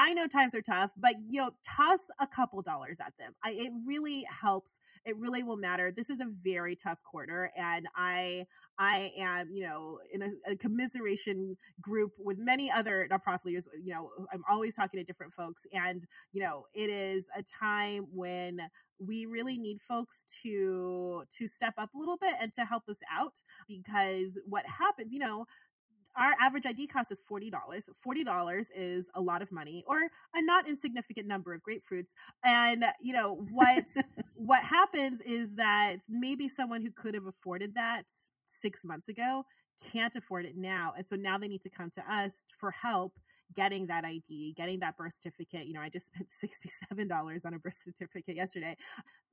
I 0.00 0.14
know 0.14 0.26
times 0.26 0.54
are 0.54 0.62
tough, 0.62 0.92
but 0.96 1.14
you 1.28 1.42
know, 1.42 1.50
toss 1.62 2.08
a 2.18 2.26
couple 2.26 2.62
dollars 2.62 3.00
at 3.04 3.12
them. 3.18 3.34
I, 3.44 3.50
it 3.50 3.72
really 3.86 4.24
helps. 4.40 4.80
It 5.04 5.14
really 5.18 5.42
will 5.42 5.58
matter. 5.58 5.92
This 5.94 6.08
is 6.08 6.22
a 6.22 6.26
very 6.42 6.74
tough 6.74 7.02
quarter, 7.04 7.52
and 7.54 7.86
I 7.94 8.46
I 8.78 9.12
am 9.18 9.50
you 9.52 9.62
know 9.68 9.98
in 10.10 10.22
a, 10.22 10.52
a 10.52 10.56
commiseration 10.56 11.58
group 11.82 12.12
with 12.18 12.38
many 12.38 12.70
other 12.70 13.06
nonprofit 13.12 13.44
leaders. 13.44 13.68
You 13.84 13.92
know, 13.92 14.10
I'm 14.32 14.42
always 14.48 14.74
talking 14.74 14.98
to 14.98 15.04
different 15.04 15.34
folks, 15.34 15.66
and 15.70 16.06
you 16.32 16.42
know, 16.42 16.64
it 16.72 16.88
is 16.88 17.28
a 17.36 17.42
time 17.42 18.06
when 18.14 18.60
we 18.98 19.26
really 19.26 19.58
need 19.58 19.82
folks 19.82 20.24
to 20.42 21.24
to 21.30 21.46
step 21.46 21.74
up 21.76 21.90
a 21.94 21.98
little 21.98 22.16
bit 22.16 22.32
and 22.40 22.54
to 22.54 22.64
help 22.64 22.88
us 22.88 23.02
out 23.12 23.42
because 23.68 24.40
what 24.46 24.64
happens, 24.66 25.12
you 25.12 25.18
know 25.18 25.44
our 26.16 26.34
average 26.40 26.66
ID 26.66 26.86
cost 26.86 27.12
is 27.12 27.20
$40. 27.30 27.50
$40 27.52 28.66
is 28.76 29.10
a 29.14 29.20
lot 29.20 29.42
of 29.42 29.52
money 29.52 29.84
or 29.86 29.98
a 30.34 30.42
not 30.42 30.68
insignificant 30.68 31.26
number 31.26 31.54
of 31.54 31.62
grapefruits. 31.62 32.14
And 32.44 32.84
you 33.00 33.12
know, 33.12 33.44
what 33.52 33.84
what 34.34 34.64
happens 34.64 35.20
is 35.22 35.56
that 35.56 35.96
maybe 36.08 36.48
someone 36.48 36.82
who 36.82 36.90
could 36.90 37.14
have 37.14 37.26
afforded 37.26 37.74
that 37.74 38.04
6 38.46 38.84
months 38.84 39.08
ago 39.08 39.44
can't 39.92 40.14
afford 40.16 40.44
it 40.44 40.56
now. 40.56 40.92
And 40.96 41.06
so 41.06 41.16
now 41.16 41.38
they 41.38 41.48
need 41.48 41.62
to 41.62 41.70
come 41.70 41.90
to 41.90 42.12
us 42.12 42.44
for 42.58 42.70
help 42.70 43.14
getting 43.54 43.86
that 43.86 44.04
ID, 44.04 44.54
getting 44.56 44.80
that 44.80 44.96
birth 44.96 45.14
certificate. 45.14 45.66
You 45.66 45.74
know, 45.74 45.80
I 45.80 45.88
just 45.88 46.06
spent 46.06 46.28
$67 47.08 47.46
on 47.46 47.54
a 47.54 47.58
birth 47.58 47.74
certificate 47.74 48.36
yesterday 48.36 48.76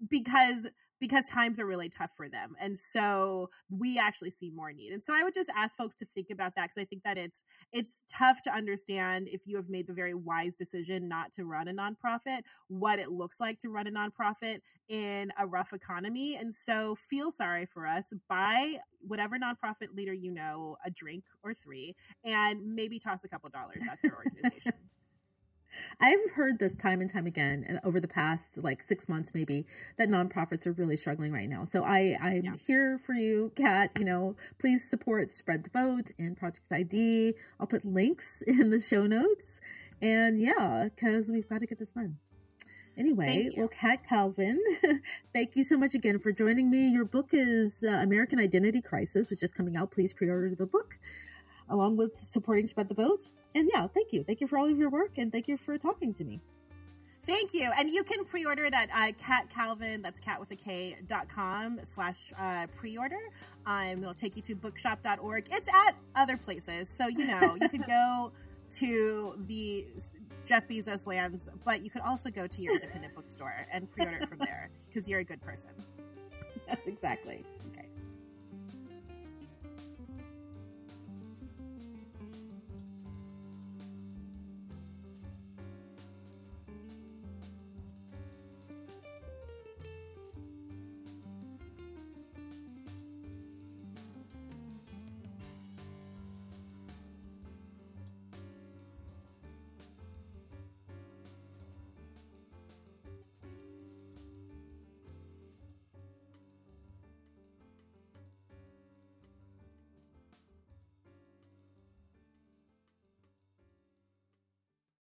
because 0.09 0.69
because 0.99 1.29
times 1.29 1.59
are 1.59 1.65
really 1.65 1.89
tough 1.89 2.11
for 2.15 2.29
them. 2.29 2.55
And 2.59 2.77
so 2.77 3.49
we 3.69 3.99
actually 3.99 4.31
see 4.31 4.49
more 4.49 4.73
need. 4.73 4.91
And 4.91 5.03
so 5.03 5.13
I 5.15 5.23
would 5.23 5.33
just 5.33 5.51
ask 5.55 5.77
folks 5.77 5.95
to 5.97 6.05
think 6.05 6.29
about 6.31 6.55
that 6.55 6.63
because 6.63 6.77
I 6.77 6.85
think 6.85 7.03
that 7.03 7.17
it's 7.17 7.43
it's 7.71 8.03
tough 8.09 8.41
to 8.43 8.53
understand 8.53 9.27
if 9.31 9.41
you 9.45 9.55
have 9.57 9.69
made 9.69 9.87
the 9.87 9.93
very 9.93 10.13
wise 10.13 10.55
decision 10.55 11.07
not 11.07 11.31
to 11.33 11.45
run 11.45 11.67
a 11.67 11.73
nonprofit, 11.73 12.41
what 12.67 12.99
it 12.99 13.09
looks 13.09 13.39
like 13.39 13.57
to 13.59 13.69
run 13.69 13.87
a 13.87 13.91
nonprofit 13.91 14.59
in 14.87 15.31
a 15.37 15.45
rough 15.45 15.73
economy. 15.73 16.35
And 16.35 16.53
so 16.53 16.95
feel 16.95 17.31
sorry 17.31 17.65
for 17.65 17.85
us. 17.85 18.13
Buy 18.29 18.75
whatever 19.01 19.37
nonprofit 19.37 19.95
leader 19.95 20.13
you 20.13 20.31
know 20.31 20.77
a 20.85 20.89
drink 20.89 21.25
or 21.43 21.53
three 21.53 21.95
and 22.23 22.75
maybe 22.75 22.99
toss 22.99 23.23
a 23.23 23.29
couple 23.29 23.49
dollars 23.49 23.83
at 23.89 23.99
their 24.01 24.15
organization. 24.17 24.73
I've 25.99 26.31
heard 26.35 26.59
this 26.59 26.75
time 26.75 27.01
and 27.01 27.11
time 27.11 27.25
again 27.25 27.65
and 27.67 27.79
over 27.83 27.99
the 27.99 28.07
past 28.07 28.63
like 28.63 28.81
six 28.81 29.07
months 29.09 29.33
maybe 29.33 29.65
that 29.97 30.09
nonprofits 30.09 30.65
are 30.67 30.73
really 30.73 30.97
struggling 30.97 31.31
right 31.31 31.49
now. 31.49 31.63
So 31.63 31.83
I 31.83 32.15
I'm 32.21 32.45
yeah. 32.45 32.53
here 32.65 32.97
for 32.97 33.13
you, 33.13 33.51
Kat. 33.55 33.91
You 33.97 34.05
know, 34.05 34.35
please 34.59 34.89
support 34.89 35.31
Spread 35.31 35.63
the 35.63 35.69
Vote 35.69 36.11
and 36.19 36.37
Project 36.37 36.71
ID. 36.71 37.33
I'll 37.59 37.67
put 37.67 37.85
links 37.85 38.41
in 38.47 38.69
the 38.69 38.79
show 38.79 39.07
notes. 39.07 39.61
And 40.01 40.39
yeah, 40.39 40.89
because 40.93 41.29
we've 41.31 41.47
got 41.49 41.59
to 41.59 41.65
get 41.65 41.79
this 41.79 41.91
done. 41.91 42.17
Anyway, 42.97 43.51
well, 43.55 43.67
Kat 43.67 44.03
Calvin, 44.03 44.59
thank 45.33 45.55
you 45.55 45.63
so 45.63 45.77
much 45.77 45.93
again 45.93 46.17
for 46.17 46.31
joining 46.31 46.71
me. 46.71 46.89
Your 46.89 47.05
book 47.05 47.29
is 47.31 47.83
uh, 47.87 47.91
American 47.91 48.39
Identity 48.39 48.81
Crisis, 48.81 49.29
which 49.29 49.43
is 49.43 49.51
coming 49.51 49.77
out. 49.77 49.91
Please 49.91 50.13
pre-order 50.13 50.55
the 50.55 50.65
book 50.65 50.97
along 51.69 51.97
with 51.97 52.17
supporting 52.17 52.65
Spread 52.65 52.89
the 52.89 52.95
Vote. 52.95 53.31
And 53.55 53.69
yeah, 53.73 53.87
thank 53.87 54.13
you. 54.13 54.23
Thank 54.23 54.41
you 54.41 54.47
for 54.47 54.57
all 54.57 54.69
of 54.69 54.77
your 54.77 54.89
work 54.89 55.17
and 55.17 55.31
thank 55.31 55.47
you 55.47 55.57
for 55.57 55.77
talking 55.77 56.13
to 56.15 56.23
me. 56.23 56.41
Thank 57.27 57.53
you. 57.53 57.69
And 57.77 57.89
you 57.91 58.03
can 58.03 58.23
pre-order 58.23 58.63
it 58.63 58.73
at 58.73 58.89
uh, 58.89 59.11
Kat 59.21 59.49
Calvin, 59.53 60.01
that's 60.01 60.21
cat 60.21 60.39
with 60.39 60.49
a 60.51 60.55
K 60.55 60.95
dot 61.07 61.27
com 61.27 61.79
slash 61.83 62.31
uh, 62.39 62.67
pre-order. 62.77 63.19
Um, 63.65 63.99
it'll 64.01 64.13
take 64.13 64.37
you 64.37 64.41
to 64.43 64.55
bookshop.org. 64.55 65.47
It's 65.51 65.67
at 65.67 65.95
other 66.15 66.37
places. 66.37 66.87
So, 66.89 67.07
you 67.07 67.27
know, 67.27 67.57
you 67.59 67.67
could 67.67 67.85
go 67.87 68.31
to 68.69 69.35
the 69.45 69.85
Jeff 70.45 70.69
Bezos 70.69 71.05
lands, 71.05 71.49
but 71.65 71.83
you 71.83 71.89
could 71.89 72.01
also 72.01 72.29
go 72.29 72.47
to 72.47 72.61
your 72.61 72.75
independent 72.75 73.13
bookstore 73.13 73.67
and 73.73 73.91
pre-order 73.91 74.19
it 74.19 74.29
from 74.29 74.39
there 74.39 74.69
because 74.87 75.09
you're 75.09 75.19
a 75.19 75.25
good 75.25 75.41
person. 75.41 75.71
That's 76.67 76.87
exactly. 76.87 77.43
Okay. 77.71 77.86